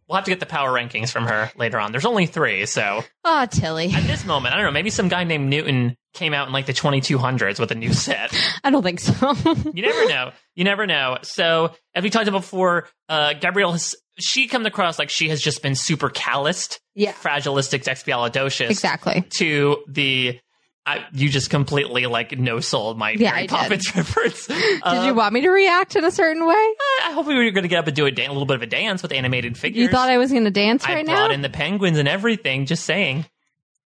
We'll 0.08 0.16
have 0.16 0.24
to 0.26 0.30
get 0.30 0.40
the 0.40 0.46
power 0.46 0.70
rankings 0.72 1.10
from 1.10 1.26
her 1.26 1.50
later 1.56 1.78
on. 1.80 1.90
There's 1.90 2.04
only 2.06 2.26
three, 2.26 2.66
so 2.66 3.02
Oh, 3.24 3.46
Tilly. 3.50 3.92
at 3.92 4.04
this 4.04 4.24
moment, 4.24 4.54
I 4.54 4.58
don't 4.58 4.66
know. 4.66 4.72
Maybe 4.72 4.90
some 4.90 5.08
guy 5.08 5.24
named 5.24 5.48
Newton 5.50 5.96
came 6.14 6.32
out 6.32 6.46
in 6.46 6.52
like 6.52 6.66
the 6.66 6.72
2200s 6.72 7.58
with 7.58 7.70
a 7.72 7.74
new 7.74 7.92
set. 7.92 8.32
I 8.64 8.70
don't 8.70 8.82
think 8.82 9.00
so. 9.00 9.34
You 9.74 9.82
never 9.82 10.08
know. 10.08 10.30
You 10.54 10.64
never 10.64 10.86
know. 10.86 11.18
So, 11.22 11.74
as 11.94 12.02
we 12.04 12.10
talked 12.10 12.28
about 12.28 12.42
before, 12.42 12.88
uh, 13.08 13.32
Gabrielle 13.34 13.72
has 13.72 13.94
she 14.18 14.46
comes 14.48 14.64
across 14.66 14.98
like 14.98 15.10
she 15.10 15.28
has 15.28 15.42
just 15.42 15.60
been 15.62 15.74
super 15.74 16.08
calloused, 16.08 16.80
Yeah. 16.94 17.12
fragilistic, 17.12 17.82
expialidocious, 17.84 18.70
exactly. 18.70 19.24
to 19.38 19.84
the 19.88 20.38
I, 20.86 21.04
you 21.12 21.28
just 21.28 21.50
completely 21.50 22.06
like 22.06 22.38
no 22.38 22.60
sold 22.60 22.96
my 22.96 23.10
Yeah, 23.10 23.30
Mary 23.30 23.38
I 23.38 23.40
did. 23.42 23.50
Poppins 23.50 23.92
reference. 23.96 24.46
Did 24.46 24.56
you 24.80 24.84
um, 25.10 25.16
want 25.16 25.34
me 25.34 25.40
to 25.40 25.50
react 25.50 25.96
in 25.96 26.04
a 26.04 26.10
certain 26.12 26.46
way? 26.46 26.54
I 26.54 27.10
hope 27.12 27.26
we 27.26 27.34
were 27.34 27.50
going 27.50 27.64
to 27.64 27.68
get 27.68 27.80
up 27.80 27.86
and 27.88 27.96
do 27.96 28.06
a, 28.06 28.10
dan- 28.12 28.30
a 28.30 28.32
little 28.32 28.46
bit 28.46 28.54
of 28.56 28.62
a 28.62 28.66
dance 28.66 29.02
with 29.02 29.10
animated 29.12 29.58
figures. 29.58 29.82
You 29.82 29.88
thought 29.88 30.08
I 30.08 30.18
was 30.18 30.30
going 30.30 30.44
to 30.44 30.50
dance 30.52 30.84
I 30.86 30.94
right 30.94 31.04
brought 31.06 31.28
now? 31.28 31.34
in 31.34 31.42
the 31.42 31.48
penguins 31.50 31.98
and 31.98 32.06
everything. 32.06 32.66
Just 32.66 32.84
saying. 32.84 33.26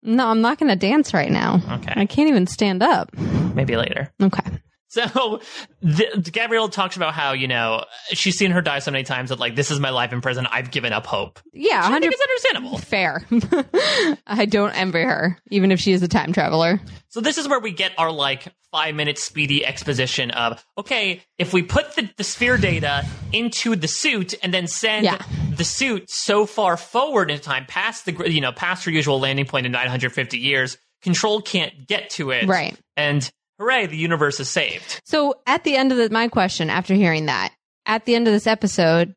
no, 0.02 0.26
I'm 0.26 0.40
not 0.40 0.58
going 0.58 0.70
to 0.70 0.76
dance 0.76 1.14
right 1.14 1.30
now. 1.30 1.60
Okay. 1.76 1.92
I 1.94 2.06
can't 2.06 2.28
even 2.28 2.46
stand 2.48 2.82
up. 2.82 3.16
Maybe 3.16 3.76
later. 3.76 4.12
Okay. 4.20 4.42
So 4.90 5.42
the, 5.82 6.30
Gabrielle 6.32 6.70
talks 6.70 6.96
about 6.96 7.12
how 7.12 7.32
you 7.32 7.46
know 7.46 7.84
she's 8.10 8.38
seen 8.38 8.50
her 8.52 8.62
die 8.62 8.78
so 8.78 8.90
many 8.90 9.04
times 9.04 9.28
that 9.28 9.38
like 9.38 9.54
this 9.54 9.70
is 9.70 9.78
my 9.78 9.90
life 9.90 10.14
in 10.14 10.22
prison. 10.22 10.46
I've 10.50 10.70
given 10.70 10.94
up 10.94 11.06
hope. 11.06 11.38
Yeah, 11.52 11.82
100 11.82 12.10
it's 12.10 12.20
understandable. 12.22 12.78
fair. 12.78 13.26
I 14.26 14.46
don't 14.46 14.72
envy 14.72 15.02
her, 15.02 15.38
even 15.50 15.72
if 15.72 15.80
she 15.80 15.92
is 15.92 16.02
a 16.02 16.08
time 16.08 16.32
traveler. 16.32 16.80
So 17.08 17.20
this 17.20 17.36
is 17.38 17.46
where 17.48 17.60
we 17.60 17.72
get 17.72 17.92
our 17.98 18.10
like 18.10 18.48
five 18.72 18.94
minute 18.94 19.18
speedy 19.18 19.64
exposition 19.64 20.30
of 20.30 20.64
okay, 20.78 21.22
if 21.38 21.52
we 21.52 21.62
put 21.62 21.94
the, 21.94 22.08
the 22.16 22.24
sphere 22.24 22.56
data 22.56 23.04
into 23.32 23.76
the 23.76 23.88
suit 23.88 24.34
and 24.42 24.52
then 24.54 24.66
send 24.66 25.04
Yeah. 25.04 25.22
the 25.54 25.64
suit 25.64 26.10
so 26.10 26.46
far 26.46 26.76
forward 26.78 27.30
in 27.30 27.40
time 27.40 27.66
past 27.66 28.06
the 28.06 28.30
you 28.30 28.40
know 28.40 28.52
past 28.52 28.84
her 28.86 28.90
usual 28.90 29.20
landing 29.20 29.44
point 29.46 29.66
in 29.66 29.72
950 29.72 30.38
years, 30.38 30.78
control 31.02 31.42
can't 31.42 31.86
get 31.86 32.10
to 32.10 32.30
it. 32.30 32.46
Right. 32.46 32.74
And 32.96 33.30
hooray, 33.58 33.86
the 33.86 33.96
universe 33.96 34.40
is 34.40 34.48
saved. 34.48 35.00
So 35.04 35.34
at 35.46 35.64
the 35.64 35.76
end 35.76 35.92
of 35.92 35.98
the, 35.98 36.10
my 36.10 36.28
question, 36.28 36.70
after 36.70 36.94
hearing 36.94 37.26
that, 37.26 37.52
at 37.86 38.04
the 38.04 38.14
end 38.14 38.26
of 38.28 38.32
this 38.32 38.46
episode, 38.46 39.14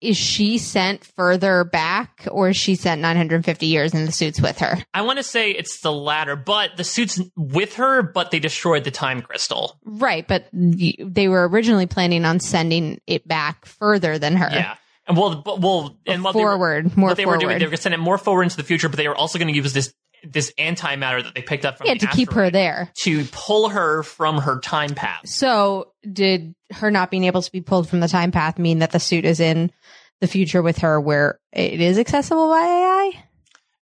is 0.00 0.16
she 0.16 0.58
sent 0.58 1.04
further 1.04 1.62
back 1.62 2.26
or 2.30 2.48
is 2.48 2.56
she 2.56 2.74
sent 2.74 3.00
950 3.00 3.66
years 3.66 3.94
in 3.94 4.04
the 4.04 4.10
suits 4.10 4.40
with 4.40 4.58
her? 4.58 4.76
I 4.92 5.02
want 5.02 5.18
to 5.18 5.22
say 5.22 5.52
it's 5.52 5.80
the 5.80 5.92
latter, 5.92 6.34
but 6.34 6.76
the 6.76 6.82
suit's 6.82 7.20
with 7.36 7.74
her, 7.76 8.02
but 8.02 8.32
they 8.32 8.40
destroyed 8.40 8.82
the 8.82 8.90
time 8.90 9.22
crystal. 9.22 9.78
Right, 9.84 10.26
but 10.26 10.46
they 10.52 11.28
were 11.28 11.48
originally 11.48 11.86
planning 11.86 12.24
on 12.24 12.40
sending 12.40 13.00
it 13.06 13.26
back 13.28 13.64
further 13.64 14.18
than 14.18 14.36
her. 14.36 14.48
Yeah. 14.50 14.74
And 15.06 15.16
well, 15.16 15.36
but, 15.36 15.60
well, 15.60 15.96
and 16.06 16.24
what 16.24 16.32
they 16.34 16.44
were- 16.44 16.50
forward, 16.50 16.96
more 16.96 17.10
what 17.10 17.16
they 17.16 17.22
forward. 17.24 17.36
were 17.36 17.40
doing, 17.40 17.58
they 17.58 17.64
were 17.66 17.70
going 17.70 17.76
to 17.76 17.82
send 17.82 17.94
it 17.94 17.98
more 17.98 18.18
forward 18.18 18.42
into 18.42 18.56
the 18.56 18.64
future, 18.64 18.88
but 18.88 18.96
they 18.96 19.06
were 19.08 19.16
also 19.16 19.38
going 19.38 19.48
to 19.48 19.54
use 19.54 19.72
this 19.72 19.94
this 20.24 20.52
antimatter 20.58 21.22
that 21.22 21.34
they 21.34 21.42
picked 21.42 21.64
up 21.64 21.78
from 21.78 21.86
yeah, 21.86 21.94
the 21.94 22.00
to 22.00 22.06
keep 22.08 22.32
her 22.32 22.50
there. 22.50 22.90
to 23.02 23.24
pull 23.32 23.68
her 23.68 24.02
from 24.02 24.38
her 24.38 24.58
time 24.60 24.94
path. 24.94 25.28
So, 25.28 25.92
did 26.10 26.54
her 26.70 26.90
not 26.90 27.10
being 27.10 27.24
able 27.24 27.42
to 27.42 27.52
be 27.52 27.60
pulled 27.60 27.88
from 27.88 28.00
the 28.00 28.08
time 28.08 28.30
path 28.32 28.58
mean 28.58 28.78
that 28.80 28.92
the 28.92 29.00
suit 29.00 29.24
is 29.24 29.40
in 29.40 29.70
the 30.20 30.26
future 30.26 30.62
with 30.62 30.78
her 30.78 31.00
where 31.00 31.40
it 31.52 31.80
is 31.80 31.98
accessible 31.98 32.48
by 32.48 32.60
AI? 32.60 33.24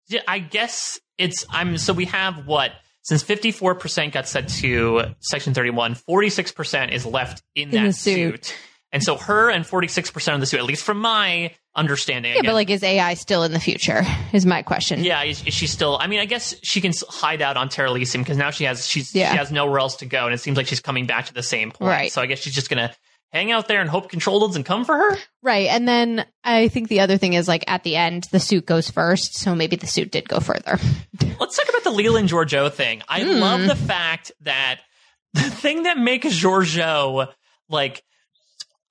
Yeah, 0.08 0.20
I 0.26 0.38
guess 0.38 0.98
it's 1.18 1.44
I'm 1.50 1.78
so 1.78 1.92
we 1.92 2.06
have 2.06 2.46
what 2.46 2.72
since 3.02 3.22
54% 3.24 4.12
got 4.12 4.28
sent 4.28 4.48
to 4.60 5.14
section 5.20 5.54
31, 5.54 5.94
46% 5.94 6.92
is 6.92 7.06
left 7.06 7.42
in, 7.54 7.70
In 7.74 7.84
that 7.84 7.94
suit. 7.94 8.46
suit. 8.46 8.56
And 8.92 9.02
so 9.04 9.16
her 9.16 9.50
and 9.50 9.64
46% 9.64 10.34
of 10.34 10.40
the 10.40 10.46
suit, 10.46 10.58
at 10.58 10.66
least 10.66 10.82
from 10.82 10.98
my 10.98 11.54
understanding. 11.76 12.32
Yeah, 12.32 12.40
again, 12.40 12.48
but 12.50 12.54
like, 12.54 12.70
is 12.70 12.82
AI 12.82 13.14
still 13.14 13.44
in 13.44 13.52
the 13.52 13.60
future? 13.60 14.02
Is 14.32 14.44
my 14.44 14.62
question. 14.62 15.04
Yeah, 15.04 15.22
is, 15.22 15.46
is 15.46 15.54
she 15.54 15.68
still? 15.68 15.96
I 16.00 16.08
mean, 16.08 16.18
I 16.18 16.24
guess 16.24 16.54
she 16.64 16.80
can 16.80 16.92
hide 17.08 17.40
out 17.40 17.56
on 17.56 17.68
Terralysium 17.68 18.18
because 18.18 18.36
now 18.36 18.50
she 18.50 18.64
has 18.64 18.86
she's 18.88 19.14
Yeah. 19.14 19.30
she 19.30 19.36
has 19.38 19.52
nowhere 19.52 19.78
else 19.78 19.96
to 19.98 20.06
go, 20.06 20.24
and 20.26 20.34
it 20.34 20.38
seems 20.38 20.56
like 20.56 20.66
she's 20.66 20.80
coming 20.80 21.06
back 21.06 21.26
to 21.26 21.34
the 21.34 21.42
same 21.42 21.70
point. 21.70 21.88
Right. 21.88 22.12
So 22.12 22.20
I 22.20 22.26
guess 22.26 22.40
she's 22.40 22.54
just 22.54 22.68
gonna 22.68 22.92
hang 23.32 23.52
out 23.52 23.68
there 23.68 23.80
and 23.80 23.88
hope 23.88 24.08
Control 24.10 24.44
doesn't 24.48 24.64
come 24.64 24.84
for 24.84 24.96
her. 24.96 25.16
Right. 25.40 25.68
And 25.68 25.86
then 25.86 26.26
I 26.42 26.66
think 26.66 26.88
the 26.88 26.98
other 26.98 27.16
thing 27.16 27.34
is 27.34 27.46
like 27.46 27.62
at 27.68 27.84
the 27.84 27.94
end, 27.94 28.26
the 28.32 28.40
suit 28.40 28.66
goes 28.66 28.90
first. 28.90 29.36
So 29.36 29.54
maybe 29.54 29.76
the 29.76 29.86
suit 29.86 30.10
did 30.10 30.28
go 30.28 30.40
further. 30.40 30.80
Let's 31.38 31.56
talk 31.56 31.68
about 31.68 31.84
the 31.84 31.92
Leland 31.92 32.28
Georgiou 32.28 32.72
thing. 32.72 33.02
I 33.08 33.22
Hmm. 33.22 33.38
love 33.38 33.60
the 33.68 33.76
fact 33.76 34.32
that 34.40 34.80
the 35.34 35.42
thing 35.42 35.84
that 35.84 35.96
makes 35.96 36.26
Georgiou 36.26 37.28
like 37.68 38.02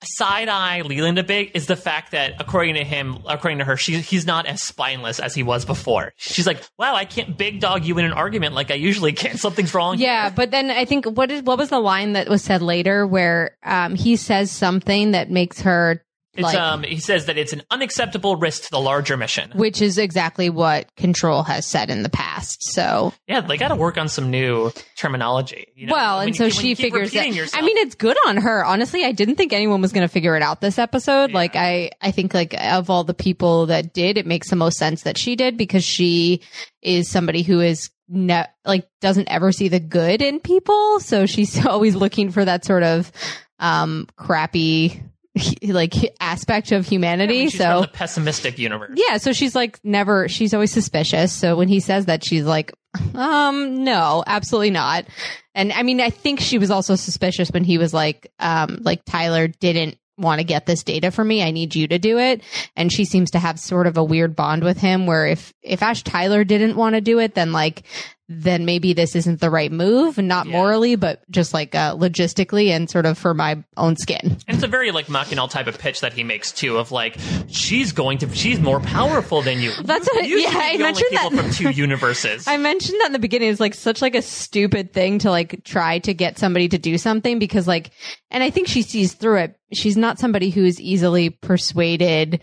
side 0.04 0.48
eye 0.48 0.82
Leland 0.82 1.18
a 1.18 1.22
bit 1.22 1.50
is 1.54 1.66
the 1.66 1.76
fact 1.76 2.12
that 2.12 2.34
according 2.38 2.74
to 2.74 2.84
him, 2.84 3.18
according 3.28 3.58
to 3.58 3.64
her, 3.64 3.76
she, 3.76 3.98
he's 4.00 4.26
not 4.26 4.46
as 4.46 4.62
spineless 4.62 5.20
as 5.20 5.34
he 5.34 5.42
was 5.42 5.64
before. 5.64 6.12
She's 6.16 6.46
like, 6.46 6.62
wow, 6.78 6.94
I 6.94 7.04
can't 7.04 7.36
big 7.36 7.60
dog 7.60 7.84
you 7.84 7.98
in 7.98 8.04
an 8.04 8.12
argument 8.12 8.54
like 8.54 8.70
I 8.70 8.74
usually 8.74 9.12
can. 9.12 9.36
Something's 9.38 9.74
wrong. 9.74 9.98
Yeah. 9.98 10.30
But 10.30 10.50
then 10.50 10.70
I 10.70 10.84
think 10.84 11.06
what 11.06 11.30
is, 11.30 11.42
what 11.42 11.58
was 11.58 11.70
the 11.70 11.80
line 11.80 12.14
that 12.14 12.28
was 12.28 12.42
said 12.42 12.62
later 12.62 13.06
where, 13.06 13.56
um, 13.62 13.94
he 13.94 14.16
says 14.16 14.50
something 14.50 15.12
that 15.12 15.30
makes 15.30 15.60
her 15.62 16.04
It's 16.34 16.42
like, 16.44 16.56
um 16.56 16.84
he 16.84 16.98
says 17.00 17.26
that 17.26 17.36
it's 17.38 17.52
an 17.52 17.62
unacceptable 17.72 18.36
risk 18.36 18.62
to 18.64 18.70
the 18.70 18.78
larger 18.80 19.16
mission. 19.16 19.50
which 19.54 19.82
is 19.82 19.98
exactly 19.98 20.48
what 20.48 20.94
control 20.94 21.42
has 21.42 21.66
said 21.66 21.90
in 21.90 22.02
the 22.04 22.08
past. 22.08 22.62
So, 22.62 23.12
Yeah, 23.26 23.40
they 23.40 23.56
got 23.56 23.68
to 23.68 23.74
work 23.74 23.98
on 23.98 24.08
some 24.08 24.30
new 24.30 24.70
terminology. 24.96 25.66
You 25.74 25.86
know? 25.86 25.92
well, 25.94 26.18
When 26.18 26.28
and 26.28 26.38
you- 26.38 26.50
so 26.50 26.60
she 26.60 26.74
figures 26.76 27.12
it. 27.14 27.34
yourself. 27.34 27.60
I 27.62 27.66
mean, 27.66 27.76
it's 27.78 27.96
good 27.96 28.16
on 28.28 28.36
her. 28.36 28.64
Honestly, 28.64 29.04
I 29.04 29.10
didn't 29.12 29.36
think 29.36 29.52
anyone 29.52 29.80
was 29.80 29.92
going 29.92 30.06
to 30.06 30.12
figure 30.12 30.36
it 30.36 30.42
out 30.42 30.60
this 30.60 30.78
episode. 30.78 31.30
Yeah. 31.30 31.36
Like, 31.36 31.56
I, 31.56 31.90
I 32.00 32.12
think 32.12 32.32
like 32.32 32.54
of 32.58 32.90
all 32.90 33.02
the 33.02 33.14
people 33.14 33.66
that 33.66 33.92
did, 33.92 34.16
it 34.16 34.26
makes 34.26 34.50
the 34.50 34.56
most 34.56 34.78
sense 34.78 35.02
that 35.02 35.18
she 35.18 35.34
did 35.34 35.56
because 35.56 35.82
she 35.84 36.42
is 36.80 37.08
somebody 37.08 37.42
who 37.42 37.60
is 37.60 37.90
ne- 38.08 38.46
like 38.64 38.88
doesn't 39.00 39.28
ever 39.28 39.50
see 39.50 39.66
the 39.68 39.80
good 39.80 40.22
in 40.22 40.38
people. 40.38 41.00
So 41.00 41.26
she's 41.26 41.66
always 41.66 41.96
looking 41.96 42.30
for 42.30 42.44
that 42.44 42.64
sort 42.64 42.84
of, 42.84 43.10
um, 43.58 44.06
crappy, 44.16 45.02
like 45.62 45.94
aspect 46.20 46.72
of 46.72 46.84
I 46.86 46.88
humanity. 46.88 47.32
mean, 47.40 47.48
she's 47.50 47.58
so 47.60 47.72
from 47.72 47.82
the 47.82 47.88
pessimistic 47.88 48.58
universe. 48.58 48.92
yeah, 48.96 49.16
so 49.18 49.32
she's 49.32 49.54
like 49.54 49.78
never 49.84 50.28
she's 50.28 50.52
always 50.54 50.72
suspicious. 50.72 51.32
So 51.32 51.56
when 51.56 51.68
he 51.68 51.80
says 51.80 52.06
that 52.06 52.24
she's 52.24 52.44
like 52.44 52.72
um 53.14 53.84
no, 53.84 54.24
absolutely 54.26 54.70
not. 54.70 55.06
And 55.54 55.72
I 55.72 55.82
mean 55.84 56.00
I 56.00 56.10
think 56.10 56.40
she 56.40 56.58
was 56.58 56.70
also 56.70 56.96
suspicious 56.96 57.50
when 57.50 57.64
he 57.64 57.78
was 57.78 57.94
like 57.94 58.32
um 58.40 58.78
like 58.82 59.04
Tyler 59.04 59.46
didn't 59.48 59.96
want 60.18 60.38
to 60.40 60.44
get 60.44 60.66
this 60.66 60.82
data 60.82 61.10
for 61.10 61.24
me. 61.24 61.42
I 61.42 61.50
need 61.50 61.74
you 61.74 61.88
to 61.88 61.98
do 61.98 62.18
it. 62.18 62.42
And 62.76 62.92
she 62.92 63.04
seems 63.06 63.30
to 63.30 63.38
have 63.38 63.58
sort 63.58 63.86
of 63.86 63.96
a 63.96 64.04
weird 64.04 64.36
bond 64.36 64.62
with 64.64 64.78
him 64.78 65.06
where 65.06 65.26
if 65.26 65.54
if 65.62 65.82
Ash 65.82 66.02
Tyler 66.02 66.44
didn't 66.44 66.76
want 66.76 66.94
to 66.96 67.00
do 67.00 67.20
it 67.20 67.34
then 67.34 67.52
like 67.52 67.84
then 68.32 68.64
maybe 68.64 68.92
this 68.92 69.16
isn't 69.16 69.40
the 69.40 69.50
right 69.50 69.72
move, 69.72 70.16
not 70.16 70.46
Yeah. 70.46 70.52
morally, 70.52 70.94
but 70.94 71.28
just 71.32 71.52
like 71.52 71.74
uh, 71.74 71.96
logistically 71.96 72.68
and 72.68 72.88
sort 72.88 73.04
of 73.04 73.18
for 73.18 73.34
my 73.34 73.64
own 73.76 73.96
skin. 73.96 74.20
And 74.46 74.56
it's 74.56 74.62
a 74.62 74.68
very 74.68 74.92
like 74.92 75.06
Machinal 75.06 75.50
type 75.50 75.66
of 75.66 75.76
pitch 75.78 76.00
that 76.02 76.12
he 76.12 76.22
makes 76.22 76.52
too, 76.52 76.78
of 76.78 76.92
like 76.92 77.16
she's 77.48 77.90
going 77.90 78.18
to, 78.18 78.32
she's 78.32 78.60
more 78.60 78.78
powerful 78.78 79.42
than 79.42 79.60
you. 79.60 79.72
That's 79.82 80.06
You- 80.06 80.12
what- 80.14 80.28
you 80.28 80.38
yeah, 80.38 80.50
I 80.54 80.76
mentioned 80.76 81.10
that. 81.10 81.32
from 81.32 81.50
two 81.50 81.70
universes. 81.82 82.46
I 82.46 82.56
mentioned 82.56 83.00
that 83.00 83.06
in 83.06 83.12
the 83.12 83.18
beginning. 83.18 83.50
It's 83.50 83.58
like 83.58 83.74
such 83.74 84.00
like 84.00 84.14
a 84.14 84.22
stupid 84.22 84.92
thing 84.92 85.18
to 85.18 85.30
like 85.30 85.64
try 85.64 85.98
to 85.98 86.14
get 86.14 86.38
somebody 86.38 86.68
to 86.68 86.78
do 86.78 86.98
something 86.98 87.40
because 87.40 87.66
like, 87.66 87.90
and 88.30 88.44
I 88.44 88.50
think 88.50 88.68
she 88.68 88.82
sees 88.82 89.12
through 89.12 89.38
it. 89.38 89.56
She's 89.72 89.96
not 89.96 90.20
somebody 90.20 90.50
who 90.50 90.64
is 90.64 90.80
easily 90.80 91.30
persuaded 91.30 92.40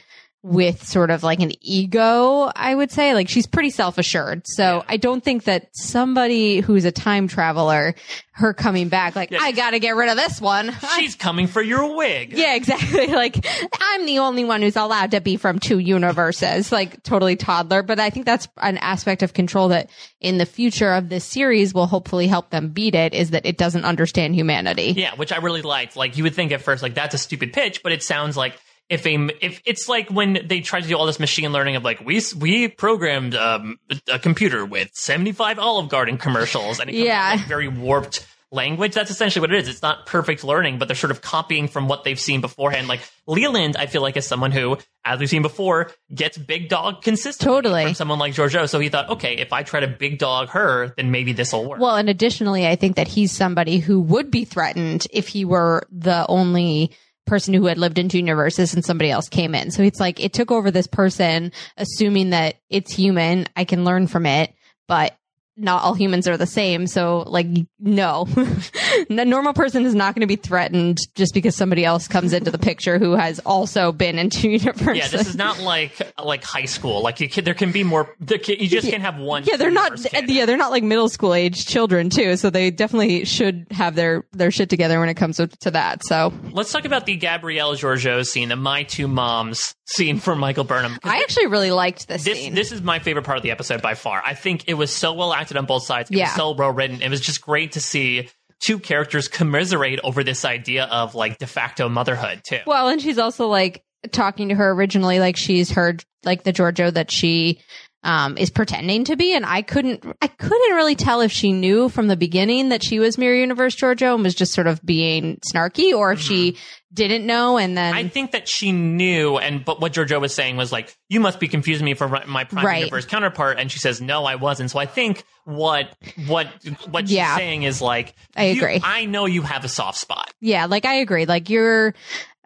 with 0.47 0.87
sort 0.87 1.11
of 1.11 1.23
like 1.23 1.41
an 1.41 1.51
ego, 1.61 2.49
I 2.55 2.73
would 2.73 2.89
say. 2.91 3.13
Like 3.13 3.27
she's 3.27 3.45
pretty 3.45 3.69
self 3.69 3.97
assured. 3.97 4.47
So 4.47 4.77
Yeah. 4.77 4.83
I 4.87 4.97
don't 4.97 5.21
think 5.23 5.43
that 5.43 5.67
somebody 5.73 6.61
who's 6.61 6.85
a 6.85 6.91
time 6.91 7.27
traveler, 7.27 7.95
her 8.31 8.53
coming 8.53 8.87
back, 8.87 9.15
like, 9.15 9.29
Yeah. 9.31 9.39
I 9.41 9.51
gotta 9.51 9.79
get 9.79 9.95
rid 9.97 10.09
of 10.09 10.15
this 10.15 10.39
one. 10.39 10.73
she's 10.95 11.15
coming 11.15 11.47
for 11.47 11.61
your 11.61 11.95
wig. 11.97 12.33
Yeah, 12.33 12.55
exactly. 12.55 13.07
Like 13.17 13.45
I'm 13.81 14.05
the 14.05 14.19
only 14.19 14.45
one 14.45 14.61
who's 14.61 14.75
allowed 14.77 15.11
to 15.11 15.21
be 15.21 15.37
from 15.37 15.59
two 15.59 15.79
universes, 15.79 16.71
like 16.71 17.03
totally 17.03 17.35
toddler. 17.35 17.83
But 17.83 17.99
I 17.99 18.09
think 18.09 18.25
that's 18.25 18.47
an 18.57 18.77
aspect 18.77 19.23
of 19.23 19.33
control 19.33 19.69
that 19.69 19.89
in 20.21 20.37
the 20.37 20.45
future 20.45 20.93
of 20.93 21.09
this 21.09 21.25
series 21.25 21.73
will 21.73 21.87
hopefully 21.87 22.27
help 22.27 22.51
them 22.51 22.69
beat 22.69 22.95
it 22.95 23.13
is 23.13 23.31
that 23.31 23.45
it 23.45 23.57
doesn't 23.57 23.83
understand 23.85 24.33
humanity. 24.35 24.93
Yeah, 24.95 25.13
which 25.15 25.33
I 25.33 25.37
really 25.37 25.61
liked. 25.61 25.95
Like 25.97 26.15
you 26.17 26.23
would 26.23 26.35
think 26.35 26.51
at 26.53 26.61
first, 26.61 26.81
like 26.83 26.93
that's 26.95 27.15
a 27.15 27.17
stupid 27.17 27.51
pitch, 27.53 27.81
but 27.83 27.91
it 27.91 28.01
sounds 28.03 28.37
like 28.37 28.57
if 28.89 29.05
a 29.05 29.15
if 29.45 29.61
it's 29.65 29.89
like 29.89 30.09
when 30.09 30.39
they 30.47 30.61
tried 30.61 30.81
to 30.83 30.87
do 30.87 30.95
all 30.95 31.05
this 31.05 31.19
machine 31.19 31.51
learning 31.51 31.75
of 31.75 31.83
like 31.83 31.99
we 32.05 32.21
we 32.39 32.67
programmed 32.67 33.35
um, 33.35 33.77
a 34.11 34.19
computer 34.19 34.65
with 34.65 34.89
seventy 34.93 35.31
five 35.31 35.59
Olive 35.59 35.89
Garden 35.89 36.17
commercials 36.17 36.79
and 36.79 36.89
it 36.89 36.95
Yeah. 36.95 37.35
like, 37.37 37.47
very 37.47 37.67
warped 37.67 38.25
language. 38.49 38.93
That's 38.93 39.11
essentially 39.11 39.41
what 39.41 39.53
it 39.53 39.59
is. 39.59 39.67
It's 39.67 39.81
not 39.81 40.05
perfect 40.05 40.45
learning, 40.45 40.79
but 40.79 40.87
they're 40.87 40.95
sort 40.95 41.11
of 41.11 41.21
copying 41.21 41.67
from 41.67 41.89
what 41.89 42.05
they've 42.05 42.17
seen 42.19 42.39
beforehand. 42.39 42.87
Like 42.87 43.01
Leland, 43.25 43.75
I 43.75 43.87
feel 43.87 44.01
like 44.01 44.15
is 44.15 44.25
someone 44.25 44.53
who, 44.53 44.77
as 45.03 45.19
we've 45.19 45.29
seen 45.29 45.41
before, 45.41 45.91
gets 46.15 46.37
big 46.37 46.69
dog 46.69 47.01
consistently 47.01 47.53
Totally. 47.55 47.83
from 47.83 47.93
someone 47.95 48.19
like 48.19 48.33
Georgiou. 48.35 48.69
So 48.69 48.79
he 48.79 48.87
thought, 48.87 49.09
okay, 49.09 49.35
if 49.35 49.51
I 49.51 49.63
try 49.63 49.81
to 49.81 49.87
big 49.87 50.17
dog 50.17 50.47
her, 50.51 50.93
then 50.95 51.11
maybe 51.11 51.33
this 51.33 51.51
will 51.51 51.67
work. 51.69 51.81
Well, 51.81 51.97
and 51.97 52.07
additionally, 52.07 52.65
I 52.65 52.77
think 52.77 52.95
that 52.95 53.09
he's 53.09 53.33
somebody 53.33 53.79
who 53.79 53.99
would 53.99 54.31
be 54.31 54.45
threatened 54.45 55.07
if 55.11 55.27
he 55.27 55.43
were 55.43 55.85
the 55.91 56.25
only 56.29 56.91
person 57.27 57.53
who 57.53 57.65
had 57.65 57.77
lived 57.77 57.99
in 57.99 58.09
two 58.09 58.17
universes 58.17 58.73
and 58.73 58.83
somebody 58.83 59.11
else 59.11 59.29
came 59.29 59.53
in. 59.53 59.71
So 59.71 59.83
it's 59.83 59.99
like 59.99 60.19
it 60.19 60.33
took 60.33 60.51
over 60.51 60.71
this 60.71 60.87
person, 60.87 61.51
assuming 61.77 62.31
that 62.31 62.55
it's 62.69 62.93
human. 62.93 63.47
I 63.55 63.65
can 63.65 63.85
learn 63.85 64.07
from 64.07 64.25
it, 64.25 64.53
but 64.87 65.17
not 65.57 65.83
all 65.83 65.93
humans 65.95 66.27
are 66.27 66.37
the 66.37 66.45
same. 66.45 66.87
So, 66.87 67.23
like, 67.25 67.47
no, 67.79 68.27
the 69.09 69.25
normal 69.25 69.53
person 69.53 69.85
is 69.85 69.95
not 69.95 70.13
going 70.15 70.21
to 70.21 70.27
be 70.27 70.35
threatened 70.35 70.97
just 71.15 71.33
because 71.33 71.55
somebody 71.55 71.85
else 71.85 72.07
comes 72.07 72.33
into 72.33 72.51
the 72.51 72.57
picture 72.57 72.97
who 72.99 73.13
has 73.13 73.39
also 73.45 73.91
been 73.91 74.17
into 74.19 74.49
universe. 74.49 74.97
Yeah, 74.97 75.07
this 75.09 75.27
is 75.27 75.35
not 75.35 75.59
like 75.59 75.99
like 76.23 76.43
high 76.43 76.65
school. 76.65 77.01
Like 77.01 77.19
you 77.19 77.29
can, 77.29 77.43
there 77.43 77.53
can 77.53 77.71
be 77.71 77.83
more. 77.83 78.05
Can, 78.25 78.55
you 78.59 78.67
just 78.67 78.89
can't 78.89 79.01
have 79.03 79.17
one. 79.19 79.43
yeah, 79.45 79.57
they're 79.57 79.69
not. 79.71 80.01
canon. 80.03 80.29
Yeah, 80.29 80.45
they're 80.45 80.57
not 80.57 80.71
like 80.71 80.83
middle 80.83 81.09
school 81.09 81.33
age 81.33 81.65
children 81.65 82.09
too. 82.09 82.35
So 82.37 82.49
they 82.49 82.71
definitely 82.71 83.25
should 83.25 83.67
have 83.71 83.95
their 83.95 84.25
their 84.33 84.49
shit 84.51 84.69
together 84.69 84.99
when 84.99 85.09
it 85.09 85.15
comes 85.15 85.37
to, 85.37 85.47
to 85.47 85.71
that. 85.71 86.03
So 86.05 86.33
Let's 86.51 86.71
talk 86.71 86.85
about 86.85 87.05
the 87.05 87.15
Gabrielle 87.15 87.73
Georgiou 87.75 88.25
scene, 88.25 88.49
the 88.49 88.55
My 88.55 88.83
Two 88.83 89.07
Moms 89.07 89.75
scene 89.85 90.19
from 90.19 90.39
Michael 90.39 90.63
Burnham. 90.63 90.97
I 91.03 91.19
actually 91.21 91.47
really 91.47 91.71
liked 91.71 92.07
this, 92.07 92.23
this 92.23 92.37
scene. 92.39 92.53
this 92.55 92.71
is 92.71 92.81
my 92.81 92.99
favorite 92.99 93.23
part 93.25 93.37
of 93.37 93.43
the 93.43 93.51
episode 93.51 93.81
by 93.81 93.93
far. 93.93 94.21
I 94.25 94.33
think 94.33 94.65
it 94.67 94.73
was 94.73 94.91
so 94.91 95.13
well 95.13 95.31
acted 95.33 95.57
on 95.57 95.65
both 95.65 95.83
sides. 95.83 96.09
It 96.09 96.15
was 96.15 96.19
Yeah. 96.19 96.35
so 96.35 96.51
well 96.51 96.71
written. 96.71 97.01
It 97.01 97.09
was 97.09 97.21
just 97.21 97.41
great 97.41 97.73
to 97.73 97.79
see 97.81 98.29
two 98.59 98.79
characters 98.79 99.27
commiserate 99.27 99.99
over 100.03 100.23
this 100.23 100.45
idea 100.45 100.85
of 100.85 101.15
like 101.15 101.37
de 101.37 101.47
facto 101.47 101.89
motherhood 101.89 102.41
too. 102.47 102.59
Well, 102.65 102.87
and 102.87 103.01
she's 103.01 103.17
also 103.17 103.47
like 103.47 103.83
talking 104.11 104.49
to 104.49 104.55
her 104.55 104.71
originally, 104.71 105.19
like 105.19 105.37
she's 105.37 105.69
heard 105.71 106.03
like 106.23 106.43
the 106.43 106.53
Georgiou 106.53 106.93
that 106.93 107.11
she 107.11 107.61
um, 108.03 108.37
is 108.37 108.49
pretending 108.49 109.03
to 109.05 109.15
be, 109.15 109.33
and 109.35 109.45
I 109.45 109.61
couldn't, 109.61 110.03
I 110.21 110.27
couldn't 110.27 110.75
really 110.75 110.95
tell 110.95 111.21
if 111.21 111.31
she 111.31 111.51
knew 111.51 111.89
from 111.89 112.07
the 112.07 112.15
beginning 112.15 112.69
that 112.69 112.83
she 112.83 112.99
was 112.99 113.17
Mirror 113.17 113.35
Universe 113.37 113.75
Georgiou 113.75 114.13
and 114.15 114.23
was 114.23 114.35
just 114.35 114.53
sort 114.53 114.67
of 114.67 114.83
being 114.85 115.39
snarky, 115.53 115.93
or 115.93 116.11
if 116.11 116.19
she 116.21 116.57
didn't 116.93 117.25
know 117.25 117.57
and 117.57 117.77
then 117.77 117.93
I 117.93 118.07
think 118.07 118.31
that 118.31 118.47
she 118.47 118.71
knew, 118.71 119.37
and 119.37 119.63
but 119.65 119.81
what 119.81 119.93
Georgiou 119.93 120.21
was 120.21 120.33
saying 120.33 120.55
was 120.55 120.71
like, 120.71 120.95
"You 121.09 121.19
must 121.19 121.39
be 121.39 121.47
confusing 121.47 121.83
me 121.85 121.95
for 121.95 122.07
my- 122.07 122.23
my 122.25 122.43
Prime 122.45 122.65
Right. 122.65 122.79
Universe 122.79 123.05
counterpart," 123.05 123.59
and 123.59 123.69
she 123.71 123.79
says, 123.79 123.99
"No, 123.99 124.23
I 124.25 124.35
wasn't." 124.35 124.71
So 124.71 124.79
I 124.79 124.85
think 124.85 125.23
what 125.43 125.93
what 126.27 126.47
what 126.89 127.07
she's 127.07 127.17
Yeah. 127.17 127.35
saying 127.35 127.63
is 127.63 127.81
like, 127.81 128.15
I 128.37 128.45
you- 128.47 128.61
agree. 128.61 128.79
I 128.83 129.05
know 129.05 129.25
you 129.25 129.41
have 129.41 129.65
a 129.65 129.69
soft 129.69 129.97
spot. 129.97 130.31
yeah, 130.39 130.65
like 130.65 130.85
I 130.85 130.95
agree, 130.95 131.25
like 131.25 131.49
you're. 131.49 131.93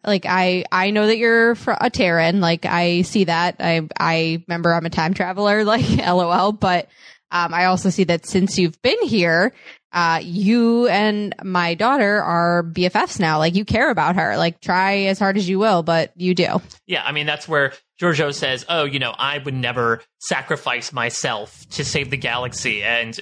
Like 0.04 0.26
I, 0.28 0.66
I 0.72 0.91
know 0.91 1.08
that 1.08 1.18
you're 1.18 1.56
a 1.68 1.89
Terran. 1.89 2.41
Like 2.41 2.66
I 2.66 3.04
see 3.04 3.26
that. 3.26 3.58
I, 3.60 3.88
I 3.99 4.43
remember 4.47 4.74
I'm 4.74 4.86
a 4.86 4.89
time 4.89 5.14
traveler. 5.14 5.64
Like 5.72 6.06
LOL. 6.06 6.52
But 6.52 6.89
um, 7.32 7.54
I 7.54 7.66
also 7.66 7.89
see 7.89 8.04
that 8.06 8.26
since 8.26 8.60
you've 8.60 8.82
been 8.82 9.02
here, 9.04 9.54
uh, 9.93 10.20
you 10.22 10.88
and 10.88 11.34
my 11.43 11.76
daughter 11.76 12.22
are 12.22 12.64
BFFs 12.64 13.20
now. 13.20 13.38
Like 13.38 13.56
you 13.56 13.64
care 13.64 13.89
about 13.89 14.16
her. 14.16 14.38
Like 14.38 14.60
try 14.60 15.04
as 15.04 15.20
hard 15.20 15.38
as 15.38 15.47
you 15.47 15.60
will, 15.60 15.84
but 15.84 16.12
you 16.16 16.36
do. 16.36 16.62
Yeah, 16.88 17.04
I 17.04 17.12
mean 17.12 17.26
that's 17.26 17.47
where 17.47 17.74
Georgiou 18.02 18.34
says, 18.34 18.66
"Oh, 18.68 18.84
you 18.84 18.97
know, 18.99 19.14
I 19.18 19.38
would 19.38 19.54
never 19.54 20.02
sacrifice 20.20 20.91
myself 20.91 21.68
to 21.72 21.86
save 21.86 22.10
the 22.10 22.18
galaxy," 22.18 22.84
and 22.84 23.18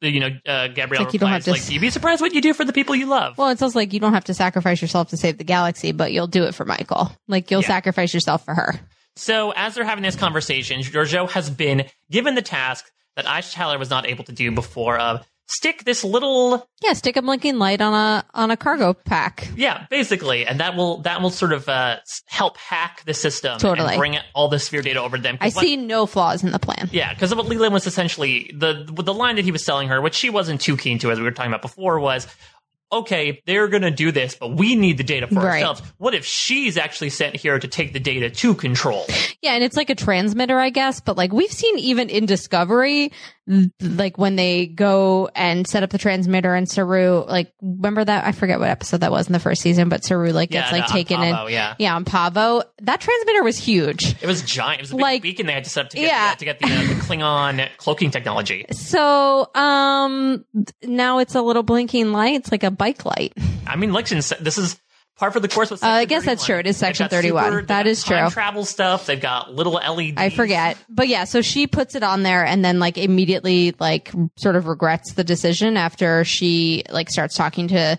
you 0.00 0.20
know, 0.20 0.30
uh, 0.46 0.68
Gabrielle 0.68 1.04
like 1.04 1.12
you 1.14 1.18
replies, 1.20 1.44
to 1.44 1.50
"Like, 1.52 1.60
s- 1.60 1.70
you'd 1.70 1.80
be 1.80 1.90
surprised 1.90 2.20
what 2.22 2.32
you 2.34 2.40
do 2.40 2.54
for 2.54 2.64
the 2.64 2.72
people 2.72 2.94
you 2.94 3.06
love." 3.06 3.36
Well, 3.36 3.48
it 3.50 3.58
sounds 3.58 3.74
like 3.76 3.92
you 3.92 4.00
don't 4.00 4.14
have 4.14 4.24
to 4.24 4.34
sacrifice 4.34 4.80
yourself 4.80 5.10
to 5.10 5.16
save 5.16 5.38
the 5.38 5.44
galaxy, 5.44 5.92
but 5.92 6.12
you'll 6.12 6.26
do 6.26 6.44
it 6.44 6.54
for 6.54 6.64
Michael. 6.64 7.12
Like 7.28 7.50
you'll 7.50 7.60
Yeah. 7.62 7.68
sacrifice 7.68 8.14
yourself 8.14 8.44
for 8.44 8.54
her. 8.54 8.80
So 9.16 9.50
as 9.52 9.74
they're 9.74 9.84
having 9.84 10.02
this 10.02 10.16
conversation, 10.16 10.80
Georgiou 10.80 11.30
has 11.32 11.50
been 11.50 11.84
given 12.10 12.34
the 12.34 12.40
task 12.42 12.86
that 13.16 13.26
Ash 13.26 13.52
Tyler 13.52 13.78
was 13.78 13.90
not 13.90 14.06
able 14.06 14.24
to 14.24 14.32
do 14.32 14.50
before 14.50 14.98
of 14.98 15.26
stick 15.52 15.84
this 15.84 16.02
little 16.04 16.68
Yeah, 16.82 16.92
stick 16.94 17.16
a 17.16 17.22
blinking 17.22 17.58
light 17.58 17.80
on 17.80 17.92
a 17.94 18.24
on 18.34 18.50
a 18.50 18.56
cargo 18.56 18.94
pack. 18.94 19.48
yeah 19.56 19.86
basically 19.90 20.46
and 20.46 20.60
that 20.60 20.76
will 20.76 20.98
that 21.02 21.20
will 21.22 21.30
sort 21.30 21.52
of 21.52 21.68
uh, 21.68 21.96
help 22.26 22.56
hack 22.56 23.02
the 23.06 23.14
system 23.14 23.58
Totally. 23.58 23.90
and 23.94 23.98
bring 23.98 24.16
all 24.34 24.48
the 24.48 24.58
sphere 24.58 24.82
data 24.82 25.00
over 25.02 25.16
to 25.16 25.22
them 25.22 25.38
I 25.40 25.46
what- 25.50 25.62
see 25.64 25.76
no 25.76 26.06
flaws 26.06 26.42
in 26.42 26.50
the 26.52 26.58
plan. 26.58 26.88
Yeah, 26.92 27.12
because 27.14 27.34
what 27.34 27.46
Leland 27.46 27.72
was 27.74 27.86
essentially 27.86 28.50
the 28.56 28.84
the 28.92 29.14
line 29.14 29.36
that 29.36 29.44
he 29.44 29.52
was 29.52 29.64
selling 29.64 29.88
her, 29.88 30.00
which 30.00 30.14
she 30.14 30.30
wasn't 30.30 30.60
too 30.60 30.76
keen 30.76 30.98
to, 31.00 31.10
as 31.10 31.18
we 31.18 31.24
were 31.24 31.30
talking 31.30 31.50
about 31.50 31.62
before, 31.62 32.00
was 32.00 32.26
okay, 32.90 33.40
they're 33.46 33.68
going 33.68 33.82
to 33.82 33.90
do 33.90 34.12
this, 34.12 34.34
but 34.34 34.50
we 34.54 34.76
need 34.76 34.98
the 34.98 35.02
data 35.02 35.26
for 35.26 35.36
Right. 35.36 35.62
ourselves. 35.62 35.80
What 35.96 36.14
if 36.14 36.26
she's 36.26 36.76
actually 36.76 37.08
sent 37.08 37.34
here 37.34 37.58
to 37.58 37.66
take 37.66 37.94
the 37.94 38.00
data 38.00 38.28
to 38.28 38.54
control? 38.54 39.06
Yeah, 39.40 39.52
and 39.54 39.64
it's 39.64 39.78
like 39.78 39.88
a 39.88 39.94
transmitter, 39.94 40.58
I 40.60 40.68
guess, 40.68 41.00
but 41.00 41.16
like 41.16 41.32
we've 41.32 41.50
seen 41.50 41.78
even 41.78 42.10
in 42.10 42.26
Discovery, 42.26 43.10
like 43.80 44.18
when 44.18 44.36
they 44.36 44.66
go 44.66 45.28
and 45.34 45.66
set 45.66 45.82
up 45.82 45.90
the 45.90 45.98
transmitter 45.98 46.54
and 46.54 46.68
Saru, 46.68 47.24
like 47.26 47.52
remember 47.60 48.04
that? 48.04 48.24
I 48.24 48.32
forget 48.32 48.60
what 48.60 48.68
episode 48.68 48.98
that 49.00 49.10
was 49.10 49.26
in 49.26 49.32
the 49.32 49.40
first 49.40 49.62
season, 49.62 49.88
but 49.88 50.04
Saru 50.04 50.30
like 50.30 50.50
gets 50.50 50.70
yeah, 50.70 50.78
like 50.78 50.88
no, 50.88 50.92
taken 50.94 51.16
Pahvo, 51.18 51.46
in. 51.48 51.52
Yeah, 51.52 51.74
Yeah, 51.78 51.96
on 51.96 52.04
Pahvo. 52.04 52.62
That 52.82 53.00
transmitter 53.00 53.42
was 53.42 53.58
huge. 53.58 54.14
it 54.22 54.26
was 54.26 54.42
giant. 54.42 54.80
It 54.80 54.82
was 54.84 54.90
a 54.92 54.94
big 54.94 55.02
Like- 55.02 55.22
beacon 55.22 55.46
they 55.46 55.52
had 55.54 55.64
to 55.64 55.70
set 55.70 55.86
up 55.86 55.90
to 55.90 55.96
get, 55.96 56.06
Yeah. 56.06 56.34
to 56.38 56.44
get 56.44 56.58
the, 56.60 56.66
uh, 56.66 56.68
the 56.68 56.94
Klingon 57.00 57.68
cloaking 57.78 58.10
technology. 58.12 58.64
So, 58.70 59.50
um, 59.54 60.44
now 60.84 61.18
it's 61.18 61.34
a 61.34 61.42
little 61.42 61.62
blinking 61.64 62.12
light. 62.12 62.34
It's 62.36 62.52
like 62.52 62.62
a 62.62 62.70
bike 62.70 63.04
light. 63.04 63.32
I 63.66 63.76
mean, 63.76 63.92
Lexington, 63.92 64.22
se- 64.22 64.36
this 64.40 64.56
is 64.58 64.78
part 65.16 65.32
for 65.32 65.40
the 65.40 65.48
course 65.48 65.70
with 65.70 65.82
Uh, 65.84 65.88
I 65.88 66.04
guess 66.04 66.24
that's 66.24 66.44
true. 66.44 66.56
It 66.58 66.66
is 66.66 66.76
Section 66.76 67.08
31. 67.08 67.54
they've 67.56 67.66
That 67.68 67.86
is 67.86 68.02
true. 68.02 68.28
travel 68.30 68.64
stuff. 68.64 69.06
They've 69.06 69.20
got 69.20 69.52
little 69.54 69.74
LEDs. 69.74 70.14
I 70.16 70.30
forget. 70.30 70.76
But 70.88 71.08
yeah, 71.08 71.24
so 71.24 71.42
she 71.42 71.66
puts 71.66 71.94
it 71.94 72.02
on 72.02 72.22
there 72.22 72.44
and 72.44 72.64
then 72.64 72.78
like 72.78 72.98
immediately 72.98 73.74
like 73.78 74.10
sort 74.36 74.56
of 74.56 74.66
regrets 74.66 75.12
the 75.14 75.24
decision 75.24 75.76
after 75.76 76.24
she 76.24 76.82
like 76.90 77.10
starts 77.10 77.36
talking 77.36 77.68
to 77.68 77.98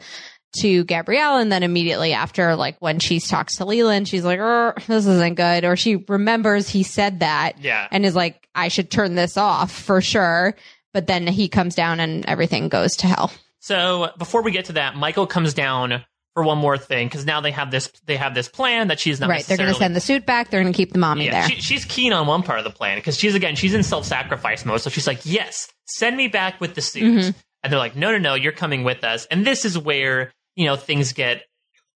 to 0.59 0.83
Gabrielle 0.83 1.37
and 1.37 1.51
then 1.51 1.63
immediately 1.63 2.13
after 2.13 2.55
like 2.55 2.75
when 2.79 2.99
she 2.99 3.19
talks 3.19 3.55
to 3.57 3.65
Leland, 3.65 4.07
she's 4.07 4.23
like, 4.23 4.39
"Er, 4.39 4.75
this 4.87 5.07
isn't 5.07 5.33
good. 5.35 5.65
Or 5.65 5.75
she 5.75 5.95
remembers 6.07 6.69
he 6.69 6.83
said 6.83 7.21
that 7.21 7.53
Yeah. 7.59 7.87
and 7.91 8.05
is 8.05 8.15
like, 8.15 8.47
I 8.53 8.67
should 8.67 8.91
turn 8.91 9.15
this 9.15 9.35
off 9.35 9.71
for 9.71 9.99
sure. 9.99 10.53
But 10.93 11.07
then 11.07 11.25
he 11.25 11.47
comes 11.47 11.73
down 11.73 11.99
and 11.99 12.23
everything 12.27 12.69
goes 12.69 12.95
to 12.97 13.07
hell. 13.07 13.31
So 13.61 14.11
before 14.19 14.43
we 14.43 14.51
get 14.51 14.65
to 14.65 14.73
that, 14.73 14.95
Michael 14.95 15.25
comes 15.25 15.55
down 15.55 16.03
for 16.33 16.43
one 16.43 16.57
more 16.57 16.77
thing 16.77 17.07
because 17.07 17.25
now 17.25 17.41
they 17.41 17.51
have 17.51 17.69
this 17.71 17.91
they 18.05 18.17
have 18.17 18.33
this 18.33 18.47
plan 18.47 18.87
that 18.87 18.99
she's 18.99 19.19
not 19.19 19.29
right. 19.29 19.45
They're 19.45 19.57
going 19.57 19.69
to 19.71 19.75
send 19.75 19.95
the 19.95 19.99
suit 20.01 20.25
back. 20.25 20.49
They're 20.49 20.61
going 20.61 20.73
to 20.73 20.77
keep 20.77 20.91
the 20.91 20.99
mommy 20.99 21.25
Yeah, 21.25 21.47
there. 21.47 21.49
she, 21.49 21.61
she's 21.61 21.85
keen 21.85 22.11
on 22.13 22.25
one 22.27 22.43
part 22.43 22.57
of 22.59 22.63
the 22.65 22.71
plan 22.71 22.97
because 22.97 23.17
she's 23.17 23.35
again 23.35 23.55
she's 23.55 23.73
in 23.73 23.83
self 23.83 24.05
sacrifice 24.05 24.65
mode. 24.65 24.81
So 24.81 24.89
she's 24.89 25.07
like, 25.07 25.19
"Yes, 25.23 25.71
send 25.85 26.17
me 26.17 26.27
back 26.27 26.59
with 26.59 26.75
the 26.75 26.81
suit." 26.81 27.03
Mm-hmm. 27.03 27.37
And 27.63 27.71
they're 27.71 27.79
like, 27.79 27.95
"No, 27.95 28.11
no, 28.11 28.17
no, 28.17 28.33
you're 28.33 28.51
coming 28.51 28.83
with 28.83 29.03
us." 29.03 29.25
And 29.27 29.45
this 29.45 29.63
is 29.65 29.77
where 29.77 30.33
you 30.55 30.65
know 30.65 30.75
things 30.75 31.13
get 31.13 31.43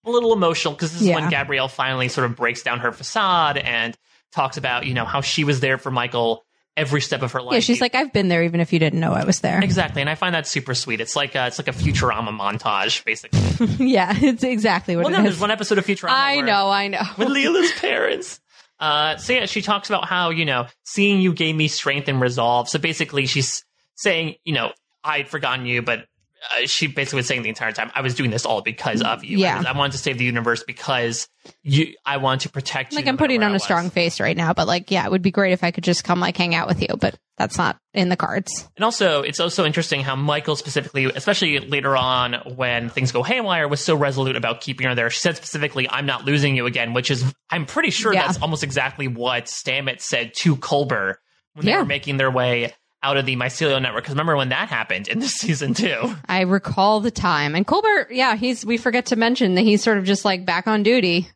a 0.06 0.10
little 0.12 0.34
emotional 0.34 0.74
because 0.74 0.94
this 0.94 1.02
is 1.02 1.10
when 1.10 1.30
Gabrielle 1.30 1.68
finally 1.68 2.08
sort 2.08 2.30
of 2.30 2.36
breaks 2.36 2.64
down 2.64 2.80
her 2.80 2.92
facade 2.92 3.58
and 3.58 3.98
talks 4.32 4.58
about 4.58 4.86
you 4.86 4.94
know 4.94 5.06
how 5.06 5.22
she 5.22 5.44
was 5.44 5.60
there 5.60 5.78
for 5.78 5.92
Michael 5.92 6.46
every 6.78 7.02
step 7.02 7.24
of 7.24 7.32
her 7.34 7.42
life. 7.42 7.54
yeah, 7.54 7.60
she's 7.60 7.82
like, 7.82 7.96
I've 7.96 8.14
been 8.14 8.30
there 8.30 8.44
even 8.44 8.62
if 8.62 8.72
you 8.72 8.80
didn't 8.80 9.00
know 9.00 9.12
I 9.12 9.26
was 9.26 9.42
there. 9.42 9.60
exactly, 9.64 10.02
and 10.02 10.10
I 10.10 10.16
find 10.16 10.36
that 10.36 10.48
super 10.48 10.76
sweet. 10.76 11.02
It's 11.02 11.16
like 11.16 11.36
uh, 11.36 11.46
it's 11.48 11.60
like 11.60 11.68
a 11.68 11.72
Futurama 11.72 12.30
montage, 12.30 13.04
basically. 13.04 13.86
yeah, 13.88 14.14
it's 14.16 14.44
exactly 14.44 14.96
what 14.96 15.06
well, 15.06 15.14
it 15.14 15.18
no, 15.18 15.24
is. 15.24 15.32
there's 15.32 15.42
one 15.42 15.52
episode 15.52 15.80
of 15.80 15.86
Futurama. 15.86 16.12
I 16.12 16.42
know, 16.42 16.70
I 16.70 16.88
know. 16.88 17.02
with 17.18 17.30
Leela's 17.30 17.72
parents. 17.74 18.40
Uh, 18.80 19.18
so 19.18 19.34
yeah, 19.34 19.48
she 19.48 19.62
talks 19.62 19.90
about 19.90 20.06
how 20.06 20.30
you 20.30 20.46
know 20.46 20.68
seeing 20.84 21.20
you 21.20 21.34
gave 21.34 21.56
me 21.56 21.68
strength 21.68 22.08
and 22.08 22.22
resolve. 22.22 22.70
So 22.70 22.80
basically, 22.80 23.26
she's 23.26 23.66
saying 23.96 24.36
you 24.46 24.54
know 24.54 24.72
I'd 25.04 25.28
forgotten 25.28 25.66
you, 25.66 25.82
but 25.82 26.06
uh, 26.52 26.66
she 26.68 26.88
basically 26.88 27.18
was 27.18 27.28
saying 27.28 27.44
the 27.44 27.50
entire 27.50 27.72
time 27.72 27.92
I 27.96 28.02
was 28.02 28.16
doing 28.16 28.30
this 28.32 28.46
all 28.46 28.62
because 28.62 29.02
of 29.02 29.24
you. 29.24 29.38
Yeah. 29.40 29.64
I, 29.66 29.70
I 29.70 29.78
wanted 29.78 29.94
to 29.94 29.98
save 29.98 30.18
the 30.18 30.26
universe 30.26 30.64
because 30.64 31.28
you. 31.64 31.94
I 32.06 32.18
want 32.18 32.42
to 32.42 32.50
protect 32.50 32.92
you. 32.94 32.98
like 32.98 33.08
I'm 33.08 33.18
putting 33.18 33.44
on 33.44 33.54
a 33.56 33.60
strong 33.60 33.90
face 33.90 34.20
right 34.20 34.36
now, 34.38 34.54
but 34.54 34.68
like, 34.68 34.92
yeah, 34.92 35.06
it 35.06 35.12
would 35.12 35.22
be 35.22 35.32
great 35.32 35.54
if 35.54 35.64
I 35.64 35.72
could 35.72 35.84
just 35.84 36.04
come 36.04 36.20
like 36.20 36.36
hang 36.38 36.56
out 36.56 36.68
with 36.68 36.82
you, 36.82 36.90
but 37.00 37.18
that's 37.38 37.58
not 37.58 37.78
in 37.94 38.10
the 38.10 38.16
cards. 38.16 38.68
And 38.76 38.84
also, 38.84 39.22
it's 39.22 39.40
also 39.40 39.64
interesting 39.66 40.02
how 40.02 40.16
Michael 40.16 40.56
specifically, 40.56 41.06
especially 41.06 41.60
later 41.60 41.96
on 41.96 42.34
when 42.56 42.90
things 42.90 43.12
go 43.12 43.22
haywire, 43.24 43.68
was 43.68 43.80
so 43.80 43.96
resolute 43.96 44.36
about 44.36 44.62
keeping 44.62 44.88
her 44.88 44.96
there. 44.96 45.10
She 45.12 45.20
said 45.20 45.38
specifically, 45.38 45.88
I'm 45.90 46.06
not 46.08 46.26
losing 46.26 46.56
you 46.56 46.66
again, 46.66 46.94
which 46.94 47.12
is, 47.12 47.24
I'm 47.52 47.66
pretty 47.68 47.92
sure 47.92 48.14
Yeah. 48.14 48.26
that's 48.26 48.42
almost 48.42 48.64
exactly 48.64 49.08
what 49.08 49.46
Stamets 49.46 50.02
said 50.02 50.34
to 50.38 50.56
Culber 50.56 51.16
when 51.54 51.66
they 51.66 51.72
Yeah. 51.72 51.80
were 51.80 51.86
making 51.86 52.18
their 52.18 52.32
way 52.32 52.74
out 53.04 53.18
of 53.18 53.26
the 53.26 53.36
mycelial 53.36 53.82
network. 53.82 54.04
Because 54.04 54.14
remember 54.14 54.36
when 54.36 54.50
that 54.50 54.70
happened 54.70 55.08
in 55.08 55.20
this 55.20 55.34
season 55.36 55.74
too? 55.74 56.16
I 56.28 56.42
recall 56.42 57.00
the 57.00 57.12
time. 57.12 57.56
And 57.56 57.66
Culber, 57.66 58.08
yeah, 58.10 58.36
he's 58.36 58.66
we 58.66 58.78
forget 58.78 59.08
to 59.08 59.16
mention 59.16 59.56
that 59.56 59.62
he's 59.62 59.84
sort 59.84 59.98
of 59.98 60.06
just 60.06 60.26
like 60.26 60.46
back 60.46 60.68
on 60.68 60.84
duty. 60.84 61.30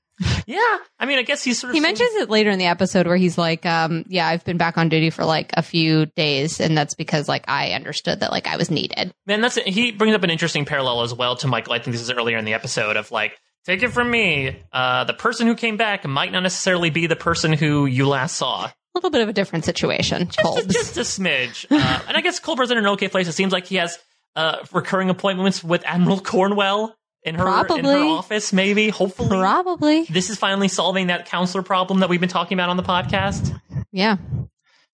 Yeah. 0.45 0.77
I 0.99 1.05
mean, 1.05 1.17
I 1.17 1.23
guess 1.23 1.43
he's 1.43 1.59
sort 1.59 1.71
of. 1.71 1.75
He 1.75 1.79
mentions 1.79 2.13
it 2.15 2.29
later 2.29 2.51
in 2.51 2.59
the 2.59 2.65
episode 2.65 3.07
where 3.07 3.17
he's 3.17 3.37
like, 3.37 3.65
um, 3.65 4.05
yeah, 4.07 4.27
I've 4.27 4.43
been 4.45 4.57
back 4.57 4.77
on 4.77 4.89
duty 4.89 5.09
for 5.09 5.25
like 5.25 5.51
a 5.55 5.63
few 5.63 6.05
days, 6.07 6.59
and 6.59 6.77
that's 6.77 6.93
because 6.93 7.27
like 7.27 7.45
I 7.47 7.71
understood 7.71 8.19
that 8.19 8.31
like 8.31 8.47
I 8.47 8.57
was 8.57 8.69
needed. 8.69 9.13
Man, 9.25 9.41
that's 9.41 9.55
he 9.55 9.91
brings 9.91 10.13
up 10.13 10.23
an 10.23 10.29
interesting 10.29 10.65
parallel 10.65 11.01
as 11.01 11.13
well 11.13 11.35
to 11.37 11.47
Michael. 11.47 11.73
I 11.73 11.79
think 11.79 11.93
this 11.93 12.01
is 12.01 12.11
earlier 12.11 12.37
in 12.37 12.45
the 12.45 12.53
episode 12.53 12.97
of 12.97 13.11
like, 13.11 13.39
take 13.65 13.81
it 13.81 13.89
from 13.89 14.11
me, 14.11 14.57
uh, 14.71 15.05
the 15.05 15.13
person 15.13 15.47
who 15.47 15.55
came 15.55 15.77
back 15.77 16.05
might 16.07 16.31
not 16.31 16.43
necessarily 16.43 16.89
be 16.89 17.07
the 17.07 17.15
person 17.15 17.53
who 17.53 17.85
you 17.85 18.07
last 18.07 18.37
saw. 18.37 18.69
A 18.93 18.97
little 18.97 19.09
bit 19.09 19.21
of 19.21 19.29
a 19.29 19.33
different 19.33 19.63
situation. 19.63 20.27
Colbs. 20.27 20.69
just, 20.69 20.95
just 20.95 21.19
a 21.19 21.21
smidge. 21.21 21.65
Uh, 21.69 21.99
and 22.07 22.17
I 22.17 22.21
guess 22.21 22.39
Culber's 22.39 22.71
in 22.71 22.77
an 22.77 22.87
okay 22.87 23.07
place. 23.07 23.27
It 23.27 23.33
seems 23.33 23.53
like 23.53 23.65
he 23.65 23.77
has 23.77 23.97
uh, 24.35 24.57
recurring 24.73 25.09
appointments 25.09 25.63
with 25.63 25.83
Admiral 25.85 26.19
Cornwell 26.19 26.95
in 27.23 27.35
her 27.35 27.47
in 27.69 27.85
her 27.85 27.97
office. 27.97 28.51
Maybe, 28.51 28.89
hopefully, 28.89 29.29
Probably. 29.29 30.03
this 30.03 30.29
is 30.29 30.37
finally 30.37 30.67
solving 30.67 31.07
that 31.07 31.27
counselor 31.27 31.63
problem 31.63 31.99
that 31.99 32.09
we've 32.09 32.19
been 32.19 32.29
talking 32.29 32.57
about 32.57 32.69
on 32.69 32.77
the 32.77 32.83
podcast. 32.83 33.57
Yeah. 33.91 34.17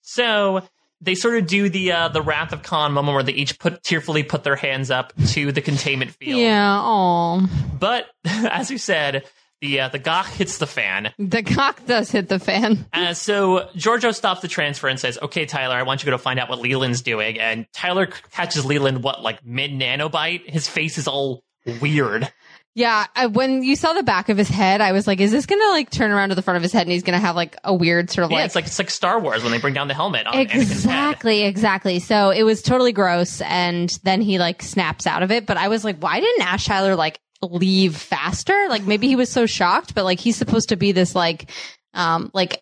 So 0.02 0.62
they 1.02 1.16
sort 1.16 1.38
of 1.38 1.48
do 1.48 1.70
the 1.70 1.92
uh, 1.92 2.08
the 2.10 2.22
Wrath 2.22 2.54
of 2.54 2.64
Khan 2.64 2.94
moment 2.94 3.14
where 3.16 3.24
they 3.24 3.34
each 3.34 3.60
put 3.60 3.84
tearfully 3.84 4.24
put 4.24 4.44
their 4.44 4.56
hands 4.56 4.92
up 4.92 5.14
to 5.30 5.52
the 5.52 5.62
containment 5.62 6.12
field. 6.12 6.40
Yeah. 6.40 6.80
Oh, 6.82 7.48
But 7.80 8.08
as 8.26 8.72
you 8.72 8.78
said, 8.78 9.26
the 9.62 9.82
uh, 9.82 9.90
the 9.90 10.00
gawk 10.00 10.28
hits 10.28 10.58
the 10.58 10.68
fan. 10.68 11.12
the 11.18 11.44
cock 11.44 11.86
does 11.86 12.12
hit 12.12 12.30
the 12.30 12.40
fan. 12.40 12.86
Uh, 12.94 13.14
so 13.14 13.70
Georgiou 13.76 14.14
stops 14.14 14.42
the 14.42 14.48
transfer 14.48 14.88
and 14.88 15.00
says, 15.00 15.18
"Okay, 15.22 15.46
Tyler, 15.46 15.76
I 15.76 15.84
want 15.84 16.02
you 16.02 16.06
to 16.06 16.12
go 16.12 16.18
find 16.18 16.40
out 16.40 16.50
what 16.50 16.60
Leland's 16.60 17.02
doing." 17.02 17.40
And 17.40 17.66
Tyler 17.74 18.08
catches 18.32 18.66
Leland 18.66 19.04
what 19.04 19.22
like 19.24 19.46
mid 19.46 19.72
nanobite. 19.72 20.50
His 20.50 20.68
face 20.68 20.98
is 20.98 21.08
all 21.08 21.44
weird. 21.82 22.32
Yeah, 22.76 23.08
I, 23.16 23.26
when 23.26 23.64
you 23.64 23.76
saw 23.76 23.94
the 23.94 24.04
back 24.04 24.30
of 24.30 24.38
his 24.38 24.50
head, 24.50 24.82
I 24.82 24.92
was 24.92 25.08
like, 25.08 25.20
"Is 25.20 25.32
this 25.32 25.48
gonna 25.48 25.70
like 25.72 25.90
turn 25.90 26.12
around 26.12 26.30
to 26.30 26.36
the 26.36 26.44
front 26.44 26.58
of 26.58 26.62
his 26.62 26.72
head 26.72 26.84
and 26.84 26.92
he's 26.92 27.02
gonna 27.02 27.18
have 27.18 27.36
like 27.36 27.56
a 27.64 27.74
weird 27.74 28.12
sort 28.12 28.26
of 28.26 28.30
like 28.30 28.36
Yeah, 28.38 28.42
like 28.42 28.46
it's 28.46 28.56
like 28.56 28.66
it's 28.68 28.78
like 28.78 28.92
Star 28.92 29.20
Wars 29.20 29.42
when 29.42 29.52
they 29.52 29.58
bring 29.58 29.74
down 29.74 29.88
the 29.88 29.96
helmet 29.96 30.28
on 30.28 30.36
Anakin's 30.36 30.52
head. 30.54 30.62
exactly, 30.62 31.44
exactly." 31.44 31.98
So 31.98 32.30
it 32.30 32.44
was 32.44 32.62
totally 32.62 32.92
gross, 32.92 33.42
and 33.42 33.90
then 34.04 34.22
he 34.22 34.38
like 34.38 34.62
snaps 34.62 35.08
out 35.08 35.24
of 35.24 35.32
it. 35.32 35.48
But 35.48 35.58
I 35.58 35.70
was 35.70 35.84
like, 35.84 35.98
"Why 35.98 36.20
didn't 36.20 36.46
Ash 36.46 36.66
Tyler 36.66 36.96
like 36.96 37.20
leave 37.42 37.96
faster? 37.96 38.68
Like 38.70 38.84
maybe 38.84 39.08
he 39.08 39.16
was 39.16 39.30
so 39.32 39.46
shocked, 39.46 39.94
but 39.96 40.04
like 40.04 40.20
he's 40.20 40.38
supposed 40.38 40.70
to 40.70 40.76
be 40.76 40.92
this 40.92 41.16
like, 41.16 41.50
um, 41.94 42.32
like." 42.34 42.62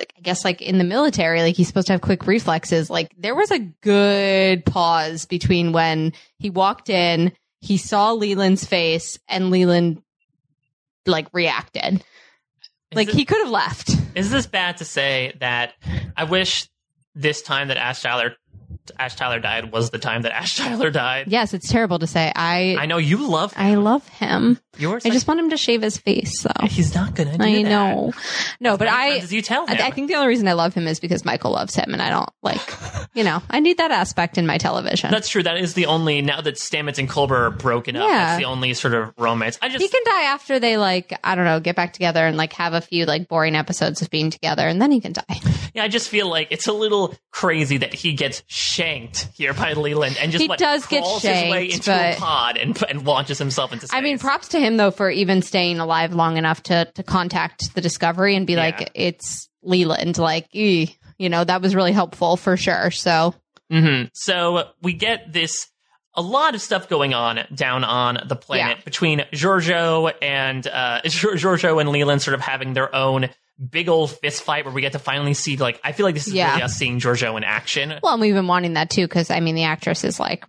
I 0.00 0.22
guess 0.22 0.44
like 0.44 0.60
in 0.60 0.78
the 0.78 0.84
military, 0.84 1.40
like 1.42 1.54
he's 1.54 1.68
supposed 1.68 1.86
to 1.86 1.92
have 1.92 2.00
quick 2.00 2.26
reflexes. 2.26 2.90
Like 2.90 3.12
there 3.16 3.36
was 3.36 3.52
a 3.52 3.60
good 3.60 4.64
pause 4.64 5.24
between 5.24 5.70
when 5.70 6.14
he 6.40 6.50
walked 6.50 6.90
in, 6.90 7.30
he 7.60 7.76
saw 7.76 8.10
Leland's 8.10 8.64
face, 8.64 9.20
and 9.28 9.50
Leland 9.52 10.02
like 11.06 11.28
reacted. 11.32 12.02
Is 12.90 12.96
Like 12.96 13.08
it- 13.10 13.14
he 13.14 13.24
could 13.24 13.38
have 13.38 13.50
left. 13.50 13.90
Is 14.16 14.32
this 14.32 14.48
bad 14.48 14.78
to 14.78 14.84
say 14.84 15.36
that 15.38 15.74
I 16.16 16.24
wish 16.24 16.68
this 17.14 17.40
time 17.42 17.68
that 17.68 17.76
Ash 17.76 18.02
Tyler 18.02 18.34
Ash 18.98 19.14
Tyler 19.14 19.40
died 19.40 19.72
was 19.72 19.90
the 19.90 19.98
time 19.98 20.22
that 20.22 20.32
Ash 20.32 20.56
Tyler 20.58 20.90
died? 20.90 21.26
Yes, 21.28 21.54
it's 21.54 21.70
terrible 21.70 21.98
to 22.00 22.06
say. 22.06 22.32
I 22.34 22.76
I 22.78 22.86
know 22.86 22.98
you 22.98 23.28
love 23.28 23.52
him. 23.52 23.62
I 23.66 23.74
love 23.76 24.06
him. 24.08 24.58
You're 24.76 24.96
I 25.04 25.10
just 25.10 25.28
want 25.28 25.38
him 25.38 25.50
to 25.50 25.56
shave 25.56 25.82
his 25.82 25.96
face, 25.98 26.42
though. 26.42 26.66
he's 26.66 26.94
not 26.94 27.14
gonna 27.14 27.38
do 27.38 27.44
I 27.44 27.62
that. 27.62 27.68
know. 27.68 28.12
No, 28.60 28.76
but 28.76 28.88
I 28.88 29.16
you 29.18 29.40
tell 29.42 29.66
him? 29.66 29.76
I 29.80 29.86
I 29.86 29.90
think 29.90 30.08
the 30.08 30.16
only 30.16 30.28
reason 30.28 30.48
I 30.48 30.52
love 30.54 30.74
him 30.74 30.88
is 30.88 30.98
because 31.00 31.24
Michael 31.24 31.52
loves 31.52 31.74
him, 31.76 31.92
and 31.92 32.02
I 32.02 32.10
don't 32.10 32.28
like, 32.42 32.60
you 33.14 33.22
know, 33.24 33.40
I 33.48 33.60
need 33.60 33.78
that 33.78 33.90
aspect 33.92 34.36
in 34.36 34.46
my 34.46 34.58
television. 34.58 35.10
That's 35.12 35.28
true. 35.28 35.42
That 35.44 35.58
is 35.58 35.74
the 35.74 35.86
only 35.86 36.22
now 36.22 36.40
that 36.40 36.56
Stamets 36.56 36.98
and 36.98 37.08
Culber 37.08 37.46
are 37.46 37.50
broken 37.50 37.94
up. 37.96 38.08
Yeah. 38.08 38.24
That's 38.26 38.38
the 38.38 38.46
only 38.46 38.74
sort 38.74 38.94
of 38.94 39.12
romance. 39.16 39.58
I 39.62 39.68
just 39.68 39.80
he 39.80 39.88
can 39.88 40.02
die 40.04 40.24
after 40.24 40.58
they 40.58 40.76
like, 40.76 41.16
I 41.22 41.34
don't 41.36 41.44
know, 41.44 41.60
get 41.60 41.76
back 41.76 41.92
together 41.92 42.26
and 42.26 42.36
like 42.36 42.52
have 42.54 42.74
a 42.74 42.80
few 42.80 43.06
like 43.06 43.28
boring 43.28 43.54
episodes 43.54 44.02
of 44.02 44.10
being 44.10 44.30
together, 44.30 44.66
and 44.66 44.82
then 44.82 44.90
he 44.90 45.00
can 45.00 45.12
die. 45.12 45.40
yeah, 45.72 45.84
I 45.84 45.88
just 45.88 46.08
feel 46.08 46.28
like 46.28 46.48
it's 46.50 46.66
a 46.66 46.72
little 46.72 47.14
crazy 47.30 47.76
that 47.78 47.94
he 47.94 48.12
gets 48.14 48.42
shanked 48.74 49.28
here 49.34 49.54
by 49.54 49.72
Leland 49.74 50.16
and 50.20 50.32
just 50.32 50.42
He 50.42 50.48
what, 50.48 50.58
does 50.58 50.86
get 50.86 51.02
crawls 51.02 51.22
his 51.22 51.50
way 51.50 51.68
shanked, 51.70 51.88
into 51.88 51.92
a 51.92 52.16
pod 52.18 52.56
and 52.56 52.82
and 52.88 53.04
launches 53.06 53.38
himself 53.38 53.72
into 53.72 53.86
space. 53.86 53.96
I 53.96 54.00
mean, 54.02 54.18
props 54.18 54.48
to 54.48 54.60
him 54.60 54.76
though 54.76 54.90
for 54.90 55.10
even 55.10 55.42
staying 55.42 55.78
alive 55.80 56.12
long 56.14 56.36
enough 56.36 56.62
to 56.64 56.86
to 56.94 57.02
contact 57.02 57.74
the 57.74 57.80
Discovery 57.80 58.36
and 58.36 58.46
be 58.46 58.54
Yeah. 58.54 58.60
like, 58.60 58.90
it's 58.94 59.48
Leland. 59.62 60.18
Like, 60.18 60.48
you 60.52 60.88
know, 61.18 61.44
that 61.44 61.62
was 61.62 61.74
really 61.74 61.92
helpful 61.92 62.36
for 62.36 62.56
sure. 62.56 62.90
So 62.90 63.34
hmm 63.70 64.04
So 64.12 64.68
we 64.82 64.92
get 64.92 65.32
this 65.32 65.68
a 66.16 66.22
lot 66.22 66.54
of 66.54 66.60
stuff 66.60 66.88
going 66.88 67.12
on 67.14 67.40
down 67.54 67.82
on 67.82 68.18
the 68.28 68.36
planet 68.36 68.78
Yeah. 68.78 68.84
between 68.84 69.20
Georgiou 69.32 70.12
and 70.22 70.66
uh, 70.66 71.00
Georgiou 71.04 71.80
and 71.80 71.88
Leland, 71.90 72.22
sort 72.22 72.34
of 72.34 72.40
having 72.40 72.72
their 72.74 72.94
own 72.94 73.30
big 73.70 73.88
old 73.88 74.10
fist 74.10 74.42
fight 74.42 74.64
where 74.64 74.74
we 74.74 74.80
get 74.80 74.92
to 74.92 74.98
finally 74.98 75.34
see 75.34 75.56
like 75.56 75.80
I 75.84 75.92
feel 75.92 76.04
like 76.06 76.14
this 76.14 76.26
is 76.26 76.34
Yeah. 76.34 76.50
really 76.50 76.62
us 76.62 76.74
seeing 76.74 76.98
Georgiou 77.00 77.36
in 77.36 77.44
action. 77.44 77.94
Well, 78.02 78.12
and 78.14 78.20
we've 78.20 78.34
been 78.34 78.48
wanting 78.48 78.74
that 78.74 78.90
too 78.90 79.06
because 79.06 79.30
I 79.30 79.40
mean 79.40 79.54
the 79.54 79.64
actress 79.64 80.02
is 80.04 80.18
like 80.18 80.44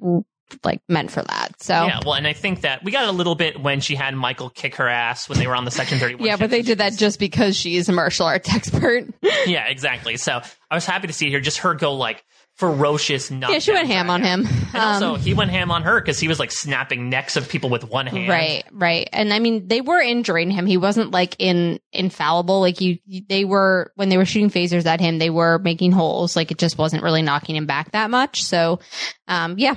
like 0.64 0.82
meant 0.88 1.10
for 1.12 1.22
that. 1.24 1.62
So 1.62 1.74
Yeah, 1.74 2.00
well, 2.06 2.14
and 2.14 2.28
I 2.28 2.34
think 2.34 2.62
that 2.62 2.84
we 2.84 2.92
got 2.92 3.06
a 3.06 3.12
little 3.12 3.36
bit 3.36 3.60
when 3.60 3.80
she 3.82 3.96
had 3.96 4.16
Michael 4.16 4.50
kick 4.50 4.76
her 4.76 4.88
ass 4.88 5.28
when 5.28 5.40
they 5.40 5.48
were 5.48 5.56
on 5.56 5.66
the 5.66 5.72
Section 5.72 5.98
31. 6.00 6.26
Yeah, 6.26 6.38
but 6.38 6.50
they 6.52 6.62
did 6.62 6.78
that 6.78 6.94
just 6.94 7.20
because 7.20 7.56
she 7.58 7.78
is 7.78 7.90
a 7.90 7.92
martial 7.92 8.26
arts 8.28 8.48
expert. 8.54 9.06
Yeah, 9.22 9.66
exactly. 9.68 10.18
So 10.18 10.42
I 10.70 10.76
was 10.76 10.86
happy 10.86 11.08
to 11.08 11.14
see 11.14 11.32
her, 11.32 11.40
just 11.40 11.60
her 11.60 11.74
go 11.74 11.94
like 11.96 12.24
ferocious. 12.56 13.30
yeah, 13.32 13.60
she 13.60 13.72
went 13.72 13.88
ham 13.88 14.10
on 14.10 14.24
him. 14.24 14.48
And 14.74 14.84
also, 14.84 15.16
Um, 15.16 15.20
he 15.20 15.34
went 15.34 15.52
ham 15.52 15.72
on 15.72 15.84
her 15.84 16.00
because 16.00 16.20
he 16.20 16.28
was 16.28 16.40
like 16.40 16.52
snapping 16.52 17.10
necks 17.10 17.36
of 17.36 17.48
people 17.50 17.70
with 17.70 17.84
one 17.90 18.08
hand. 18.08 18.30
Right, 18.30 18.64
right. 18.72 19.10
And 19.14 19.34
I 19.34 19.40
mean, 19.40 19.68
they 19.68 19.82
were 19.82 20.00
injuring 20.00 20.52
him. 20.52 20.66
He 20.66 20.78
wasn't 20.78 21.12
like 21.12 21.36
in 21.40 21.80
infallible. 21.92 22.62
Like 22.62 22.82
you, 22.82 22.98
they 23.30 23.46
were 23.46 23.92
when 23.96 24.10
they 24.10 24.18
were 24.18 24.26
shooting 24.26 24.50
phasers 24.50 24.86
at 24.86 25.00
him, 25.00 25.20
they 25.20 25.30
were 25.30 25.60
making 25.60 25.92
holes. 25.92 26.36
Like 26.36 26.52
it 26.52 26.58
just 26.58 26.78
wasn't 26.78 27.04
really 27.04 27.22
knocking 27.22 27.56
him 27.56 27.66
back 27.66 27.92
that 27.92 28.10
much. 28.10 28.42
So, 28.44 28.80
um, 29.28 29.56
yeah, 29.58 29.76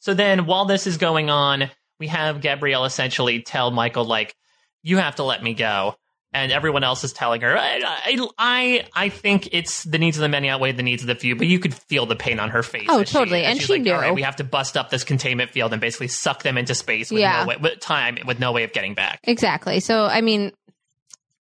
So 0.00 0.12
then, 0.14 0.46
while 0.46 0.66
this 0.66 0.86
is 0.86 0.98
going 0.98 1.30
on, 1.30 1.70
we 1.98 2.08
have 2.08 2.40
Gabrielle 2.42 2.84
essentially 2.84 3.40
tell 3.40 3.70
Michael, 3.70 4.04
like, 4.04 4.34
you 4.82 4.98
have 4.98 5.16
to 5.16 5.22
let 5.22 5.42
me 5.42 5.54
go. 5.54 5.94
And 6.34 6.50
everyone 6.50 6.82
else 6.82 7.04
is 7.04 7.12
telling 7.12 7.42
her, 7.42 7.56
I, 7.56 7.80
I, 7.84 8.28
I, 8.36 8.86
I 8.92 9.08
think 9.08 9.50
it's 9.52 9.84
the 9.84 9.98
needs 9.98 10.16
of 10.16 10.22
the 10.22 10.28
many 10.28 10.48
outweigh 10.48 10.72
the 10.72 10.82
needs 10.82 11.00
of 11.02 11.06
the 11.06 11.14
few, 11.14 11.36
but 11.36 11.46
you 11.46 11.60
could 11.60 11.72
feel 11.72 12.06
the 12.06 12.16
pain 12.16 12.40
on 12.40 12.50
her 12.50 12.64
face. 12.64 12.88
Oh, 12.90 13.00
as 13.00 13.08
she- 13.08 13.12
totally. 13.14 13.44
And 13.44 13.56
she's 13.58 13.68
she 13.68 13.72
like, 13.74 13.82
knew. 13.82 13.92
All 13.94 14.00
right, 14.00 14.12
we 14.14 14.22
have 14.22 14.34
to 14.36 14.44
bust 14.44 14.76
up 14.76 14.90
this 14.90 15.04
containment 15.04 15.52
field 15.52 15.72
and 15.72 15.80
basically 15.80 16.08
suck 16.08 16.42
them 16.42 16.58
into 16.58 16.74
space 16.74 17.10
with 17.12 17.20
Yeah. 17.20 17.42
no 17.42 17.46
way, 17.48 17.56
with 17.60 17.78
time, 17.78 18.18
with 18.26 18.40
no 18.40 18.50
way 18.50 18.64
of 18.64 18.72
getting 18.72 18.94
back. 18.94 19.20
exactly. 19.22 19.78
So, 19.78 20.04
I 20.06 20.20
mean, 20.22 20.50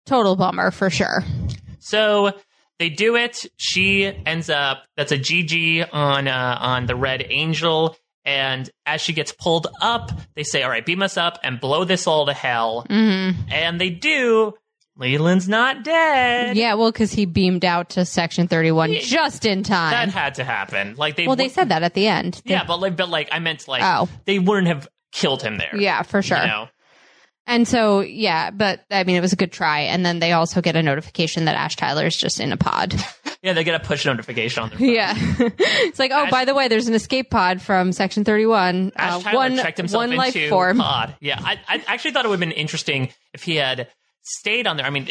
total 0.07 0.37
bummer 0.37 0.71
for 0.71 0.91
sure. 0.91 1.25
So 1.79 2.33
they 2.79 2.91
do 2.91 3.17
it. 3.17 3.47
She 3.57 4.05
ends 4.05 4.51
up. 4.51 4.85
That's 4.97 5.13
a 5.13 5.19
GG 5.19 5.89
on 5.93 6.29
uh, 6.29 6.57
on 6.61 6.87
the 6.87 6.97
Red 6.97 7.25
Angel. 7.31 7.97
And 8.25 8.71
as 8.87 9.01
she 9.01 9.13
gets 9.15 9.33
pulled 9.33 9.67
up, 9.81 10.11
they 10.37 10.43
say, 10.45 10.63
"All 10.63 10.71
right, 10.71 10.85
beam 10.87 11.03
us 11.03 11.17
up 11.17 11.39
and 11.43 11.59
blow 11.61 11.85
this 11.85 12.07
all 12.07 12.27
to 12.27 12.33
hell." 12.33 12.85
hmm 12.89 13.31
And 13.51 13.81
they 13.81 13.91
do. 13.91 14.55
Leland's 14.97 15.49
not 15.49 15.85
dead. 15.85 16.57
Yeah, 16.57 16.75
well, 16.75 16.93
because 16.93 17.13
he 17.13 17.25
beamed 17.25 17.65
out 17.65 17.91
to 17.91 18.05
Section 18.05 18.47
Thirty 18.49 18.71
One 18.71 18.93
just 18.95 19.47
in 19.47 19.63
time. 19.63 19.93
That 19.93 20.09
had 20.11 20.35
to 20.37 20.45
happen. 20.45 20.95
Like 20.97 21.17
they. 21.17 21.27
well, 21.27 21.37
they 21.37 21.45
wou- 21.45 21.51
said 21.51 21.71
that 21.71 21.83
at 21.83 21.95
the 21.95 22.07
end. 22.09 22.43
They- 22.45 22.53
Yeah, 22.53 22.65
but 22.65 22.79
like, 22.81 22.97
but 22.97 23.09
like, 23.09 23.29
I 23.33 23.39
meant 23.39 23.67
like 23.69 23.83
Oh. 23.83 24.09
they 24.27 24.39
wouldn't 24.39 24.69
have 24.69 24.89
killed 25.13 25.43
him 25.43 25.57
there. 25.59 25.75
yeah, 25.77 26.03
for 26.03 26.21
sure. 26.23 26.39
You 26.41 26.47
know? 26.47 26.69
And 27.47 27.67
so, 27.67 28.01
yeah, 28.01 28.51
but 28.53 28.85
I 28.91 29.03
mean, 29.05 29.17
it 29.17 29.21
was 29.21 29.33
a 29.33 29.37
good 29.37 29.51
try. 29.51 29.81
And 29.81 30.07
then 30.07 30.21
they 30.21 30.31
also 30.33 30.61
get 30.61 30.77
a 30.77 30.83
notification 30.83 31.47
that 31.47 31.57
Ash 31.57 31.75
Tyler 31.75 32.07
is 32.07 32.17
just 32.17 32.39
in 32.41 32.53
a 32.53 32.57
pod. 32.57 32.95
Yeah, 33.45 33.55
they 33.55 33.65
get 33.65 33.75
a 33.75 33.85
push 33.85 34.07
notification 34.07 34.63
on 34.63 34.69
their 34.69 34.79
phone. 34.79 34.89
yeah. 34.89 35.15
it's 35.59 35.99
like, 35.99 36.13
oh, 36.13 36.27
Ash- 36.27 36.31
by 36.31 36.45
the 36.45 36.55
way, 36.55 36.69
there's 36.69 36.87
an 36.87 36.95
escape 36.95 37.29
pod 37.29 37.61
from 37.61 37.91
Section 37.91 38.23
31. 38.25 38.93
Ash 38.95 39.15
Uh, 39.15 39.21
Tyler 39.21 39.37
one 39.37 39.57
checked 39.57 39.79
himself 39.79 39.99
one 40.01 40.13
into 40.13 40.17
life 40.19 40.49
form. 40.49 40.79
pod. 40.79 41.17
Yeah, 41.21 41.41
I, 41.43 41.59
I 41.69 41.83
actually 41.89 42.13
thought 42.13 42.25
it 42.25 42.29
would 42.29 42.35
have 42.41 42.49
been 42.49 42.53
interesting 42.57 43.09
if 43.35 43.43
he 43.43 43.57
had 43.57 43.89
stayed 44.23 44.67
on 44.67 44.77
there. 44.77 44.87
I 44.87 44.91
mean, 44.91 45.09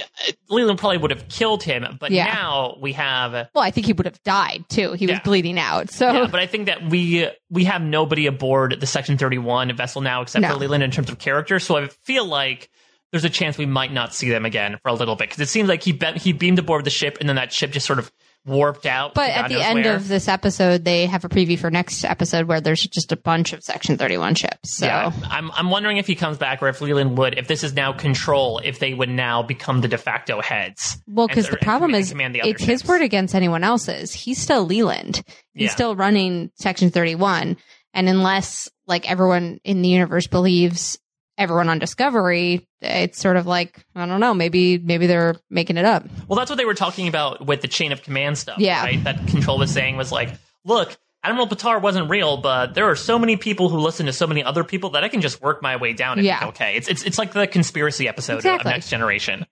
Leland 0.49 0.79
probably 0.79 0.97
would 0.97 1.11
have 1.11 1.27
killed 1.27 1.63
him, 1.63 1.97
but 1.99 2.11
Yeah. 2.11 2.25
now 2.25 2.77
we 2.79 2.93
have. 2.93 3.31
Well, 3.53 3.63
I 3.63 3.71
think 3.71 3.85
he 3.85 3.93
would 3.93 4.05
have 4.05 4.21
died 4.23 4.65
too. 4.69 4.93
He 4.93 5.05
was 5.05 5.15
Yeah. 5.15 5.21
bleeding 5.23 5.59
out. 5.59 5.91
So, 5.91 6.11
Yeah, 6.11 6.27
but 6.27 6.39
I 6.39 6.45
think 6.47 6.65
that 6.67 6.89
we 6.89 7.27
we 7.49 7.65
have 7.65 7.81
nobody 7.81 8.25
aboard 8.27 8.79
the 8.79 8.87
Section 8.87 9.17
Thirty 9.17 9.37
One 9.37 9.75
vessel 9.75 10.01
now 10.01 10.21
except 10.21 10.41
No. 10.41 10.49
for 10.49 10.55
Leland 10.55 10.83
in 10.83 10.91
terms 10.91 11.09
of 11.09 11.19
character. 11.19 11.59
So 11.59 11.77
I 11.77 11.87
feel 12.05 12.25
like 12.25 12.69
there's 13.11 13.25
a 13.25 13.29
chance 13.29 13.57
we 13.57 13.65
might 13.65 13.91
not 13.91 14.13
see 14.15 14.29
them 14.29 14.45
again 14.45 14.77
for 14.81 14.87
a 14.89 14.93
little 14.93 15.15
bit 15.17 15.27
because 15.29 15.41
it 15.41 15.49
seems 15.49 15.67
like 15.67 15.83
he 15.83 15.91
be- 15.91 16.13
he 16.17 16.31
beamed 16.31 16.59
aboard 16.59 16.85
the 16.85 16.89
ship 16.89 17.17
and 17.19 17.27
then 17.27 17.35
that 17.35 17.51
ship 17.51 17.71
just 17.71 17.85
sort 17.85 17.99
of 17.99 18.09
warped 18.45 18.85
out. 18.85 19.13
but 19.13 19.29
at 19.29 19.49
the 19.49 19.61
end 19.61 19.85
where. 19.85 19.95
of 19.95 20.07
this 20.07 20.27
episode, 20.27 20.83
they 20.83 21.05
have 21.05 21.23
a 21.25 21.29
preview 21.29 21.57
for 21.59 21.69
next 21.69 22.03
episode 22.03 22.47
where 22.47 22.59
there's 22.61 22.81
just 22.81 23.11
a 23.11 23.15
bunch 23.15 23.53
of 23.53 23.63
Section 23.63 23.97
31 23.97 24.35
ships. 24.35 24.77
So, 24.77 24.85
Yeah, 24.87 25.11
I'm 25.29 25.51
I'm 25.51 25.69
wondering 25.69 25.97
if 25.97 26.07
he 26.07 26.15
comes 26.15 26.37
back 26.37 26.61
or 26.63 26.67
if 26.67 26.81
Leland 26.81 27.17
would, 27.17 27.37
if 27.37 27.47
this 27.47 27.63
is 27.63 27.73
now 27.73 27.93
control, 27.93 28.59
if 28.63 28.79
they 28.79 28.93
would 28.93 29.09
now 29.09 29.43
become 29.43 29.81
the 29.81 29.87
de 29.87 29.97
facto 29.97 30.41
heads. 30.41 30.97
well, 31.07 31.27
because 31.27 31.49
the 31.49 31.57
problem 31.57 31.93
is 31.93 32.09
command 32.09 32.33
the 32.35 32.41
other 32.41 32.49
it's 32.51 32.63
his 32.63 32.85
word 32.85 33.01
against 33.01 33.35
anyone 33.35 33.63
else's. 33.63 34.13
He's 34.13 34.41
still 34.41 34.65
Leland. 34.65 35.23
He's 35.53 35.65
Yeah. 35.65 35.69
still 35.71 35.95
running 35.95 36.51
Section 36.55 36.89
31. 36.91 37.57
And 37.93 38.07
unless 38.09 38.69
like 38.87 39.09
everyone 39.09 39.59
in 39.63 39.81
the 39.81 39.89
universe 39.89 40.27
believes 40.27 40.97
everyone 41.41 41.69
on 41.69 41.79
Discovery, 41.79 42.67
it's 42.81 43.19
sort 43.19 43.37
of 43.37 43.45
like, 43.45 43.83
I 43.95 44.05
don't 44.05 44.19
know, 44.19 44.33
maybe, 44.33 44.77
maybe 44.77 45.07
they're 45.07 45.35
making 45.49 45.77
it 45.77 45.85
up. 45.85 46.05
Well, 46.27 46.37
that's 46.37 46.49
what 46.49 46.57
they 46.57 46.65
were 46.65 46.73
talking 46.73 47.07
about 47.07 47.45
with 47.45 47.61
the 47.61 47.67
chain 47.67 47.91
of 47.91 48.03
command 48.03 48.37
stuff. 48.37 48.59
Yeah. 48.59 48.83
Right? 48.83 49.03
That 49.03 49.27
Control 49.27 49.57
was 49.59 49.71
saying 49.71 49.97
was 49.97 50.11
like, 50.11 50.29
look, 50.63 50.95
Admiral 51.23 51.47
Patar 51.47 51.81
wasn't 51.81 52.09
real, 52.09 52.37
but 52.37 52.73
there 52.73 52.89
are 52.89 52.95
so 52.95 53.19
many 53.19 53.37
people 53.37 53.69
who 53.69 53.77
listen 53.79 54.07
to 54.07 54.13
so 54.13 54.25
many 54.25 54.43
other 54.43 54.63
people 54.63 54.91
that 54.91 55.03
I 55.03 55.07
can 55.09 55.21
just 55.21 55.41
work 55.41 55.61
my 55.61 55.75
way 55.75 55.93
down 55.93 56.17
and 56.17 56.25
Yeah. 56.25 56.39
be 56.39 56.45
okay. 56.47 56.75
It's, 56.77 56.87
it's, 56.87 57.03
it's 57.03 57.17
like 57.17 57.33
the 57.33 57.45
conspiracy 57.47 58.07
episode 58.07 58.37
Exactly. 58.37 58.71
of 58.71 58.75
Next 58.75 58.89
Generation. 58.89 59.45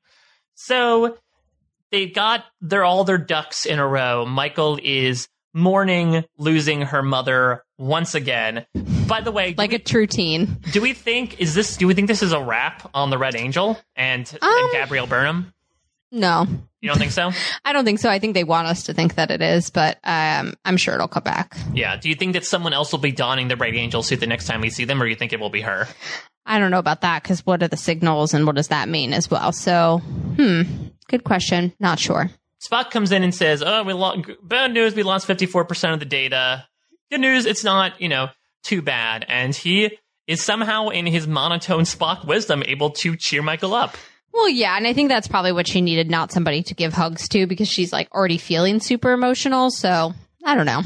So 0.56 1.18
they 1.92 2.08
got 2.08 2.44
their 2.62 2.84
all 2.84 3.04
their 3.04 3.18
ducks 3.18 3.66
in 3.66 3.80
a 3.80 3.88
row. 3.88 4.26
Michael 4.26 4.80
is 4.82 5.28
mourning 5.54 6.24
losing 6.38 6.82
her 6.82 7.02
mother 7.04 7.64
once 7.78 8.16
again. 8.16 8.66
By 9.10 9.22
the 9.22 9.32
way, 9.32 9.56
Like 9.58 9.72
we- 9.72 9.76
a 9.78 9.80
true 9.80 10.08
teen. 10.08 10.58
do 10.72 10.80
we 10.82 10.94
think 10.94 11.40
is 11.42 11.54
this? 11.56 11.76
Do 11.78 11.88
we 11.88 11.94
think 11.94 12.08
this 12.08 12.24
is 12.24 12.32
a 12.32 12.42
wrap 12.42 12.90
on 12.94 13.10
the 13.10 13.18
Red 13.18 13.36
Angel 13.36 13.78
and, 13.96 14.30
Um, 14.42 14.50
and 14.50 14.72
Gabrielle 14.72 15.08
Burnham? 15.08 15.54
No, 16.12 16.48
You 16.82 16.90
don't 16.90 16.98
think 16.98 17.12
so? 17.12 17.32
I 17.66 17.74
don't 17.74 17.86
think 17.86 18.00
so. 18.00 18.10
I 18.10 18.18
think 18.20 18.34
they 18.34 18.44
want 18.44 18.68
us 18.68 18.84
to 18.84 18.94
think 18.94 19.16
that 19.16 19.30
it 19.32 19.42
is, 19.42 19.70
but 19.70 20.00
um, 20.04 20.54
I'm 20.66 20.78
sure 20.78 20.96
it'll 20.96 21.08
come 21.08 21.24
back. 21.24 21.56
Yeah. 21.74 21.98
Do 21.98 22.10
you 22.10 22.16
think 22.16 22.34
that 22.34 22.46
someone 22.46 22.74
else 22.74 22.92
will 22.92 23.00
be 23.00 23.12
donning 23.12 23.48
the 23.48 23.56
Red 23.58 23.76
Angel 23.76 24.02
suit 24.02 24.20
the 24.20 24.26
next 24.28 24.46
time 24.46 24.62
we 24.62 24.70
see 24.72 24.86
them, 24.86 25.02
or 25.04 25.06
you 25.06 25.16
think 25.16 25.34
it 25.34 25.40
will 25.40 25.50
be 25.52 25.62
her? 25.62 25.88
I 26.46 26.58
don't 26.58 26.72
know 26.72 26.80
about 26.80 27.02
that 27.02 27.22
because 27.22 27.46
what 27.46 27.62
are 27.62 27.68
the 27.68 27.78
signals 27.78 28.34
and 28.34 28.48
what 28.48 28.56
does 28.56 28.70
that 28.70 28.90
mean 28.90 29.14
as 29.14 29.30
well? 29.30 29.52
So, 29.52 30.00
hmm, 30.00 30.64
good 31.10 31.24
question. 31.24 31.74
Not 31.80 32.00
sure. 32.00 32.32
Spock 32.60 32.90
comes 32.90 33.12
in 33.12 33.22
and 33.24 33.36
says, 33.36 33.62
"Oh, 33.64 33.84
we 33.84 33.94
lost. 33.94 34.22
Bad 34.44 34.74
news. 34.74 34.96
We 34.96 35.04
lost 35.04 35.28
fifty 35.28 35.46
four 35.46 35.64
percent 35.66 35.94
of 35.94 36.00
the 36.00 36.06
data. 36.08 36.66
Good 37.12 37.22
news. 37.22 37.46
It's 37.46 37.64
not, 37.64 38.02
you 38.02 38.10
know, 38.10 38.30
too 38.64 38.82
bad." 38.82 39.26
And 39.28 39.56
he 39.56 39.98
is 40.28 40.42
somehow, 40.44 40.90
in 40.90 41.06
his 41.06 41.28
monotone 41.28 41.84
Spock 41.84 42.26
wisdom, 42.26 42.64
able 42.66 42.92
to 42.92 43.16
cheer 43.16 43.42
Michael 43.42 43.74
up. 43.74 43.98
Well, 44.32 44.48
yeah, 44.50 44.78
and 44.78 44.86
I 44.86 44.94
think 44.94 45.10
that's 45.10 45.28
probably 45.28 45.52
what 45.52 45.68
she 45.68 45.82
needed, 45.82 46.10
not 46.10 46.32
somebody 46.32 46.62
to 46.64 46.76
give 46.76 46.94
hugs 46.94 47.28
to 47.30 47.48
because 47.48 47.68
she's 47.68 47.92
like 47.92 48.14
already 48.14 48.38
feeling 48.38 48.80
super 48.80 49.12
emotional. 49.12 49.72
So 49.72 50.14
I 50.46 50.56
don't 50.56 50.68
know. 50.68 50.82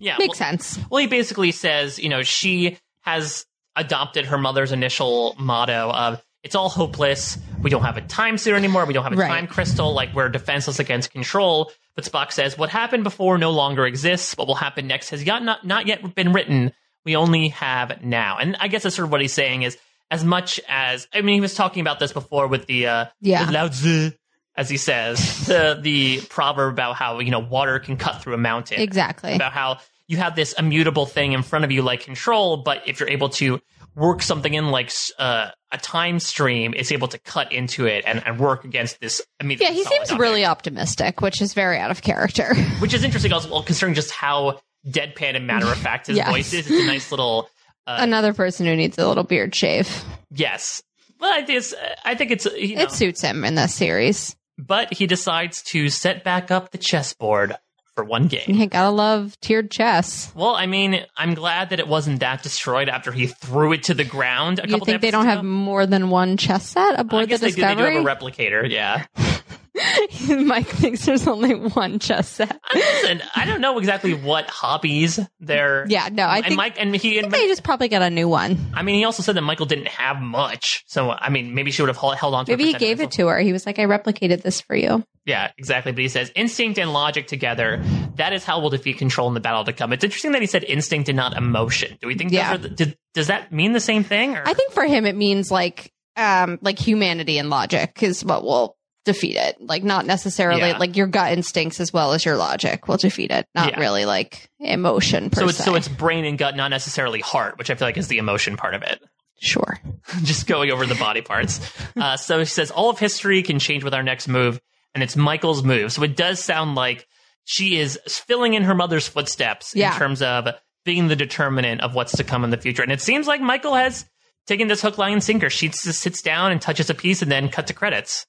Yeah, 0.00 0.16
Makes 0.18 0.40
well, 0.40 0.50
sense. 0.50 0.78
Well, 0.90 1.00
he 1.00 1.06
basically 1.06 1.52
says, 1.52 1.98
you 1.98 2.08
know, 2.08 2.22
she 2.22 2.78
has 3.02 3.46
adopted 3.76 4.26
her 4.26 4.38
mother's 4.38 4.72
initial 4.72 5.34
motto 5.38 5.90
of 5.90 6.22
it's 6.42 6.54
all 6.54 6.68
hopeless. 6.68 7.38
We 7.62 7.70
don't 7.70 7.82
have 7.82 7.96
a 7.96 8.00
time 8.00 8.38
suit 8.38 8.54
anymore. 8.54 8.84
We 8.84 8.94
don't 8.94 9.04
have 9.04 9.12
a 9.12 9.16
Right. 9.16 9.28
time 9.28 9.46
crystal. 9.46 9.92
Like 9.92 10.14
we're 10.14 10.28
defenseless 10.28 10.78
against 10.78 11.10
control. 11.12 11.72
But 11.94 12.04
Spock 12.04 12.32
says, 12.32 12.56
what 12.56 12.70
happened 12.70 13.04
before 13.04 13.38
no 13.38 13.50
longer 13.50 13.86
exists. 13.86 14.36
What 14.36 14.46
will 14.46 14.54
happen 14.56 14.86
next 14.86 15.10
has 15.10 15.24
not, 15.24 15.64
not 15.66 15.86
yet 15.86 16.14
been 16.14 16.32
written. 16.32 16.72
We 17.04 17.16
only 17.16 17.48
have 17.48 18.02
now. 18.04 18.38
And 18.38 18.56
I 18.60 18.68
guess 18.68 18.82
that's 18.82 18.96
sort 18.96 19.06
of 19.06 19.12
what 19.12 19.20
he's 19.20 19.32
saying 19.32 19.62
is 19.62 19.78
as 20.10 20.24
much 20.24 20.60
as, 20.68 21.06
I 21.12 21.20
mean, 21.22 21.34
he 21.34 21.40
was 21.40 21.54
talking 21.54 21.80
about 21.80 21.98
this 21.98 22.12
before 22.12 22.46
with 22.46 22.66
the, 22.66 22.86
uh, 22.86 23.04
Yeah. 23.20 23.44
the 23.46 23.52
Lao 23.52 23.68
Tzu, 23.68 24.10
as 24.56 24.68
he 24.68 24.76
says, 24.76 25.46
the, 25.46 25.78
the 25.80 26.20
proverb 26.28 26.72
about 26.72 26.96
how, 26.96 27.20
you 27.20 27.30
know, 27.30 27.38
water 27.40 27.78
can 27.78 27.96
cut 27.96 28.22
through 28.22 28.34
a 28.34 28.38
mountain 28.38 28.80
Exactly. 28.80 29.34
about 29.34 29.52
how 29.52 29.78
you 30.06 30.16
have 30.16 30.34
this 30.34 30.54
immutable 30.54 31.04
thing 31.06 31.32
in 31.32 31.42
front 31.42 31.64
of 31.64 31.70
you 31.70 31.82
like 31.82 32.00
control, 32.00 32.56
but 32.58 32.82
if 32.86 32.98
you're 33.00 33.10
able 33.10 33.28
to 33.28 33.60
work 33.94 34.22
something 34.22 34.54
in 34.54 34.70
like 34.70 34.90
uh, 35.18 35.50
a 35.72 35.78
time 35.78 36.18
stream, 36.20 36.72
it's 36.76 36.90
able 36.92 37.08
to 37.08 37.18
cut 37.18 37.52
into 37.52 37.84
it 37.86 38.04
and, 38.06 38.22
and 38.26 38.38
work 38.38 38.64
against 38.64 39.00
this 39.00 39.20
immediate. 39.40 39.68
Yeah, 39.68 39.74
he 39.74 39.84
seems 39.84 40.02
object. 40.10 40.20
really 40.20 40.44
optimistic, 40.46 41.20
which 41.20 41.42
is 41.42 41.52
very 41.52 41.78
out 41.78 41.90
of 41.90 42.00
character. 42.00 42.54
which 42.78 42.94
is 42.94 43.04
interesting 43.04 43.32
also, 43.32 43.50
well, 43.50 43.62
considering 43.62 43.94
just 43.94 44.10
how 44.10 44.60
deadpan 44.88 45.36
and 45.36 45.46
matter 45.46 45.66
of 45.66 45.78
fact 45.88 46.06
his 46.08 46.16
Yes. 46.16 46.28
voice 46.30 46.52
is. 46.52 46.70
It's 46.70 46.82
a 46.82 46.86
nice 46.86 47.10
little 47.10 47.48
uh, 47.86 47.96
Another 48.00 48.32
person 48.34 48.66
who 48.66 48.76
needs 48.76 48.98
a 48.98 49.06
little 49.08 49.24
beard 49.24 49.54
shave. 49.54 50.04
yes. 50.30 50.82
Well, 51.20 51.32
I 51.32 51.42
think 51.44 51.58
it's, 51.58 51.74
I 52.04 52.14
think 52.14 52.30
it's 52.30 52.44
you 52.56 52.76
know, 52.76 52.82
It 52.82 52.92
suits 52.92 53.20
him 53.22 53.44
in 53.44 53.54
this 53.56 53.74
series. 53.74 54.36
but 54.56 54.92
he 54.94 55.06
decides 55.06 55.62
to 55.64 55.88
set 55.88 56.22
back 56.22 56.50
up 56.52 56.70
the 56.70 56.78
chessboard 56.78 57.56
for 57.96 58.04
one 58.04 58.28
game. 58.28 58.44
You 58.46 58.66
gotta 58.66 58.90
love 58.90 59.36
tiered 59.40 59.70
chess. 59.72 60.30
Well, 60.36 60.54
I 60.54 60.66
mean, 60.66 61.04
I'm 61.16 61.34
glad 61.34 61.70
that 61.70 61.80
it 61.80 61.88
wasn't 61.88 62.20
that 62.20 62.44
destroyed 62.44 62.88
after 62.88 63.10
he 63.10 63.26
threw 63.26 63.72
it 63.72 63.82
to 63.84 63.94
the 63.94 64.04
ground. 64.04 64.60
A 64.60 64.62
You 64.68 64.74
couple 64.74 64.86
think 64.86 65.00
they 65.00 65.10
don't 65.10 65.26
have 65.26 65.42
more 65.42 65.84
than 65.86 66.08
one 66.10 66.36
chess 66.36 66.68
set 66.68 66.96
I 66.96 67.00
aboard 67.00 67.24
the 67.24 67.26
guess 67.26 67.40
they 67.40 67.50
do, 67.50 67.56
they 67.56 67.62
do 67.62 67.68
Discovery? 67.74 67.94
have 67.96 68.04
a 68.06 68.08
replicator, 68.08 68.70
yeah. 68.70 69.06
Mike 70.28 70.66
thinks 70.66 71.04
there's 71.04 71.26
only 71.26 71.54
one 71.54 71.98
chess 71.98 72.28
set. 72.28 72.60
Listen, 72.74 73.22
I 73.34 73.44
don't 73.44 73.60
know 73.60 73.78
exactly 73.78 74.14
what 74.14 74.48
hobbies 74.48 75.20
they're. 75.40 75.86
Yeah, 75.88 76.08
no, 76.10 76.24
I 76.24 76.38
and 76.38 76.46
think, 76.46 76.56
Mike 76.56 76.74
and 76.78 76.94
he. 76.94 77.18
And, 77.18 77.32
they 77.32 77.46
just 77.46 77.62
probably 77.62 77.88
got 77.88 78.02
a 78.02 78.10
new 78.10 78.28
one. 78.28 78.58
I 78.74 78.82
mean, 78.82 78.96
he 78.96 79.04
also 79.04 79.22
said 79.22 79.36
that 79.36 79.42
Michael 79.42 79.66
didn't 79.66 79.88
have 79.88 80.20
much, 80.20 80.84
so 80.86 81.10
I 81.10 81.28
mean, 81.30 81.54
maybe 81.54 81.70
she 81.70 81.82
would 81.82 81.88
have 81.88 81.96
held 81.96 82.34
on 82.34 82.46
to. 82.46 82.52
Maybe 82.52 82.66
he 82.66 82.74
gave 82.74 83.00
it 83.00 83.12
to 83.12 83.26
her. 83.28 83.38
He 83.40 83.52
was 83.52 83.66
like, 83.66 83.78
I 83.78 83.84
replicated 83.84 84.42
this 84.42 84.60
for 84.60 84.74
you. 84.74 85.04
Yeah, 85.28 85.52
exactly. 85.58 85.92
But 85.92 86.00
he 86.00 86.08
says 86.08 86.32
instinct 86.34 86.78
and 86.78 86.94
logic 86.94 87.26
together. 87.26 87.82
That 88.14 88.32
is 88.32 88.44
how 88.44 88.60
we'll 88.60 88.70
defeat 88.70 88.96
control 88.96 89.28
in 89.28 89.34
the 89.34 89.40
battle 89.40 89.62
to 89.64 89.74
come. 89.74 89.92
It's 89.92 90.02
interesting 90.02 90.32
that 90.32 90.40
he 90.40 90.46
said 90.46 90.64
instinct 90.64 91.10
and 91.10 91.16
not 91.16 91.36
emotion. 91.36 91.98
Do 92.00 92.06
we 92.06 92.14
think? 92.14 92.32
Yeah. 92.32 92.56
Those 92.56 92.64
are 92.64 92.68
the, 92.68 92.74
did, 92.74 92.98
does 93.12 93.26
that 93.26 93.52
mean 93.52 93.72
the 93.72 93.80
same 93.80 94.04
thing? 94.04 94.36
Or? 94.36 94.42
I 94.48 94.54
think 94.54 94.72
for 94.72 94.86
him, 94.86 95.04
it 95.04 95.14
means 95.14 95.50
like, 95.50 95.92
um, 96.16 96.58
like 96.62 96.78
humanity 96.78 97.36
and 97.36 97.50
logic 97.50 98.02
is 98.02 98.24
what 98.24 98.42
will 98.42 98.77
defeat 99.12 99.36
it. 99.36 99.56
Like 99.60 99.82
not 99.82 100.06
necessarily 100.06 100.60
Yeah. 100.60 100.78
like 100.78 100.96
your 100.96 101.06
gut 101.06 101.32
instincts 101.32 101.80
as 101.80 101.92
well 101.92 102.12
as 102.12 102.24
your 102.24 102.36
logic 102.36 102.86
will 102.88 102.96
defeat 102.98 103.30
it. 103.30 103.46
Not 103.54 103.72
Yeah. 103.72 103.80
really 103.80 104.04
like 104.04 104.48
emotion 104.60 105.30
per 105.30 105.40
so. 105.40 105.48
It's 105.48 105.58
se. 105.58 105.64
so 105.64 105.74
it's 105.74 105.88
brain 105.88 106.24
and 106.24 106.38
gut, 106.38 106.54
not 106.56 106.68
necessarily 106.68 107.20
heart, 107.20 107.58
which 107.58 107.70
I 107.70 107.74
feel 107.74 107.88
like 107.88 107.96
is 107.96 108.08
the 108.08 108.18
emotion 108.18 108.56
part 108.56 108.74
of 108.74 108.82
it. 108.82 109.00
sure. 109.40 109.78
just 110.24 110.46
going 110.46 110.70
over 110.70 110.84
the 110.86 110.94
body 110.96 111.22
parts. 111.22 111.60
Uh, 111.96 112.16
so 112.16 112.38
he 112.38 112.44
says 112.44 112.70
all 112.70 112.90
of 112.90 112.98
history 113.00 113.42
can 113.42 113.58
change 113.58 113.82
with 113.82 113.92
our 113.92 114.04
next 114.04 114.28
move, 114.28 114.60
and 114.94 115.02
it's 115.02 115.16
Michael's 115.16 115.64
move. 115.64 115.90
So 115.92 116.02
it 116.04 116.14
does 116.16 116.38
sound 116.42 116.76
like 116.76 117.08
she 117.44 117.76
is 117.76 117.98
filling 118.06 118.54
in 118.54 118.62
her 118.62 118.74
mother's 118.74 119.08
footsteps 119.08 119.72
Yeah. 119.74 119.92
in 119.92 119.98
terms 119.98 120.22
of 120.22 120.46
being 120.84 121.08
the 121.08 121.16
determinant 121.16 121.80
of 121.80 121.94
what's 121.94 122.16
to 122.18 122.24
come 122.24 122.44
in 122.44 122.50
the 122.50 122.56
future. 122.56 122.82
And 122.84 122.92
it 122.92 123.00
seems 123.00 123.26
like 123.26 123.40
Michael 123.40 123.74
has 123.74 124.04
taken 124.46 124.68
this 124.68 124.80
hook, 124.80 124.96
line, 124.96 125.14
and 125.14 125.24
sinker. 125.24 125.50
She 125.50 125.68
just 125.68 125.82
sits 126.00 126.22
down 126.22 126.52
and 126.52 126.60
touches 126.62 126.88
a 126.88 126.94
piece, 126.94 127.20
and 127.20 127.30
then 127.32 127.48
cut 127.48 127.66
to 127.66 127.74
credits. 127.74 128.26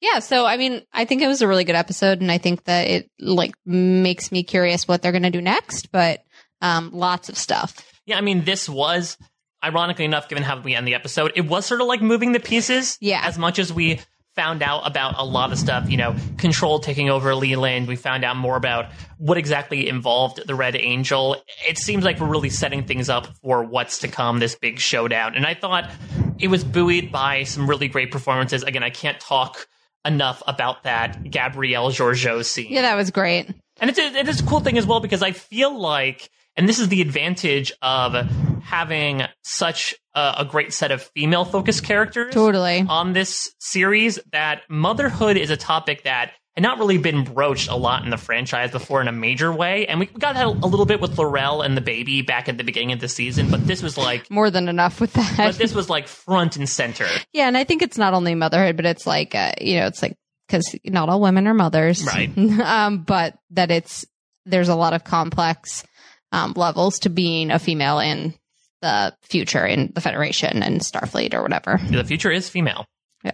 Yeah, 0.00 0.20
so 0.20 0.46
I 0.46 0.56
mean, 0.56 0.82
I 0.92 1.04
think 1.04 1.22
it 1.22 1.26
was 1.26 1.42
a 1.42 1.48
really 1.48 1.64
good 1.64 1.74
episode, 1.74 2.20
and 2.20 2.30
I 2.30 2.38
think 2.38 2.64
that 2.64 2.86
it 2.86 3.10
like 3.18 3.54
makes 3.66 4.30
me 4.30 4.42
curious 4.42 4.86
what 4.86 5.02
they're 5.02 5.12
going 5.12 5.22
to 5.24 5.30
do 5.30 5.42
next. 5.42 5.90
But 5.90 6.22
um, 6.60 6.90
lots 6.92 7.28
of 7.28 7.36
stuff. 7.36 7.92
Yeah, 8.06 8.18
I 8.18 8.20
mean, 8.20 8.44
this 8.44 8.68
was 8.68 9.18
ironically 9.62 10.04
enough, 10.04 10.28
given 10.28 10.44
how 10.44 10.60
we 10.60 10.74
end 10.74 10.86
the 10.86 10.94
episode, 10.94 11.32
it 11.34 11.42
was 11.42 11.66
sort 11.66 11.80
of 11.80 11.86
like 11.86 12.00
moving 12.00 12.32
the 12.32 12.40
pieces. 12.40 12.96
Yeah. 13.00 13.20
As 13.24 13.38
much 13.38 13.58
as 13.58 13.72
we 13.72 14.00
found 14.34 14.62
out 14.62 14.86
about 14.86 15.14
a 15.18 15.24
lot 15.24 15.50
of 15.50 15.58
stuff, 15.58 15.90
you 15.90 15.96
know, 15.96 16.14
Control 16.36 16.78
taking 16.78 17.10
over 17.10 17.34
Leland, 17.34 17.88
we 17.88 17.96
found 17.96 18.24
out 18.24 18.36
more 18.36 18.56
about 18.56 18.92
what 19.18 19.36
exactly 19.36 19.88
involved 19.88 20.46
the 20.46 20.54
Red 20.54 20.76
Angel. 20.76 21.36
It 21.68 21.76
seems 21.76 22.04
like 22.04 22.20
we're 22.20 22.28
really 22.28 22.50
setting 22.50 22.84
things 22.84 23.08
up 23.08 23.26
for 23.38 23.64
what's 23.64 23.98
to 24.00 24.08
come, 24.08 24.38
this 24.38 24.54
big 24.54 24.78
showdown. 24.78 25.34
And 25.34 25.44
I 25.44 25.54
thought 25.54 25.90
it 26.38 26.48
was 26.48 26.62
buoyed 26.62 27.10
by 27.10 27.42
some 27.42 27.68
really 27.68 27.88
great 27.88 28.12
performances. 28.12 28.62
Again, 28.62 28.84
I 28.84 28.90
can't 28.90 29.18
talk 29.18 29.66
enough 30.04 30.42
about 30.46 30.84
that 30.84 31.30
Gabrielle 31.30 31.90
Georgiou 31.90 32.44
scene. 32.44 32.70
Yeah, 32.70 32.82
that 32.82 32.94
was 32.94 33.10
great. 33.10 33.48
And 33.80 33.90
it's 33.90 33.98
a, 33.98 34.02
it 34.02 34.28
is 34.28 34.40
a 34.40 34.44
cool 34.44 34.60
thing 34.60 34.78
as 34.78 34.86
well 34.86 35.00
because 35.00 35.22
I 35.22 35.32
feel 35.32 35.78
like, 35.78 36.30
and 36.56 36.68
this 36.68 36.78
is 36.78 36.88
the 36.88 37.00
advantage 37.00 37.72
of 37.82 38.14
having 38.62 39.22
such 39.44 39.94
a, 40.14 40.36
a 40.38 40.44
great 40.44 40.72
set 40.72 40.90
of 40.90 41.02
female 41.14 41.44
focused 41.44 41.84
characters 41.84 42.34
Totally. 42.34 42.84
on 42.88 43.12
this 43.12 43.52
series, 43.60 44.18
that 44.32 44.62
motherhood 44.68 45.36
is 45.36 45.50
a 45.50 45.56
topic 45.56 46.02
that 46.04 46.32
had 46.58 46.62
not 46.62 46.78
really 46.78 46.98
been 46.98 47.24
broached 47.24 47.68
a 47.68 47.76
lot 47.76 48.02
in 48.04 48.10
the 48.10 48.16
franchise 48.16 48.70
before 48.72 49.00
in 49.00 49.08
a 49.08 49.12
major 49.12 49.52
way. 49.52 49.86
And 49.86 50.00
we 50.00 50.06
got 50.06 50.34
that 50.34 50.46
a 50.46 50.50
little 50.50 50.86
bit 50.86 51.00
with 51.00 51.16
L'Rell 51.18 51.62
and 51.62 51.76
the 51.76 51.80
baby 51.80 52.22
back 52.22 52.48
at 52.48 52.58
the 52.58 52.64
beginning 52.64 52.92
of 52.92 53.00
the 53.00 53.08
season, 53.08 53.50
but 53.50 53.66
this 53.66 53.82
was 53.82 53.96
like, 53.96 54.28
More 54.30 54.50
than 54.50 54.68
enough 54.68 55.00
with 55.00 55.12
that. 55.12 55.34
but 55.36 55.54
this 55.56 55.72
was 55.74 55.88
like 55.88 56.08
front 56.08 56.56
and 56.56 56.68
center. 56.68 57.06
yeah, 57.32 57.46
and 57.46 57.56
I 57.56 57.64
think 57.64 57.82
it's 57.82 57.96
not 57.96 58.12
only 58.12 58.34
motherhood, 58.34 58.76
but 58.76 58.86
it's 58.86 59.06
like 59.06 59.34
uh, 59.34 59.52
you 59.60 59.78
know, 59.78 59.86
it's 59.86 60.02
like 60.02 60.16
because 60.48 60.74
not 60.84 61.08
all 61.08 61.20
women 61.20 61.46
are 61.46 61.54
mothers, 61.54 62.04
Right. 62.04 62.36
um, 62.60 63.02
but 63.04 63.36
that 63.50 63.70
it's 63.70 64.04
there's 64.46 64.68
a 64.68 64.74
lot 64.74 64.94
of 64.94 65.04
complex 65.04 65.84
um, 66.32 66.54
levels 66.56 66.98
to 67.00 67.08
being 67.10 67.50
a 67.50 67.58
female 67.58 67.98
in 68.00 68.34
the 68.82 69.14
future 69.22 69.66
in 69.66 69.92
the 69.94 70.00
Federation 70.00 70.62
and 70.62 70.80
Starfleet 70.80 71.34
or 71.34 71.42
whatever. 71.42 71.80
The 71.90 72.04
future 72.04 72.30
is 72.30 72.48
female. 72.48 72.86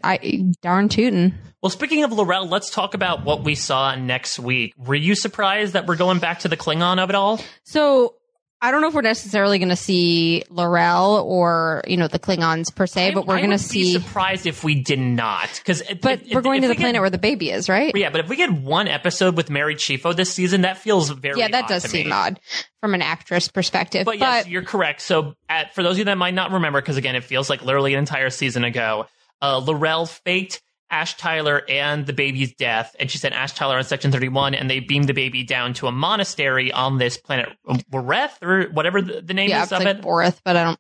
I 0.03 0.45
darn 0.62 0.89
tootin'. 0.89 1.35
Well, 1.62 1.70
speaking 1.70 2.05
of 2.05 2.12
L'Rell, 2.12 2.47
let's 2.47 2.70
talk 2.70 2.95
about 2.95 3.24
what 3.24 3.43
we 3.43 3.55
saw 3.55 3.95
next 3.95 4.39
week. 4.39 4.74
Were 4.76 4.95
you 4.95 5.14
surprised 5.14 5.72
that 5.74 5.87
we're 5.87 5.97
going 5.97 6.18
back 6.18 6.41
to 6.41 6.49
the 6.49 6.57
Klingon 6.57 6.99
of 7.03 7.09
it 7.11 7.14
all? 7.16 7.41
So 7.64 8.14
I 8.62 8.70
don't 8.70 8.80
know 8.80 8.89
if 8.89 8.95
we're 8.95 9.03
necessarily 9.03 9.59
going 9.59 9.68
to 9.70 9.76
see 9.76 10.43
L'Rell 10.49 11.22
or 11.26 11.82
you 11.87 11.99
know 11.99 12.09
the 12.09 12.18
Klingons 12.18 12.74
per 12.74 12.87
se, 12.87 13.12
but 13.12 13.26
we're 13.26 13.39
going 13.39 13.51
to 13.51 13.59
see. 13.59 13.93
surprised 13.93 14.47
if 14.47 14.64
we 14.64 14.74
did 14.74 14.99
not, 14.99 15.51
because 15.59 15.82
But 16.01 16.22
we're 16.32 16.41
going 16.41 16.62
to 16.62 16.68
the 16.68 16.74
planet 16.74 17.01
where 17.03 17.11
the 17.11 17.18
baby 17.18 17.51
is, 17.51 17.68
right? 17.68 17.93
yeah, 17.95 18.09
but 18.09 18.20
if 18.20 18.28
we 18.28 18.37
get 18.37 18.51
one 18.51 18.89
episode 18.89 19.37
with 19.37 19.51
Mary 19.51 19.74
Chieffo 19.74 20.16
this 20.16 20.32
season, 20.32 20.62
that 20.62 20.78
feels 20.78 21.11
very 21.11 21.39
Yeah, 21.41 21.49
that 21.49 21.68
does 21.68 21.82
seem 21.82 22.07
me. 22.07 22.12
odd 22.12 22.41
from 22.80 22.95
an 22.95 23.03
actress 23.03 23.49
perspective. 23.49 24.07
But 24.07 24.18
yes, 24.18 24.47
you're 24.49 24.62
correct. 24.64 25.03
So, 25.03 25.35
at, 25.49 25.74
for 25.74 25.82
those 25.82 25.93
of 25.93 25.99
you 25.99 26.05
that 26.07 26.16
might 26.16 26.35
not 26.35 26.53
remember, 26.53 26.80
because 26.80 26.97
again, 26.97 27.16
it 27.16 27.24
feels 27.24 27.51
like 27.51 27.62
literally 27.62 27.93
an 27.93 27.99
entire 27.99 28.30
season 28.30 28.64
ago, 28.64 29.07
uh, 29.43 29.59
L'Rell 29.59 30.07
faked 30.07 30.62
Ash 30.91 31.16
Tyler 31.16 31.62
and 31.68 32.07
the 32.07 32.12
baby's 32.12 32.55
death, 32.55 32.95
and 33.01 33.11
she 33.11 33.18
sent 33.18 33.35
Ash 33.35 33.53
Tyler 33.53 33.78
on 33.78 33.85
Section 33.85 34.12
31, 34.12 34.55
and 34.55 34.70
they 34.70 34.80
beamed 34.80 35.09
the 35.09 35.14
baby 35.14 35.43
down 35.43 35.74
to 35.74 35.87
a 35.87 35.93
monastery 35.93 36.70
on 36.72 36.99
this 36.99 37.16
planet, 37.16 37.49
Wareth, 37.91 38.43
or 38.43 38.64
whatever 38.70 39.03
the, 39.03 39.20
the 39.20 39.35
name 39.35 39.51
yeah, 39.51 39.62
is 39.62 39.64
it's 39.64 39.72
of 39.72 39.85
like 39.85 39.97
it. 39.97 40.03
Boreth, 40.03 40.39
but 40.45 40.57
I 40.57 40.64
don't. 40.64 40.78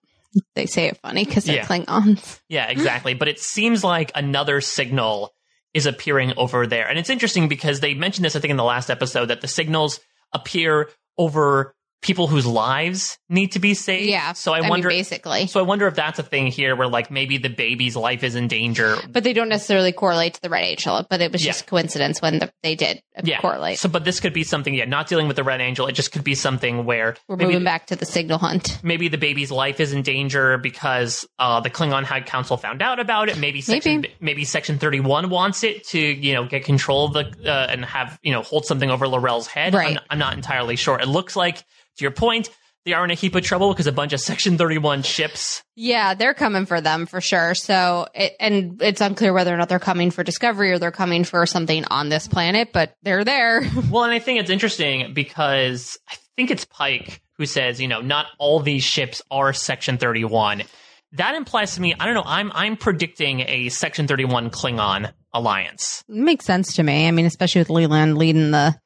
They 0.54 0.66
say 0.66 0.86
it 0.86 0.98
funny 0.98 1.24
because 1.24 1.44
they're 1.44 1.56
Yeah. 1.56 1.64
Klingons. 1.64 2.40
Yeah, 2.48 2.68
exactly. 2.68 3.14
but 3.14 3.28
it 3.28 3.38
seems 3.38 3.82
like 3.84 4.12
another 4.14 4.60
signal 4.60 5.32
is 5.72 5.86
appearing 5.86 6.32
over 6.36 6.66
there. 6.66 6.88
And 6.88 6.98
it's 6.98 7.10
interesting 7.10 7.48
because 7.48 7.80
they 7.80 7.94
mentioned 7.94 8.24
this, 8.24 8.36
I 8.36 8.40
think, 8.40 8.50
in 8.50 8.56
the 8.56 8.64
last 8.64 8.90
episode, 8.90 9.26
that 9.26 9.40
the 9.40 9.48
signals 9.48 10.00
appear 10.32 10.90
over 11.18 11.74
people 12.04 12.26
whose 12.28 12.46
lives 12.46 13.18
need 13.30 13.52
to 13.52 13.58
be 13.58 13.72
saved. 13.72 14.10
Yeah. 14.10 14.34
So 14.34 14.52
I, 14.52 14.60
mean, 14.60 14.68
wonder. 14.68 14.88
basically. 14.90 15.46
so 15.46 15.58
I 15.58 15.62
wonder 15.62 15.86
if 15.86 15.94
that's 15.94 16.18
a 16.18 16.22
thing 16.22 16.48
here 16.48 16.76
where 16.76 16.86
like 16.86 17.10
maybe 17.10 17.38
the 17.38 17.48
baby's 17.48 17.96
life 17.96 18.22
is 18.22 18.34
in 18.34 18.46
danger. 18.46 18.96
but 19.08 19.24
they 19.24 19.32
don't 19.32 19.48
necessarily 19.48 19.90
correlate 19.90 20.34
to 20.34 20.42
the 20.42 20.50
Red 20.50 20.64
Angel, 20.64 21.04
but 21.08 21.22
it 21.22 21.32
was 21.32 21.42
Yeah. 21.42 21.52
just 21.52 21.66
coincidence 21.66 22.20
when 22.20 22.40
the, 22.40 22.52
they 22.62 22.74
did 22.74 23.02
Yeah. 23.24 23.40
correlate. 23.40 23.78
So, 23.78 23.88
but 23.88 24.04
this 24.04 24.20
could 24.20 24.34
be 24.34 24.44
something. 24.44 24.74
Yeah, 24.74 24.84
not 24.84 25.08
dealing 25.08 25.26
with 25.28 25.36
the 25.36 25.44
Red 25.44 25.62
Angel. 25.62 25.86
It 25.86 25.92
just 25.92 26.12
could 26.12 26.24
be 26.24 26.34
something 26.34 26.84
where 26.84 27.16
We're 27.26 27.36
maybe 27.36 27.52
moving 27.54 27.64
back 27.64 27.86
to 27.86 27.96
the 27.96 28.04
signal 28.06 28.36
hunt. 28.38 28.78
maybe 28.82 29.08
the 29.08 29.16
baby's 29.18 29.50
life 29.50 29.80
is 29.80 29.94
in 29.94 30.02
danger 30.02 30.58
because 30.58 31.26
uh, 31.38 31.60
the 31.60 31.70
Klingon 31.70 32.04
High 32.04 32.20
Council 32.20 32.58
found 32.58 32.82
out 32.82 33.00
about 33.00 33.30
it. 33.30 33.38
Maybe 33.38 33.62
section 33.62 34.04
maybe. 34.20 34.44
Section 34.44 34.78
Thirty 34.78 35.00
One 35.00 35.30
wants 35.30 35.64
it 35.64 35.86
to 35.88 35.98
you 35.98 36.34
know 36.34 36.44
get 36.44 36.64
control 36.64 37.06
of 37.06 37.12
the 37.14 37.50
uh, 37.50 37.66
and 37.70 37.82
have 37.82 38.18
you 38.22 38.32
know 38.32 38.42
hold 38.42 38.66
something 38.66 38.90
over 38.90 39.08
L'Rell's 39.08 39.46
head. 39.46 39.72
Right. 39.72 39.96
I'm, 39.96 40.02
I'm 40.10 40.18
not 40.18 40.34
entirely 40.34 40.76
sure. 40.76 41.00
It 41.00 41.08
looks 41.08 41.34
like 41.34 41.64
to 41.96 42.04
your 42.04 42.10
point. 42.10 42.50
They 42.84 42.92
are 42.92 43.02
in 43.02 43.10
a 43.10 43.14
heap 43.14 43.34
of 43.34 43.42
trouble 43.42 43.72
because 43.72 43.86
a 43.86 43.92
bunch 43.92 44.12
of 44.12 44.20
Section 44.20 44.58
31 44.58 45.04
ships. 45.04 45.62
Yeah, 45.74 46.12
they're 46.12 46.34
coming 46.34 46.66
for 46.66 46.82
them 46.82 47.06
for 47.06 47.22
sure. 47.22 47.54
So, 47.54 48.06
it, 48.14 48.34
and 48.38 48.82
it's 48.82 49.00
unclear 49.00 49.32
whether 49.32 49.54
or 49.54 49.56
not 49.56 49.70
they're 49.70 49.78
coming 49.78 50.10
for 50.10 50.22
Discovery 50.22 50.70
or 50.70 50.78
they're 50.78 50.90
coming 50.90 51.24
for 51.24 51.46
something 51.46 51.86
on 51.86 52.10
this 52.10 52.28
planet, 52.28 52.74
but 52.74 52.94
they're 53.02 53.24
there. 53.24 53.62
Well, 53.90 54.04
and 54.04 54.12
I 54.12 54.18
think 54.18 54.40
it's 54.40 54.50
interesting 54.50 55.14
because 55.14 55.96
I 56.10 56.16
think 56.36 56.50
it's 56.50 56.64
Pike 56.64 57.22
who 57.36 57.46
says, 57.46 57.80
you 57.80 57.88
know, 57.88 58.00
not 58.00 58.26
all 58.38 58.60
these 58.60 58.82
ships 58.82 59.22
are 59.30 59.52
Section 59.52 59.98
31. 59.98 60.64
That 61.12 61.34
implies 61.36 61.76
to 61.76 61.80
me, 61.80 61.94
I 61.98 62.06
don't 62.06 62.14
know, 62.14 62.24
I'm 62.26 62.50
I'm 62.54 62.76
predicting 62.76 63.40
a 63.40 63.68
Section 63.68 64.08
31 64.08 64.50
Klingon 64.50 65.12
alliance. 65.32 66.02
Makes 66.08 66.44
sense 66.44 66.74
to 66.74 66.82
me. 66.82 67.06
I 67.06 67.12
mean, 67.12 67.26
especially 67.26 67.60
with 67.60 67.70
Leland 67.70 68.18
leading 68.18 68.50
the 68.50 68.76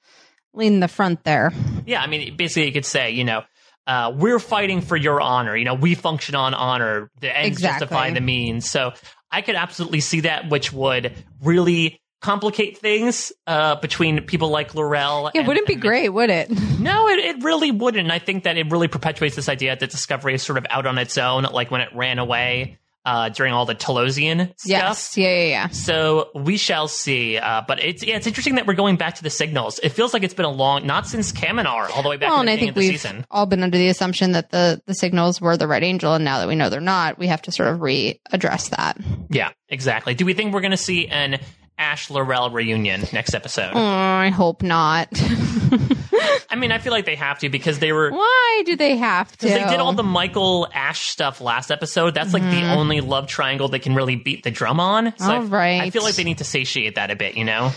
leading 0.54 0.80
the 0.80 0.88
front 0.88 1.24
there. 1.24 1.52
Yeah, 1.86 2.00
I 2.02 2.06
mean, 2.06 2.36
basically, 2.36 2.66
you 2.66 2.72
could 2.72 2.86
say, 2.86 3.10
you 3.10 3.24
know, 3.24 3.42
uh, 3.86 4.12
we're 4.14 4.38
fighting 4.38 4.80
for 4.80 4.96
your 4.96 5.20
honor. 5.20 5.56
You 5.56 5.64
know, 5.64 5.74
we 5.74 5.94
function 5.94 6.34
on 6.34 6.52
honor. 6.54 7.10
The 7.20 7.34
ends 7.36 7.58
Exactly. 7.58 7.86
justify 7.86 8.10
the 8.10 8.20
means. 8.20 8.68
So 8.70 8.92
I 9.30 9.40
could 9.42 9.54
absolutely 9.54 10.00
see 10.00 10.20
that, 10.20 10.50
which 10.50 10.72
would 10.72 11.12
really 11.42 12.00
complicate 12.20 12.76
things 12.78 13.32
uh, 13.46 13.76
between 13.76 14.20
people 14.22 14.48
like 14.50 14.74
L'Rell. 14.74 15.28
It 15.28 15.36
and- 15.38 15.48
wouldn't 15.48 15.66
be 15.66 15.76
great, 15.76 16.08
would 16.08 16.30
it? 16.30 16.50
No, 16.78 17.08
it, 17.08 17.18
it 17.20 17.42
really 17.44 17.70
wouldn't. 17.70 18.04
And 18.04 18.12
I 18.12 18.18
think 18.18 18.44
that 18.44 18.56
it 18.58 18.70
really 18.70 18.88
perpetuates 18.88 19.36
this 19.36 19.48
idea 19.48 19.76
that 19.76 19.90
Discovery 19.90 20.34
is 20.34 20.42
sort 20.42 20.58
of 20.58 20.66
out 20.68 20.84
on 20.86 20.98
its 20.98 21.16
own, 21.16 21.44
like 21.44 21.70
when 21.70 21.80
it 21.80 21.88
ran 21.94 22.18
away 22.18 22.78
uh, 23.08 23.28
during 23.30 23.54
all 23.54 23.64
the 23.64 23.74
Talosian 23.74 24.48
stuff. 24.58 24.66
yes. 24.66 25.16
Yeah, 25.16 25.28
yeah, 25.28 25.44
yeah. 25.46 25.68
So 25.68 26.28
we 26.34 26.58
shall 26.58 26.88
see. 26.88 27.38
Uh, 27.38 27.62
but 27.66 27.82
it's 27.82 28.02
yeah, 28.04 28.16
it's 28.16 28.26
interesting 28.26 28.56
that 28.56 28.66
we're 28.66 28.74
going 28.74 28.96
back 28.96 29.14
to 29.14 29.22
the 29.22 29.30
signals. 29.30 29.78
It 29.82 29.90
feels 29.90 30.12
like 30.12 30.22
it's 30.22 30.34
been 30.34 30.44
a 30.44 30.50
long, 30.50 30.86
not 30.86 31.06
since 31.06 31.32
Kaminar, 31.32 31.88
all 31.96 32.02
the 32.02 32.10
way 32.10 32.18
back 32.18 32.28
Well, 32.28 32.40
and 32.40 32.50
I 32.50 32.58
think 32.58 32.76
we've 32.76 33.00
season. 33.00 33.24
all 33.30 33.46
been 33.46 33.62
under 33.62 33.78
the 33.78 33.88
assumption 33.88 34.32
that 34.32 34.50
the 34.50 34.82
the 34.84 34.94
signals 34.94 35.40
were 35.40 35.56
the 35.56 35.66
Red 35.66 35.82
Angel, 35.84 36.12
and 36.12 36.24
now 36.24 36.38
that 36.40 36.48
we 36.48 36.54
know 36.54 36.68
they're 36.68 36.80
not, 36.82 37.18
we 37.18 37.28
have 37.28 37.40
to 37.42 37.52
sort 37.52 37.70
of 37.70 37.78
readdress 37.80 38.70
that. 38.76 38.98
Yeah, 39.30 39.52
exactly. 39.70 40.14
Do 40.14 40.26
we 40.26 40.34
think 40.34 40.52
we're 40.52 40.60
going 40.60 40.72
to 40.72 40.76
see 40.76 41.06
an 41.08 41.40
Ash 41.78 42.10
L'Rell 42.10 42.50
reunion 42.50 43.04
next 43.12 43.34
episode? 43.34 43.72
Oh, 43.74 43.80
I 43.80 44.28
hope 44.28 44.62
not. 44.62 45.08
I 46.50 46.56
mean, 46.56 46.72
I 46.72 46.78
feel 46.78 46.92
like 46.92 47.04
they 47.04 47.16
have 47.16 47.38
to 47.40 47.48
because 47.48 47.78
they 47.78 47.92
were 47.92 48.10
Why 48.10 48.62
do 48.66 48.76
they 48.76 48.96
have 48.96 49.30
to? 49.32 49.46
Because 49.46 49.50
they 49.52 49.70
did 49.70 49.80
all 49.80 49.92
the 49.92 50.02
Michael 50.02 50.68
Ash 50.72 51.08
stuff 51.08 51.40
last 51.40 51.70
episode. 51.70 52.14
That's 52.14 52.32
like 52.32 52.42
the 52.42 52.70
only 52.72 53.00
love 53.00 53.26
triangle 53.26 53.68
they 53.68 53.78
can 53.78 53.94
really 53.94 54.16
beat 54.16 54.42
the 54.44 54.50
drum 54.50 54.80
on. 54.80 55.12
So 55.18 55.24
I- 55.26 55.36
All 55.36 55.42
right. 55.44 55.80
I 55.82 55.90
feel 55.90 56.02
like 56.02 56.14
they 56.16 56.24
need 56.24 56.38
to 56.38 56.44
satiate 56.44 56.94
that 56.96 57.10
a 57.10 57.16
bit, 57.16 57.36
you 57.36 57.44
know? 57.44 57.72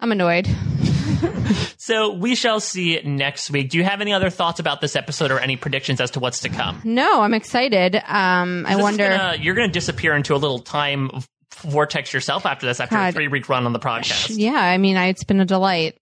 I'm 0.00 0.12
annoyed. 0.12 0.48
So 1.76 2.14
we 2.14 2.34
shall 2.34 2.60
see 2.60 2.98
next 3.04 3.50
week. 3.50 3.68
Do 3.68 3.76
you 3.76 3.84
have 3.84 4.00
any 4.00 4.14
other 4.14 4.30
thoughts 4.30 4.58
about 4.58 4.80
this 4.80 4.96
episode 4.96 5.30
or 5.30 5.38
any 5.38 5.56
predictions 5.56 6.00
as 6.00 6.12
to 6.12 6.20
what's 6.20 6.40
to 6.40 6.48
come? 6.48 6.80
No, 6.82 7.20
I'm 7.20 7.34
excited. 7.34 7.96
Um, 8.06 8.64
I 8.66 8.76
wonder. 8.76 9.06
gonna- 9.06 9.36
you're 9.38 9.54
going 9.54 9.68
to 9.68 9.72
disappear 9.72 10.16
into 10.16 10.34
a 10.34 10.38
little 10.38 10.60
time 10.60 11.10
vortex 11.58 12.12
yourself 12.14 12.46
after 12.46 12.64
this, 12.66 12.80
after 12.80 12.96
a 12.96 13.12
three 13.12 13.28
week 13.28 13.48
run 13.50 13.66
on 13.66 13.72
the 13.74 13.78
podcast. 13.78 14.30
Yeah, 14.30 14.52
I 14.54 14.78
mean, 14.78 14.96
I, 14.96 15.08
it's 15.08 15.24
been 15.24 15.40
a 15.40 15.44
delight. 15.44 15.96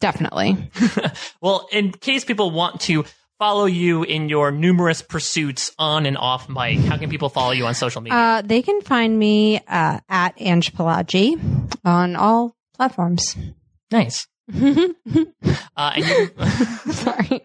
Definitely. 0.00 0.70
Well, 1.40 1.68
in 1.70 1.92
case 1.92 2.24
people 2.24 2.50
want 2.50 2.80
to 2.82 3.04
follow 3.38 3.66
you 3.66 4.02
in 4.02 4.28
your 4.28 4.50
numerous 4.50 5.02
pursuits 5.02 5.70
on 5.78 6.06
and 6.06 6.16
off 6.16 6.48
mic, 6.48 6.78
how 6.80 6.96
can 6.96 7.10
people 7.10 7.28
follow 7.28 7.52
you 7.52 7.66
on 7.66 7.74
social 7.74 8.00
media? 8.00 8.18
Uh, 8.18 8.42
they 8.42 8.62
can 8.62 8.80
find 8.80 9.18
me 9.18 9.60
uh, 9.68 10.00
at 10.08 10.34
Ange 10.40 10.72
Pelagi 10.74 11.38
on 11.84 12.16
all 12.16 12.56
platforms. 12.74 13.36
nice. 13.92 14.26
Uh, 15.78 15.92
and 15.96 16.06
you, 16.06 16.30
Sorry, 16.92 17.44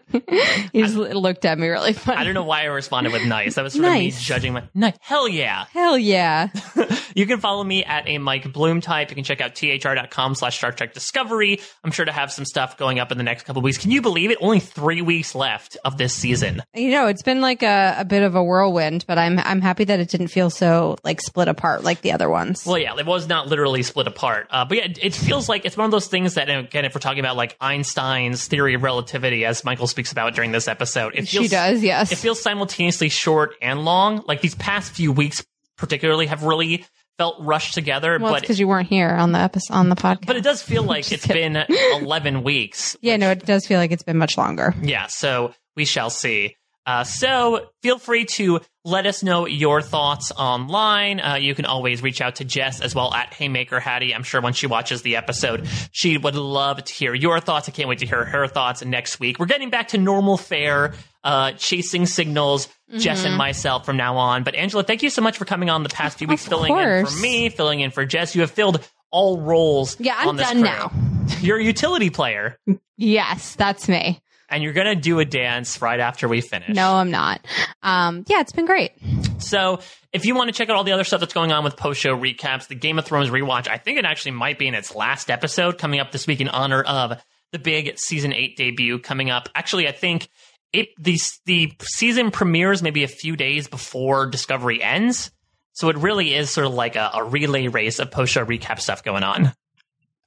he 0.72 0.80
just 0.82 0.94
looked 0.96 1.44
at 1.44 1.58
me 1.58 1.68
really 1.68 1.92
funny. 1.92 2.16
I 2.16 2.24
don't 2.24 2.32
know 2.32 2.44
why 2.44 2.62
I 2.62 2.64
responded 2.64 3.12
with 3.12 3.26
nice. 3.26 3.56
That 3.56 3.62
was 3.62 3.74
sort 3.74 3.84
of 3.84 3.92
me 3.92 4.10
judging 4.10 4.54
my 4.54 4.62
nice. 4.72 4.96
Hell 5.02 5.28
yeah. 5.28 5.66
Hell 5.72 5.98
yeah! 5.98 6.48
You 7.14 7.26
can 7.26 7.40
follow 7.40 7.62
me 7.62 7.84
at 7.84 8.08
a 8.08 8.16
Mike 8.16 8.50
Bloom 8.54 8.80
type. 8.80 9.10
You 9.10 9.14
can 9.14 9.24
check 9.24 9.42
out 9.42 9.54
thr.com 9.54 10.34
slash 10.34 10.56
Star 10.56 10.72
Trek 10.72 10.94
Discovery. 10.94 11.60
I'm 11.84 11.90
sure 11.90 12.06
to 12.06 12.12
have 12.12 12.32
some 12.32 12.46
stuff 12.46 12.78
going 12.78 12.98
up 13.00 13.12
in 13.12 13.18
the 13.18 13.24
next 13.24 13.42
couple 13.42 13.60
of 13.60 13.64
weeks. 13.64 13.76
Can 13.76 13.90
you 13.90 14.00
believe 14.00 14.30
it? 14.30 14.38
Only 14.40 14.60
three 14.60 15.02
weeks 15.02 15.34
left 15.34 15.76
of 15.84 15.98
this 15.98 16.14
season. 16.14 16.62
You 16.74 16.90
know, 16.90 17.08
it's 17.08 17.22
been 17.22 17.42
like 17.42 17.62
a, 17.62 17.96
a 17.98 18.06
bit 18.06 18.22
of 18.22 18.34
a 18.34 18.42
whirlwind, 18.42 19.04
but 19.06 19.18
I'm 19.18 19.38
I'm 19.40 19.60
happy 19.60 19.84
that 19.84 20.00
it 20.00 20.08
didn't 20.08 20.28
feel 20.28 20.48
so 20.48 20.96
like 21.04 21.20
split 21.20 21.48
apart 21.48 21.84
like 21.84 22.00
the 22.00 22.12
other 22.12 22.30
ones. 22.30 22.64
Well, 22.64 22.78
yeah, 22.78 22.96
it 22.96 23.04
was 23.04 23.28
not 23.28 23.46
literally 23.46 23.82
split 23.82 24.06
apart. 24.06 24.46
Uh, 24.48 24.64
but 24.64 24.78
yeah, 24.78 24.84
it, 24.84 24.98
it 25.02 25.14
feels 25.14 25.50
like 25.50 25.66
it's 25.66 25.76
one 25.76 25.84
of 25.84 25.90
those 25.90 26.06
things 26.06 26.34
that, 26.34 26.48
and 26.48 26.66
again, 26.66 26.86
if 26.92 26.94
we're 26.96 27.00
talking 27.00 27.20
about 27.20 27.36
like 27.36 27.56
Einstein's 27.58 28.46
theory 28.46 28.74
of 28.74 28.82
relativity, 28.82 29.46
as 29.46 29.64
Michael 29.64 29.86
speaks 29.86 30.12
about 30.12 30.34
during 30.34 30.52
this 30.52 30.68
episode, 30.68 31.14
it 31.14 31.26
feels, 31.26 31.44
she 31.44 31.48
does, 31.48 31.82
yes. 31.82 32.12
It 32.12 32.16
feels 32.16 32.42
simultaneously 32.42 33.08
short 33.08 33.54
and 33.62 33.82
long. 33.82 34.22
Like 34.28 34.42
these 34.42 34.54
past 34.54 34.92
few 34.92 35.10
weeks, 35.10 35.42
particularly, 35.78 36.26
have 36.26 36.42
really 36.42 36.84
felt 37.16 37.36
rushed 37.40 37.72
together. 37.72 38.18
well, 38.20 38.34
but 38.34 38.42
because 38.42 38.60
you 38.60 38.68
weren't 38.68 38.88
here 38.88 39.08
on 39.08 39.32
the 39.32 39.38
episode 39.38 39.72
on 39.72 39.88
the 39.88 39.96
podcast. 39.96 40.26
but 40.26 40.36
it 40.36 40.44
does 40.44 40.62
feel 40.62 40.82
like 40.82 41.10
it's 41.12 41.26
been 41.26 41.56
11 41.56 42.42
weeks. 42.42 42.94
yeah, 43.00 43.16
no, 43.16 43.30
it 43.30 43.46
does 43.46 43.66
feel 43.66 43.78
like 43.78 43.90
it's 43.90 44.02
been 44.02 44.18
much 44.18 44.36
longer. 44.36 44.74
Yeah, 44.82 45.06
so 45.06 45.54
we 45.74 45.86
shall 45.86 46.10
see. 46.10 46.56
Uh, 46.84 47.04
so 47.04 47.70
feel 47.82 47.98
free 47.98 48.26
to 48.26 48.60
let 48.84 49.06
us 49.06 49.22
know 49.22 49.46
your 49.46 49.80
thoughts 49.80 50.32
online. 50.32 51.20
Uh, 51.20 51.34
you 51.36 51.54
can 51.54 51.64
always 51.66 52.02
reach 52.02 52.20
out 52.20 52.36
to 52.36 52.44
Jess 52.44 52.80
as 52.80 52.94
well 52.94 53.14
at 53.14 53.32
Haymaker 53.34 53.78
Hattie. 53.78 54.12
I'm 54.14 54.24
sure 54.24 54.40
when 54.40 54.52
she 54.54 54.66
watches 54.66 55.02
the 55.02 55.16
episode, 55.16 55.68
she 55.92 56.18
would 56.18 56.34
love 56.34 56.82
to 56.82 56.92
hear 56.92 57.14
your 57.14 57.38
thoughts. 57.38 57.68
I 57.68 57.72
can't 57.72 57.88
wait 57.88 58.00
to 58.00 58.06
hear 58.06 58.24
her 58.24 58.48
thoughts 58.48 58.84
next 58.84 59.20
week. 59.20 59.38
We're 59.38 59.46
getting 59.46 59.70
back 59.70 59.88
to 59.88 59.98
normal 59.98 60.36
fare, 60.36 60.94
uh, 61.22 61.52
chasing 61.52 62.06
signals, 62.06 62.68
Jess 62.98 63.24
and 63.24 63.36
myself 63.36 63.86
from 63.86 63.96
now 63.96 64.16
on. 64.16 64.42
But 64.42 64.56
Angela, 64.56 64.82
thank 64.82 65.02
you 65.02 65.10
so 65.10 65.22
much 65.22 65.38
for 65.38 65.44
coming 65.44 65.70
on 65.70 65.84
the 65.84 65.88
past 65.88 66.18
few 66.18 66.26
weeks, 66.26 66.46
filling 66.46 66.76
in 66.76 67.06
for 67.06 67.20
me, 67.20 67.48
filling 67.50 67.80
in 67.80 67.90
for 67.92 68.04
Jess. 68.04 68.34
You 68.34 68.40
have 68.40 68.50
filled 68.50 68.86
all 69.12 69.40
roles. 69.40 69.98
Yeah, 70.00 70.16
I'm 70.18 70.28
on 70.28 70.36
this 70.36 70.48
done 70.48 70.56
crew. 70.56 70.64
now. 70.64 70.92
You're 71.40 71.58
a 71.58 71.64
utility 71.64 72.10
player. 72.10 72.58
Yes, 72.96 73.54
that's 73.54 73.88
me. 73.88 74.20
And 74.52 74.62
you're 74.62 74.72
gonna 74.72 74.94
do 74.94 75.18
a 75.18 75.24
dance 75.24 75.82
right 75.82 75.98
after 75.98 76.28
we 76.28 76.40
finish. 76.40 76.68
No, 76.76 76.94
I'm 76.94 77.10
not. 77.10 77.40
Um, 77.82 78.24
yeah, 78.28 78.40
it's 78.40 78.52
been 78.52 78.66
great. 78.66 78.92
So 79.38 79.80
if 80.12 80.24
you 80.24 80.34
want 80.34 80.48
to 80.48 80.52
check 80.52 80.68
out 80.70 80.76
all 80.76 80.84
the 80.84 80.92
other 80.92 81.04
stuff 81.04 81.20
that's 81.20 81.34
going 81.34 81.50
on 81.50 81.64
with 81.64 81.76
post 81.76 82.00
show 82.00 82.16
recaps, 82.16 82.68
the 82.68 82.74
Game 82.74 82.98
of 82.98 83.04
Thrones 83.04 83.30
rewatch, 83.30 83.66
I 83.66 83.78
think 83.78 83.98
it 83.98 84.04
actually 84.04 84.32
might 84.32 84.58
be 84.58 84.68
in 84.68 84.74
its 84.74 84.94
last 84.94 85.30
episode 85.30 85.78
coming 85.78 85.98
up 85.98 86.12
this 86.12 86.26
week 86.26 86.40
in 86.40 86.48
honor 86.48 86.82
of 86.82 87.20
the 87.50 87.58
big 87.58 87.98
season 87.98 88.32
eight 88.32 88.56
debut 88.56 88.98
coming 88.98 89.30
up. 89.30 89.48
Actually, 89.54 89.88
I 89.88 89.92
think 89.92 90.28
it 90.72 90.88
the 90.98 91.18
the 91.46 91.72
season 91.82 92.30
premieres 92.30 92.82
maybe 92.82 93.04
a 93.04 93.08
few 93.08 93.36
days 93.36 93.68
before 93.68 94.26
Discovery 94.26 94.82
ends. 94.82 95.30
So 95.74 95.88
it 95.88 95.96
really 95.96 96.34
is 96.34 96.50
sort 96.50 96.66
of 96.66 96.74
like 96.74 96.96
a, 96.96 97.10
a 97.14 97.24
relay 97.24 97.68
race 97.68 97.98
of 97.98 98.10
post 98.10 98.32
show 98.32 98.44
recap 98.44 98.78
stuff 98.78 99.02
going 99.02 99.22
on. 99.22 99.52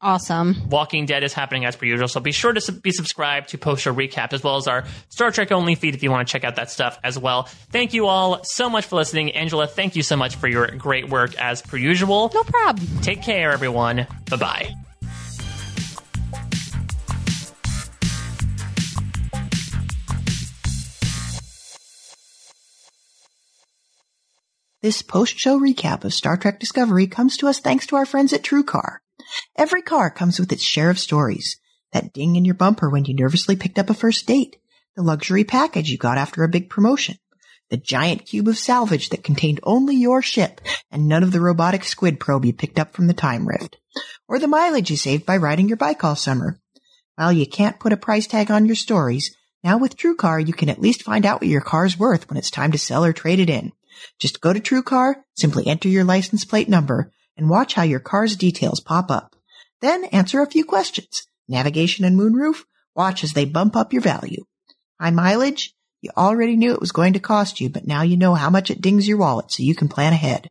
Awesome. 0.02 0.70
Walking 0.70 1.06
Dead 1.06 1.24
is 1.24 1.34
happening 1.34 1.66
as 1.66 1.76
per 1.76 1.86
usual, 1.86 2.08
so 2.08 2.20
be 2.20 2.32
sure 2.32 2.54
to 2.54 2.62
sub- 2.62 2.82
be 2.82 2.92
subscribed 2.92 3.50
to 3.50 3.58
Post 3.58 3.82
Show 3.82 3.94
Recap 3.94 4.34
as 4.34 4.44
well 4.44 4.58
as 4.58 4.68
our 4.68 4.84
Star 5.10 5.32
Trek 5.32 5.52
only 5.52 5.74
feed 5.76 5.96
if 5.96 6.04
you 6.04 6.12
want 6.12 6.28
to 6.28 6.32
check 6.32 6.44
out 6.44 6.58
that 6.58 6.70
stuff 6.70 7.00
as 7.04 7.18
well. 7.18 7.44
Thank 7.72 7.94
you 7.94 8.06
all 8.06 8.44
so 8.44 8.70
much 8.70 8.86
for 8.86 8.98
listening. 8.98 9.32
Angela, 9.32 9.68
thank 9.68 9.96
you 9.96 10.04
so 10.04 10.16
much 10.16 10.36
for 10.36 10.48
your 10.48 10.68
great 10.68 11.10
work 11.10 11.34
as 11.36 11.62
per 11.62 11.78
usual. 11.78 12.30
No 12.34 12.44
problem. 12.44 12.86
Take 13.02 13.24
care, 13.24 13.52
everyone. 13.52 14.06
Bye 14.30 14.38
bye. 14.38 14.74
This 24.82 25.02
post-show 25.02 25.60
recap 25.60 26.04
of 26.04 26.14
Star 26.14 26.38
Trek 26.38 26.60
Discovery 26.60 27.08
comes 27.08 27.38
to 27.38 27.48
us 27.48 27.60
thanks 27.60 27.88
to 27.88 27.96
our 27.96 28.06
friends 28.06 28.34
at 28.34 28.44
TrueCar. 28.44 28.98
Every 29.58 29.82
car 29.82 30.10
comes 30.10 30.40
with 30.40 30.52
its 30.52 30.64
share 30.64 30.90
of 30.90 31.00
stories. 31.00 31.58
That 31.92 32.14
ding 32.14 32.36
in 32.36 32.46
your 32.46 32.56
bumper 32.56 32.90
when 32.90 33.06
you 33.06 33.16
nervously 33.16 33.56
picked 33.56 33.80
up 33.80 33.90
a 33.90 33.94
first 33.94 34.28
date. 34.28 34.58
The 34.96 35.02
luxury 35.02 35.44
package 35.44 35.90
you 35.90 35.98
got 35.98 36.18
after 36.18 36.44
a 36.44 36.50
big 36.50 36.70
promotion. 36.70 37.18
The 37.70 37.78
giant 37.78 38.26
cube 38.26 38.48
of 38.48 38.58
salvage 38.58 39.10
that 39.10 39.24
contained 39.24 39.60
only 39.64 39.96
your 39.96 40.22
ship 40.22 40.62
and 40.92 41.08
none 41.08 41.24
of 41.24 41.32
the 41.32 41.42
robotic 41.42 41.84
squid 41.84 42.20
probe 42.20 42.46
you 42.46 42.54
picked 42.54 42.80
up 42.80 42.94
from 42.94 43.08
the 43.08 43.14
time 43.14 43.48
rift. 43.48 43.78
Or 44.28 44.40
the 44.40 44.48
mileage 44.48 44.92
you 44.92 44.98
saved 44.98 45.26
by 45.26 45.38
riding 45.38 45.68
your 45.68 45.78
bike 45.78 46.04
all 46.04 46.16
summer. 46.16 46.60
While 47.16 47.34
you 47.34 47.48
can't 47.48 47.80
put 47.80 47.94
a 47.94 47.98
price 47.98 48.28
tag 48.28 48.52
on 48.52 48.66
your 48.66 48.76
stories, 48.76 49.36
Now 49.66 49.80
with 49.80 49.98
TrueCar, 49.98 50.46
you 50.46 50.54
can 50.54 50.70
at 50.70 50.80
least 50.80 51.02
find 51.02 51.26
out 51.26 51.42
what 51.42 51.50
your 51.50 51.60
car's 51.60 51.98
worth 51.98 52.30
when 52.30 52.38
it's 52.38 52.52
time 52.52 52.72
to 52.74 52.78
sell 52.78 53.04
or 53.04 53.14
trade 53.14 53.40
it 53.40 53.50
in. 53.50 53.72
Just 54.20 54.40
go 54.40 54.54
to 54.54 54.60
TrueCar, 54.60 55.16
simply 55.36 55.66
enter 55.66 55.90
your 55.90 56.04
license 56.04 56.46
plate 56.46 56.70
number, 56.70 57.12
and 57.38 57.50
watch 57.50 57.74
how 57.74 57.84
your 57.84 58.00
car's 58.00 58.36
details 58.36 58.80
pop 58.80 59.12
up. 59.12 59.36
Then 59.82 60.06
answer 60.06 60.42
a 60.42 60.50
few 60.50 60.64
questions. 60.64 61.28
Navigation 61.48 62.06
and 62.06 62.18
moonroof? 62.18 62.64
Watch 62.96 63.24
as 63.24 63.34
they 63.34 63.46
bump 63.46 63.76
up 63.76 63.94
your 63.94 64.02
value. 64.02 64.46
High 65.00 65.12
mileage? 65.12 65.76
You 66.02 66.12
already 66.16 66.56
knew 66.56 66.74
it 66.74 66.80
was 66.80 66.92
going 66.92 67.14
to 67.14 67.20
cost 67.20 67.60
you, 67.60 67.70
but 67.70 67.88
now 67.88 68.02
you 68.02 68.16
know 68.16 68.36
how 68.36 68.50
much 68.50 68.70
it 68.70 68.82
dings 68.82 69.08
your 69.08 69.18
wallet 69.18 69.52
so 69.52 69.64
you 69.64 69.76
can 69.76 69.90
plan 69.90 70.14
ahead. 70.14 70.50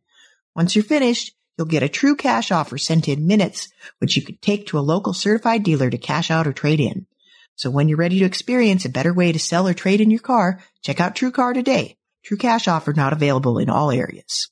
Once 0.54 0.74
you're 0.74 0.84
finished, 0.84 1.32
you'll 1.56 1.66
get 1.66 1.82
a 1.82 1.88
true 1.88 2.16
cash 2.16 2.50
offer 2.50 2.76
sent 2.76 3.08
in 3.08 3.26
minutes, 3.26 3.68
which 3.98 4.16
you 4.16 4.22
could 4.22 4.42
take 4.42 4.66
to 4.66 4.78
a 4.78 4.80
local 4.80 5.14
certified 5.14 5.62
dealer 5.62 5.90
to 5.90 5.98
cash 5.98 6.30
out 6.30 6.46
or 6.46 6.52
trade 6.52 6.80
in. 6.80 7.06
So 7.56 7.70
when 7.70 7.88
you're 7.88 7.98
ready 7.98 8.18
to 8.18 8.24
experience 8.24 8.84
a 8.84 8.88
better 8.88 9.14
way 9.14 9.30
to 9.30 9.38
sell 9.38 9.68
or 9.68 9.74
trade 9.74 10.00
in 10.00 10.10
your 10.10 10.20
car, 10.20 10.60
check 10.82 11.00
out 11.00 11.14
TrueCar 11.14 11.54
today. 11.54 11.96
True 12.24 12.36
cash 12.36 12.66
offer 12.66 12.92
not 12.92 13.12
available 13.12 13.58
in 13.58 13.70
all 13.70 13.90
areas. 13.90 14.50